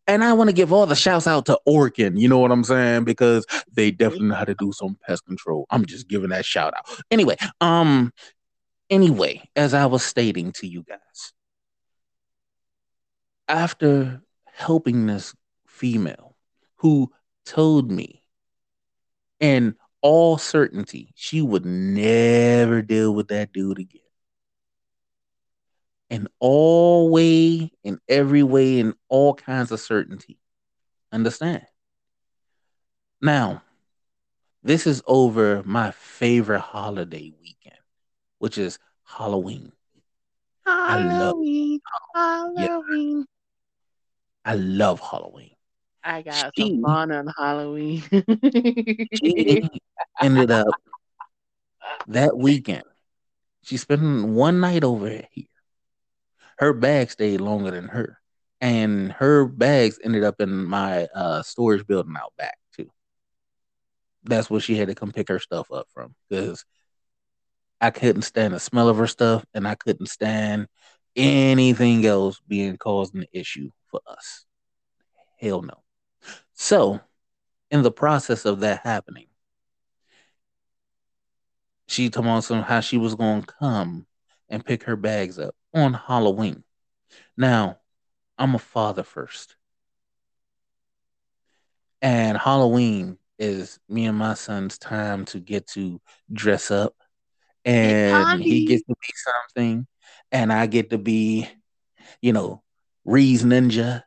And 0.08 0.22
I 0.22 0.34
want 0.34 0.48
to 0.48 0.54
give 0.54 0.72
all 0.72 0.86
the 0.86 0.94
shouts 0.94 1.26
out 1.26 1.46
to 1.46 1.58
Orkin, 1.66 2.18
you 2.18 2.28
know 2.28 2.38
what 2.38 2.52
I'm 2.52 2.62
saying? 2.62 3.04
Because 3.04 3.44
they 3.72 3.90
definitely 3.90 4.28
know 4.28 4.36
how 4.36 4.44
to 4.44 4.54
do 4.54 4.72
some 4.72 4.96
pest 5.04 5.26
control. 5.26 5.66
I'm 5.70 5.84
just 5.84 6.08
giving 6.08 6.30
that 6.30 6.44
shout 6.44 6.74
out. 6.74 6.86
Anyway, 7.10 7.36
um, 7.60 8.12
anyway, 8.88 9.42
as 9.56 9.74
I 9.74 9.86
was 9.86 10.04
stating 10.04 10.52
to 10.52 10.68
you 10.68 10.84
guys, 10.84 11.32
after 13.48 14.22
helping 14.46 15.06
this 15.06 15.34
female 15.66 16.36
who 16.76 17.10
told 17.44 17.90
me 17.90 18.22
in 19.40 19.74
all 20.02 20.38
certainty 20.38 21.12
she 21.14 21.42
would 21.42 21.66
never 21.66 22.80
deal 22.80 23.14
with 23.14 23.28
that 23.28 23.52
dude 23.52 23.78
again. 23.78 24.00
In 26.08 26.28
all 26.38 27.10
way, 27.10 27.72
in 27.82 27.98
every 28.08 28.42
way, 28.42 28.78
in 28.78 28.94
all 29.08 29.34
kinds 29.34 29.72
of 29.72 29.80
certainty. 29.80 30.38
Understand? 31.12 31.66
Now, 33.20 33.62
this 34.62 34.86
is 34.86 35.02
over 35.06 35.62
my 35.64 35.90
favorite 35.90 36.60
holiday 36.60 37.32
weekend, 37.40 37.78
which 38.38 38.56
is 38.58 38.78
Halloween. 39.04 39.72
I 40.64 40.98
love- 40.98 41.10
Halloween, 41.34 41.80
Halloween. 42.14 43.26
I 44.44 44.54
love 44.54 45.00
Halloween. 45.00 45.50
I 46.04 46.22
got 46.22 46.52
She- 46.56 46.74
some 46.74 46.82
fun 46.82 47.10
on 47.10 47.26
Halloween. 47.36 48.02
She 49.12 49.68
ended 50.22 50.52
up 50.52 50.68
that 52.06 52.36
weekend. 52.36 52.84
She 53.62 53.76
spent 53.76 54.28
one 54.28 54.60
night 54.60 54.84
over 54.84 55.08
here. 55.08 55.46
Her 56.58 56.72
bag 56.72 57.10
stayed 57.10 57.40
longer 57.40 57.70
than 57.70 57.88
her, 57.88 58.18
and 58.60 59.12
her 59.12 59.44
bags 59.46 59.98
ended 60.02 60.24
up 60.24 60.40
in 60.40 60.64
my 60.64 61.06
uh, 61.14 61.42
storage 61.42 61.86
building 61.86 62.14
out 62.18 62.32
back 62.38 62.56
too. 62.74 62.90
That's 64.24 64.48
where 64.48 64.60
she 64.60 64.76
had 64.76 64.88
to 64.88 64.94
come 64.94 65.12
pick 65.12 65.28
her 65.28 65.38
stuff 65.38 65.70
up 65.70 65.86
from 65.92 66.14
because 66.28 66.64
I 67.80 67.90
couldn't 67.90 68.22
stand 68.22 68.54
the 68.54 68.60
smell 68.60 68.88
of 68.88 68.96
her 68.96 69.06
stuff, 69.06 69.44
and 69.52 69.68
I 69.68 69.74
couldn't 69.74 70.06
stand 70.06 70.66
anything 71.14 72.06
else 72.06 72.40
being 72.46 72.76
causing 72.78 73.20
an 73.20 73.26
issue 73.32 73.70
for 73.90 74.00
us. 74.06 74.46
Hell 75.38 75.62
no. 75.62 75.82
So, 76.54 77.00
in 77.70 77.82
the 77.82 77.90
process 77.90 78.46
of 78.46 78.60
that 78.60 78.80
happening, 78.82 79.26
she 81.86 82.08
told 82.08 82.26
me 82.26 82.62
how 82.62 82.80
she 82.80 82.96
was 82.96 83.14
going 83.14 83.42
to 83.42 83.54
come 83.60 84.06
and 84.48 84.64
pick 84.64 84.84
her 84.84 84.96
bags 84.96 85.38
up 85.38 85.54
on 85.76 85.92
Halloween. 85.92 86.64
Now, 87.36 87.78
I'm 88.38 88.54
a 88.54 88.58
father 88.58 89.02
first. 89.02 89.56
And 92.00 92.36
Halloween 92.38 93.18
is 93.38 93.78
me 93.88 94.06
and 94.06 94.16
my 94.16 94.34
son's 94.34 94.78
time 94.78 95.26
to 95.26 95.38
get 95.38 95.66
to 95.68 96.00
dress 96.32 96.70
up. 96.70 96.94
And 97.64 98.42
he 98.42 98.64
gets 98.64 98.84
to 98.84 98.94
be 98.94 99.12
something. 99.14 99.86
And 100.32 100.52
I 100.52 100.66
get 100.66 100.90
to 100.90 100.98
be, 100.98 101.48
you 102.22 102.32
know, 102.32 102.62
Ree's 103.04 103.44
Ninja 103.44 104.02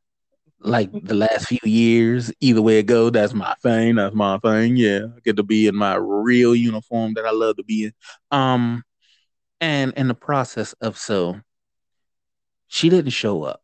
like 0.61 0.89
the 0.91 1.13
last 1.13 1.47
few 1.47 1.59
years. 1.63 2.31
Either 2.39 2.61
way 2.61 2.79
it 2.79 2.83
go, 2.83 3.09
that's 3.09 3.33
my 3.33 3.53
thing. 3.61 3.95
That's 3.95 4.15
my 4.15 4.39
thing. 4.39 4.75
Yeah. 4.75 5.07
I 5.15 5.19
get 5.23 5.35
to 5.37 5.43
be 5.43 5.67
in 5.67 5.75
my 5.75 5.95
real 5.95 6.55
uniform 6.55 7.13
that 7.13 7.25
I 7.25 7.31
love 7.31 7.57
to 7.57 7.63
be 7.63 7.85
in. 7.85 7.93
Um, 8.31 8.83
and 9.61 9.93
in 9.95 10.07
the 10.07 10.15
process 10.15 10.73
of 10.73 10.97
so, 10.97 11.41
she 12.69 12.89
didn't 12.89 13.11
show 13.11 13.43
up. 13.43 13.61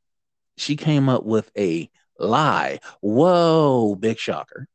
She 0.57 0.75
came 0.75 1.07
up 1.07 1.23
with 1.23 1.49
a 1.57 1.89
lie. 2.19 2.79
Whoa, 3.01 3.95
big 3.95 4.17
shocker. 4.19 4.67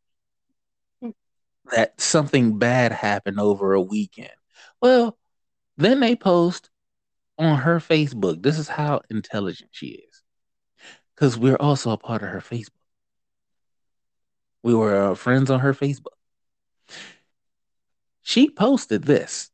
That 1.73 2.01
something 2.01 2.59
bad 2.59 2.93
happened 2.93 3.39
over 3.39 3.75
a 3.75 3.83
weekend. 3.83 4.31
Well, 4.81 5.19
then 5.77 6.01
they 6.01 6.17
post 6.17 6.71
on 7.39 7.59
her 7.59 7.81
Facebook. 7.81 8.43
This 8.43 8.59
is 8.59 8.69
how 8.69 9.03
intelligent 9.11 9.71
she 9.73 9.87
is. 9.87 10.23
Because 11.15 11.39
we're 11.39 11.57
also 11.57 11.91
a 11.91 11.99
part 11.99 12.23
of 12.23 12.29
her 12.31 12.41
Facebook. 12.41 12.71
We 14.63 14.75
were 14.75 15.11
uh, 15.11 15.15
friends 15.15 15.51
on 15.51 15.61
her 15.61 15.75
Facebook. 15.75 16.17
She 18.23 18.51
posted 18.51 19.05
this. 19.05 19.51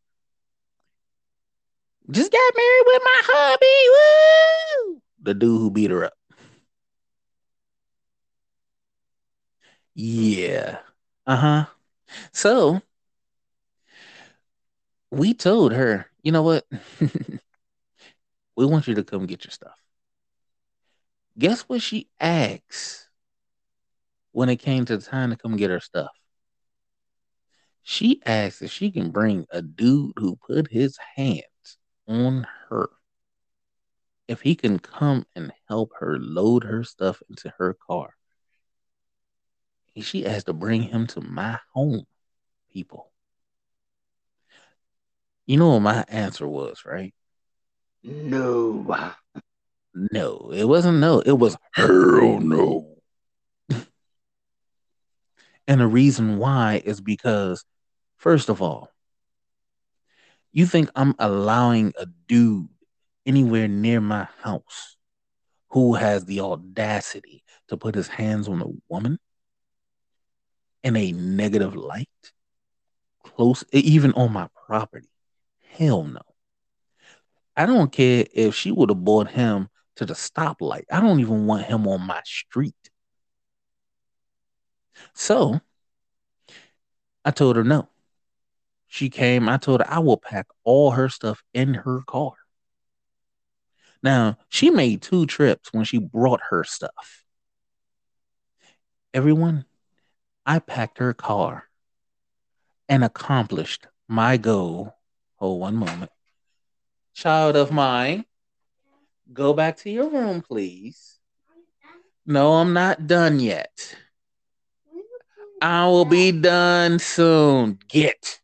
Just 2.11 2.31
got 2.31 2.53
married 2.57 2.85
with 2.87 3.03
my 3.05 3.21
hubby. 3.25 4.93
Woo! 4.95 5.03
The 5.23 5.35
dude 5.35 5.61
who 5.61 5.71
beat 5.71 5.91
her 5.91 6.05
up. 6.05 6.15
Yeah. 9.95 10.79
Uh 11.27 11.37
huh. 11.37 11.67
So 12.33 12.83
we 15.11 15.35
told 15.35 15.73
her, 15.73 16.07
you 16.23 16.31
know 16.33 16.43
what? 16.43 16.65
we 18.57 18.67
want 18.67 18.87
you 18.87 18.95
to 18.95 19.05
come 19.05 19.27
get 19.27 19.45
your 19.45 19.51
stuff. 19.51 19.77
Guess 21.39 21.63
what 21.63 21.83
she 21.83 22.09
asked 22.21 23.09
when 24.33 24.49
it 24.49 24.57
came 24.57 24.85
to 24.85 24.97
the 24.97 25.05
time 25.05 25.31
to 25.31 25.37
come 25.37 25.57
get 25.57 25.71
her 25.71 25.81
stuff? 25.81 26.11
She 27.83 28.21
asked 28.25 28.63
if 28.63 28.71
she 28.71 28.91
can 28.91 29.11
bring 29.11 29.47
a 29.51 29.63
dude 29.63 30.13
who 30.17 30.37
put 30.37 30.71
his 30.71 30.99
hands 31.17 31.43
on 32.07 32.47
her. 32.69 32.91
If 34.29 34.41
he 34.41 34.55
can 34.55 34.79
come 34.79 35.27
and 35.37 35.53
help 35.69 35.93
her 36.01 36.19
load 36.19 36.65
her 36.65 36.83
stuff 36.85 37.23
into 37.29 37.53
her 37.59 37.75
car. 37.75 38.15
She 39.99 40.27
asked 40.27 40.47
to 40.47 40.53
bring 40.53 40.83
him 40.83 41.07
to 41.09 41.21
my 41.21 41.59
home, 41.73 42.07
people. 42.73 43.11
You 45.47 45.57
know 45.59 45.71
what 45.71 45.81
my 45.81 46.05
answer 46.09 46.47
was, 46.47 46.85
right? 46.85 47.15
No. 48.03 49.15
No, 49.95 50.51
it 50.53 50.65
wasn't 50.65 50.99
no. 50.99 51.21
It 51.21 51.39
was 51.39 51.57
hell 51.73 52.41
no. 52.41 52.97
And 55.69 55.81
the 55.81 55.87
reason 55.87 56.39
why 56.39 56.81
is 56.85 57.01
because, 57.01 57.65
first 58.19 58.49
of 58.49 58.63
all, 58.63 58.89
you 60.57 60.67
think 60.67 60.91
I'm 60.97 61.15
allowing 61.19 61.93
a 61.99 62.07
dude 62.29 62.69
anywhere 63.27 63.69
near 63.69 64.01
my 64.01 64.27
house 64.43 64.97
who 65.69 65.95
has 65.95 66.25
the 66.25 66.41
audacity 66.41 67.45
to 67.69 67.77
put 67.77 67.95
his 67.95 68.09
hands 68.09 68.49
on 68.49 68.63
a 68.63 68.69
woman 68.89 69.19
in 70.83 70.97
a 70.97 71.13
negative 71.13 71.77
light? 71.77 72.09
Close, 73.23 73.65
even 73.73 74.13
on 74.15 74.33
my 74.33 74.49
property? 74.67 75.11
Hell 75.73 76.05
no. 76.05 76.23
I 77.55 77.67
don't 77.67 77.93
care 77.93 78.25
if 78.33 78.55
she 78.55 78.73
would 78.73 78.89
have 78.89 79.05
brought 79.05 79.31
him 79.31 79.69
to 79.97 80.07
the 80.07 80.15
stoplight. 80.15 80.85
I 80.91 81.01
don't 81.01 81.21
even 81.21 81.47
want 81.47 81.67
him 81.67 81.87
on 81.87 82.01
my 82.07 82.23
street. 82.25 82.75
So 85.13 85.61
I 87.27 87.31
told 87.31 87.57
her 87.57 87.65
no. 87.65 87.91
She 88.97 89.11
came, 89.11 89.47
I 89.47 89.59
told 89.59 89.83
her 89.83 89.93
I 89.93 89.99
will 89.99 90.17
pack 90.17 90.47
all 90.65 90.93
her 90.93 91.11
stuff 91.11 91.43
in 91.53 91.75
her 91.75 92.01
car. 92.07 92.33
Now, 94.03 94.39
she 94.49 94.71
made 94.71 95.03
two 95.03 95.27
trips 95.27 95.71
when 95.71 95.85
she 95.85 95.99
brought 95.99 96.41
her 96.49 96.65
stuff. 96.65 97.27
Everyone, 99.13 99.67
I 100.47 100.61
packed 100.61 100.97
her 100.97 101.13
car 101.13 101.65
and 102.89 103.05
accomplished 103.05 103.87
my 104.09 104.39
goal. 104.39 104.95
Hold 105.35 105.61
one 105.61 105.77
moment. 105.77 106.11
Child 107.13 107.57
of 107.57 107.71
mine, 107.71 108.25
go 109.31 109.53
back 109.53 109.77
to 109.81 109.91
your 109.91 110.09
room, 110.09 110.41
please. 110.41 111.19
No, 112.25 112.55
I'm 112.55 112.73
not 112.73 113.07
done 113.07 113.41
yet. 113.41 113.95
I 115.61 115.87
will 115.87 116.07
be 116.07 116.33
done 116.33 116.99
soon. 116.99 117.79
Get. 117.89 118.41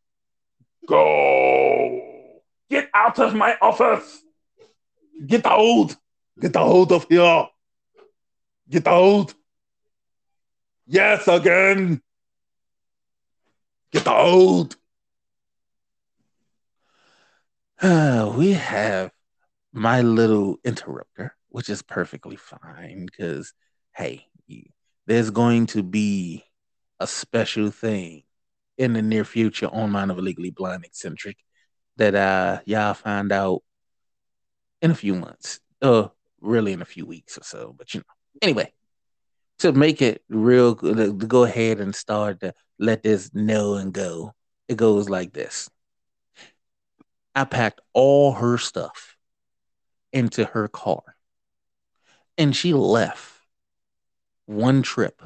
Go. 0.92 2.42
Get 2.68 2.90
out 2.92 3.18
of 3.18 3.34
my 3.34 3.56
office. 3.62 4.20
Get 5.26 5.46
out. 5.46 5.96
Get 6.38 6.54
out 6.54 6.92
of 6.92 7.06
here. 7.08 7.46
Get 8.68 8.86
out. 8.86 9.32
Yes, 10.86 11.26
again. 11.28 12.02
Get 13.90 14.06
out. 14.06 14.76
Uh, 17.80 18.30
we 18.36 18.52
have 18.52 19.12
my 19.72 20.02
little 20.02 20.58
interrupter, 20.62 21.34
which 21.48 21.70
is 21.70 21.80
perfectly 21.80 22.36
fine 22.36 23.06
because, 23.06 23.54
hey, 23.96 24.26
there's 25.06 25.30
going 25.30 25.64
to 25.68 25.82
be 25.82 26.44
a 27.00 27.06
special 27.06 27.70
thing 27.70 28.24
in 28.82 28.92
the 28.92 29.02
near 29.02 29.24
future 29.24 29.68
on 29.68 29.90
Mind 29.90 30.10
of 30.10 30.18
Legally 30.18 30.50
Blind 30.50 30.84
Eccentric 30.84 31.38
that 31.96 32.14
uh 32.14 32.60
y'all 32.64 32.94
find 32.94 33.32
out 33.32 33.62
in 34.80 34.90
a 34.90 34.94
few 34.94 35.14
months. 35.14 35.60
Uh 35.80 36.08
really 36.40 36.72
in 36.72 36.82
a 36.82 36.86
few 36.86 37.06
weeks 37.06 37.38
or 37.38 37.44
so. 37.44 37.74
But 37.76 37.94
you 37.94 38.00
know. 38.00 38.14
Anyway, 38.42 38.72
to 39.60 39.72
make 39.72 40.02
it 40.02 40.22
real 40.28 40.74
to 40.74 41.12
go 41.12 41.44
ahead 41.44 41.80
and 41.80 41.94
start 41.94 42.40
to 42.40 42.52
let 42.78 43.02
this 43.02 43.32
know 43.32 43.74
and 43.74 43.92
go, 43.92 44.34
it 44.68 44.76
goes 44.76 45.08
like 45.08 45.32
this. 45.32 45.70
I 47.34 47.44
packed 47.44 47.80
all 47.92 48.32
her 48.32 48.58
stuff 48.58 49.16
into 50.12 50.44
her 50.44 50.68
car. 50.68 51.02
And 52.36 52.54
she 52.54 52.74
left 52.74 53.32
one 54.46 54.82
trip. 54.82 55.22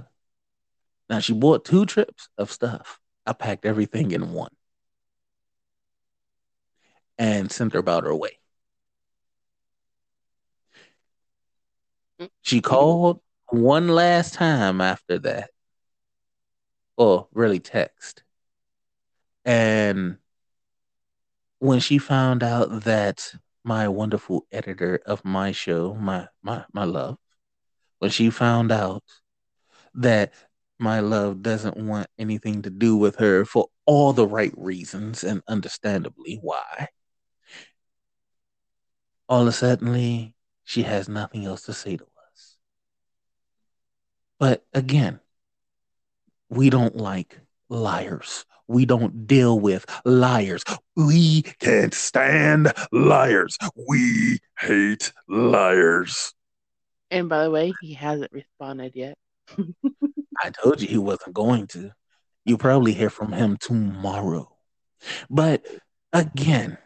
Now 1.09 1.21
she 1.21 1.33
bought 1.33 1.65
two 1.65 1.87
trips 1.87 2.29
of 2.37 2.53
stuff. 2.53 2.99
I 3.27 3.33
packed 3.33 3.65
everything 3.67 4.13
in 4.13 4.33
one 4.33 4.53
and 7.19 7.51
sent 7.51 7.73
her 7.73 7.79
about 7.79 8.05
her 8.05 8.15
way. 8.15 8.39
She 12.43 12.61
called 12.61 13.21
one 13.51 13.89
last 13.89 14.35
time 14.35 14.81
after 14.81 15.19
that, 15.19 15.51
or 16.97 17.29
really 17.33 17.61
text. 17.61 18.23
And 19.45 20.19
when 21.59 21.81
she 21.81 21.99
found 21.99 22.43
out 22.43 22.85
that 22.85 23.35
my 23.65 23.89
wonderful 23.89 24.47
editor 24.53 25.01
of 25.07 25.25
my 25.25 25.53
show, 25.53 25.95
my 25.95 26.29
my 26.43 26.65
my 26.73 26.85
love, 26.85 27.19
when 27.99 28.11
she 28.11 28.31
found 28.31 28.73
out 28.73 29.03
that 29.95 30.33
my 30.79 31.01
love 31.01 31.43
doesn't 31.43 31.77
want 31.77 32.09
anything 32.19 32.63
to 32.63 32.71
do 32.71 32.97
with 32.97 33.17
her 33.17 33.45
for 33.45 33.69
all 33.87 34.13
the 34.13 34.27
right 34.27 34.53
reasons 34.57 35.25
and 35.25 35.43
understandably 35.49 36.39
why. 36.43 36.89
All 39.29 39.43
of 39.43 39.49
a 39.49 39.53
sudden, 39.53 40.35
she 40.65 40.83
has 40.83 41.09
nothing 41.09 41.45
else 41.45 41.63
to 41.63 41.73
say 41.73 41.97
to 41.97 42.05
us. 42.05 42.57
But 44.39 44.65
again, 44.75 45.21
we 46.49 46.71
don't 46.71 46.97
like 46.97 47.41
liars. 47.69 48.45
We 48.69 48.85
don't 48.85 49.27
deal 49.27 49.59
with 49.59 49.87
liars. 50.05 50.65
We 50.97 51.43
Can't 51.43 51.95
stand 51.95 52.73
liars. 52.93 53.57
We 53.89 54.41
hate 54.59 55.13
liars. 55.29 56.35
And 57.11 57.29
by 57.29 57.45
the 57.45 57.51
way, 57.51 57.73
he 57.81 57.95
hasn't 57.95 58.33
responded 58.33 58.93
yet. 58.97 59.17
I 60.43 60.51
told 60.51 60.81
you 60.81 60.89
he 60.89 60.99
wasn't 60.99 61.35
going 61.35 61.67
to. 61.69 61.93
You'll 62.45 62.59
probably 62.59 62.93
hear 62.93 63.11
from 63.11 63.33
him 63.33 63.57
tomorrow. 63.57 64.57
But 65.29 65.67
again, 66.13 66.79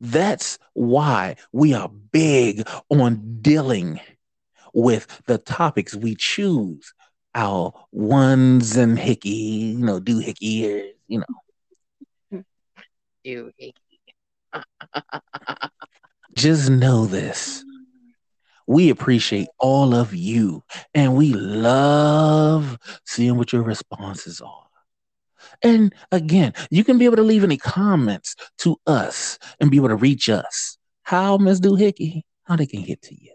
that's 0.00 0.58
why 0.74 1.36
we 1.52 1.74
are 1.74 1.88
big 1.88 2.66
on 2.90 3.40
dealing 3.40 4.00
with 4.74 5.22
the 5.26 5.38
topics 5.38 5.94
we 5.94 6.14
choose. 6.14 6.92
Our 7.34 7.74
ones 7.92 8.76
and 8.76 8.98
hickey, 8.98 9.74
you 9.76 9.84
know, 9.84 10.00
doohickey, 10.00 10.64
or, 10.64 10.90
you 11.06 11.18
know. 11.20 12.44
You 13.24 13.52
Just 16.34 16.70
know 16.70 17.06
this. 17.06 17.64
We 18.66 18.90
appreciate 18.90 19.48
all 19.58 19.94
of 19.94 20.14
you 20.14 20.62
and 20.94 21.14
we 21.16 21.32
love 21.32 22.78
seeing 23.04 23.36
what 23.36 23.52
your 23.52 23.62
responses 23.62 24.40
are. 24.40 24.64
And 25.62 25.94
again, 26.10 26.52
you 26.70 26.82
can 26.84 26.98
be 26.98 27.04
able 27.04 27.16
to 27.16 27.22
leave 27.22 27.44
any 27.44 27.56
comments 27.56 28.34
to 28.58 28.76
us 28.86 29.38
and 29.60 29.70
be 29.70 29.76
able 29.76 29.88
to 29.88 29.96
reach 29.96 30.28
us. 30.28 30.78
How, 31.02 31.38
Ms. 31.38 31.60
Doohickey? 31.60 32.22
How 32.44 32.56
they 32.56 32.66
can 32.66 32.82
get 32.82 33.02
to 33.02 33.14
you? 33.14 33.32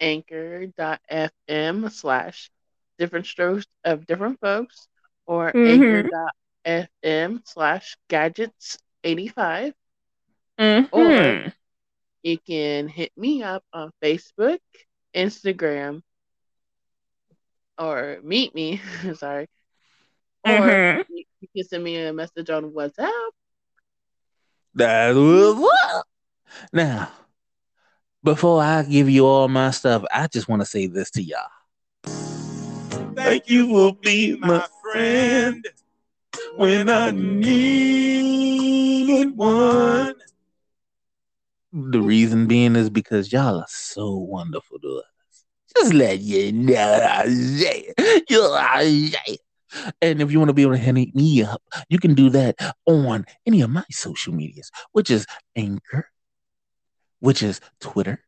anchor.fm 0.00 1.90
slash 1.90 2.50
different 2.98 3.26
strokes 3.26 3.64
of 3.84 4.06
different 4.06 4.38
folks 4.40 4.88
or 5.24 5.52
Mhm. 5.52 6.10
anchor.fm 6.66 7.40
slash 7.46 7.96
gadgets 8.08 8.78
85 9.02 9.72
Mhm. 10.58 11.52
You 12.24 12.38
can 12.38 12.88
hit 12.88 13.12
me 13.16 13.42
up 13.42 13.62
on 13.72 13.92
Facebook, 14.02 14.58
Instagram, 15.14 16.02
or 17.78 18.18
meet 18.24 18.54
me, 18.54 18.80
sorry. 19.14 19.46
Or 20.44 20.70
Mhm. 20.70 21.04
you 21.10 21.24
you 21.40 21.48
can 21.54 21.64
send 21.68 21.84
me 21.84 21.96
a 22.02 22.12
message 22.12 22.50
on 22.50 22.72
WhatsApp. 22.72 23.30
That 24.74 25.14
was 25.14 25.70
up. 25.94 26.06
Now, 26.72 27.10
before 28.22 28.62
I 28.62 28.82
give 28.82 29.08
you 29.10 29.26
all 29.26 29.48
my 29.48 29.70
stuff, 29.70 30.04
I 30.12 30.26
just 30.28 30.48
want 30.48 30.62
to 30.62 30.66
say 30.66 30.86
this 30.86 31.10
to 31.12 31.22
y'all. 31.22 31.40
Thank 33.14 33.48
you 33.48 33.68
for 33.68 33.94
being 34.02 34.40
my 34.40 34.66
friend 34.82 35.64
when 36.56 36.88
I 36.88 37.10
needed 37.10 38.16
one. 39.36 40.14
The 41.76 42.00
reason 42.00 42.46
being 42.46 42.76
is 42.76 42.88
because 42.88 43.32
y'all 43.32 43.58
are 43.58 43.66
so 43.68 44.14
wonderful 44.14 44.78
to 44.78 44.98
us. 44.98 45.44
Just 45.76 45.92
let 45.92 46.20
you 46.20 46.52
know. 46.52 47.24
Yeah. 47.26 49.10
And 50.00 50.22
if 50.22 50.30
you 50.30 50.38
want 50.38 50.50
to 50.50 50.54
be 50.54 50.62
able 50.62 50.74
to 50.74 50.78
hit 50.78 51.16
me 51.16 51.42
up, 51.42 51.60
you 51.88 51.98
can 51.98 52.14
do 52.14 52.30
that 52.30 52.54
on 52.86 53.26
any 53.44 53.60
of 53.60 53.70
my 53.70 53.82
social 53.90 54.32
medias, 54.32 54.70
which 54.92 55.10
is 55.10 55.26
Anchor, 55.56 56.08
which 57.18 57.42
is 57.42 57.60
Twitter, 57.80 58.24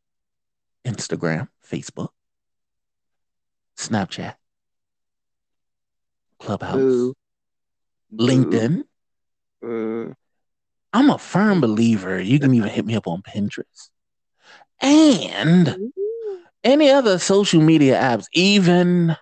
Instagram, 0.85 1.47
Facebook, 1.65 2.09
Snapchat, 3.77 4.35
Clubhouse, 6.41 6.75
Boo. 6.75 7.15
LinkedIn. 8.13 8.83
Boo. 9.63 10.17
I'm 10.97 11.11
a 11.11 11.19
firm 11.19 11.61
believer. 11.61 12.19
You 12.19 12.41
can 12.41 12.55
even 12.55 12.71
hit 12.71 12.87
me 12.87 12.97
up 12.97 13.07
on 13.07 13.21
Pinterest. 13.21 13.91
And 14.81 15.93
any 16.65 16.89
other 16.89 17.19
social 17.19 17.61
media 17.61 18.01
apps, 18.01 18.25
even 18.33 19.15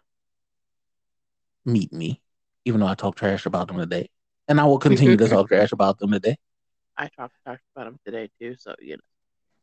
meet 1.65 1.93
me, 1.93 2.23
even 2.65 2.79
though 2.79 2.87
I 2.87 2.95
talk 2.95 3.17
trash 3.17 3.45
about 3.45 3.67
them 3.67 3.79
today. 3.79 4.09
And 4.47 4.61
I 4.61 4.67
will 4.67 4.79
continue 4.79 5.17
to 5.17 5.29
talk 5.29 5.49
trash 5.49 5.73
about 5.73 5.99
them 5.99 6.13
today. 6.13 6.37
I 6.97 7.09
talked 7.09 7.35
trash 7.43 7.59
about 7.75 7.87
them 7.87 7.99
today 8.07 8.31
too, 8.41 8.55
so 8.57 8.77
you 8.81 8.93
know. 8.93 9.03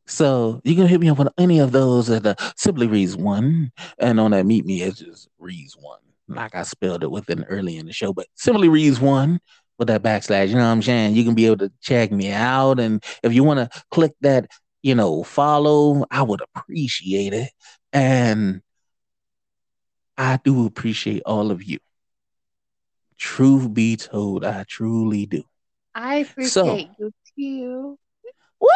So 0.06 0.60
you 0.66 0.76
can 0.76 0.88
hit 0.88 1.00
me 1.00 1.10
up 1.10 1.22
on 1.22 1.30
any 1.38 1.60
of 1.60 1.72
those 1.72 2.10
at 2.10 2.24
the 2.24 2.36
Simply 2.58 2.88
Reese 2.88 3.16
One, 3.16 3.72
and 3.98 4.20
on 4.20 4.32
that 4.32 4.46
Meet 4.46 4.66
Me, 4.66 4.82
it's 4.82 5.00
just 5.00 5.30
Reese 5.40 5.78
One, 5.80 6.02
like 6.28 6.56
I 6.56 6.64
spelled 6.64 7.04
it 7.04 7.12
within 7.12 7.46
early 7.46 7.78
in 7.78 7.86
the 7.86 7.94
show. 7.94 8.12
But 8.12 8.28
Simply 8.36 8.68
Reese 8.68 9.00
One 9.00 9.40
with 9.82 9.88
that 9.88 10.04
backslash, 10.04 10.50
you 10.50 10.54
know 10.54 10.62
what 10.62 10.68
I'm 10.68 10.82
saying? 10.84 11.16
You 11.16 11.24
can 11.24 11.34
be 11.34 11.48
able 11.48 11.58
to 11.58 11.72
check 11.82 12.12
me 12.12 12.32
out, 12.32 12.80
and 12.80 13.04
if 13.24 13.34
you 13.34 13.44
want 13.44 13.60
to 13.60 13.84
click 13.90 14.14
that, 14.22 14.46
you 14.84 14.94
know, 14.94 15.24
follow, 15.24 16.06
I 16.12 16.22
would 16.22 16.42
appreciate 16.56 17.34
it. 17.34 17.50
And 17.92 18.62
I 20.20 20.40
do 20.44 20.68
appreciate 20.68 21.24
all 21.26 21.50
of 21.50 21.64
you. 21.64 21.80
Truth 23.18 23.74
be 23.74 23.98
told, 23.98 24.46
I 24.46 24.66
truly 24.68 25.26
do. 25.26 25.44
I 25.96 26.18
appreciate 26.18 26.90
you 27.00 27.12
too. 27.36 27.98
Woo! 28.60 28.70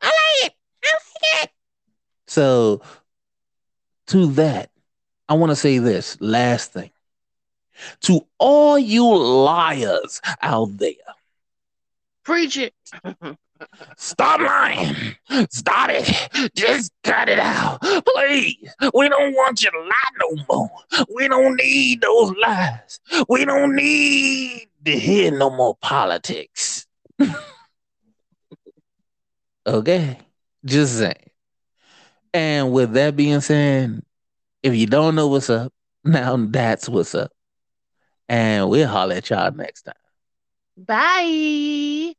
I 0.00 0.06
like 0.06 0.50
it. 0.50 0.54
I 0.82 0.88
like 0.88 1.44
it. 1.44 1.50
So, 2.26 2.80
to 4.06 4.26
that, 4.28 4.70
I 5.28 5.34
want 5.34 5.50
to 5.50 5.56
say 5.56 5.76
this 5.76 6.18
last 6.22 6.72
thing. 6.72 6.90
To 8.02 8.26
all 8.38 8.78
you 8.78 9.06
liars 9.14 10.20
out 10.42 10.76
there, 10.78 10.92
Preach 12.24 12.56
it. 12.58 12.74
stop 13.96 14.40
lying. 14.40 14.94
Stop 15.50 15.90
it. 15.90 16.52
Just 16.54 16.92
cut 17.02 17.28
it 17.28 17.38
out. 17.38 17.80
Please. 17.80 18.68
We 18.94 19.08
don't 19.08 19.34
want 19.34 19.62
you 19.62 19.70
to 19.70 19.78
lie 19.78 20.10
no 20.20 20.44
more. 20.48 20.70
We 21.14 21.28
don't 21.28 21.56
need 21.56 22.02
those 22.02 22.32
lies. 22.40 23.00
We 23.28 23.44
don't 23.44 23.74
need 23.74 24.68
to 24.84 24.98
hear 24.98 25.30
no 25.30 25.50
more 25.50 25.76
politics. 25.80 26.86
okay? 29.66 30.18
Just 30.64 30.98
saying. 30.98 31.14
And 32.32 32.72
with 32.72 32.92
that 32.92 33.16
being 33.16 33.40
said, 33.40 34.02
if 34.62 34.74
you 34.74 34.86
don't 34.86 35.14
know 35.14 35.26
what's 35.28 35.50
up, 35.50 35.72
now 36.04 36.36
that's 36.36 36.88
what's 36.88 37.14
up. 37.14 37.32
And 38.30 38.70
we'll 38.70 38.86
holler 38.86 39.16
at 39.16 39.28
y'all 39.28 39.50
next 39.52 39.82
time. 39.82 39.94
Bye. 40.76 42.14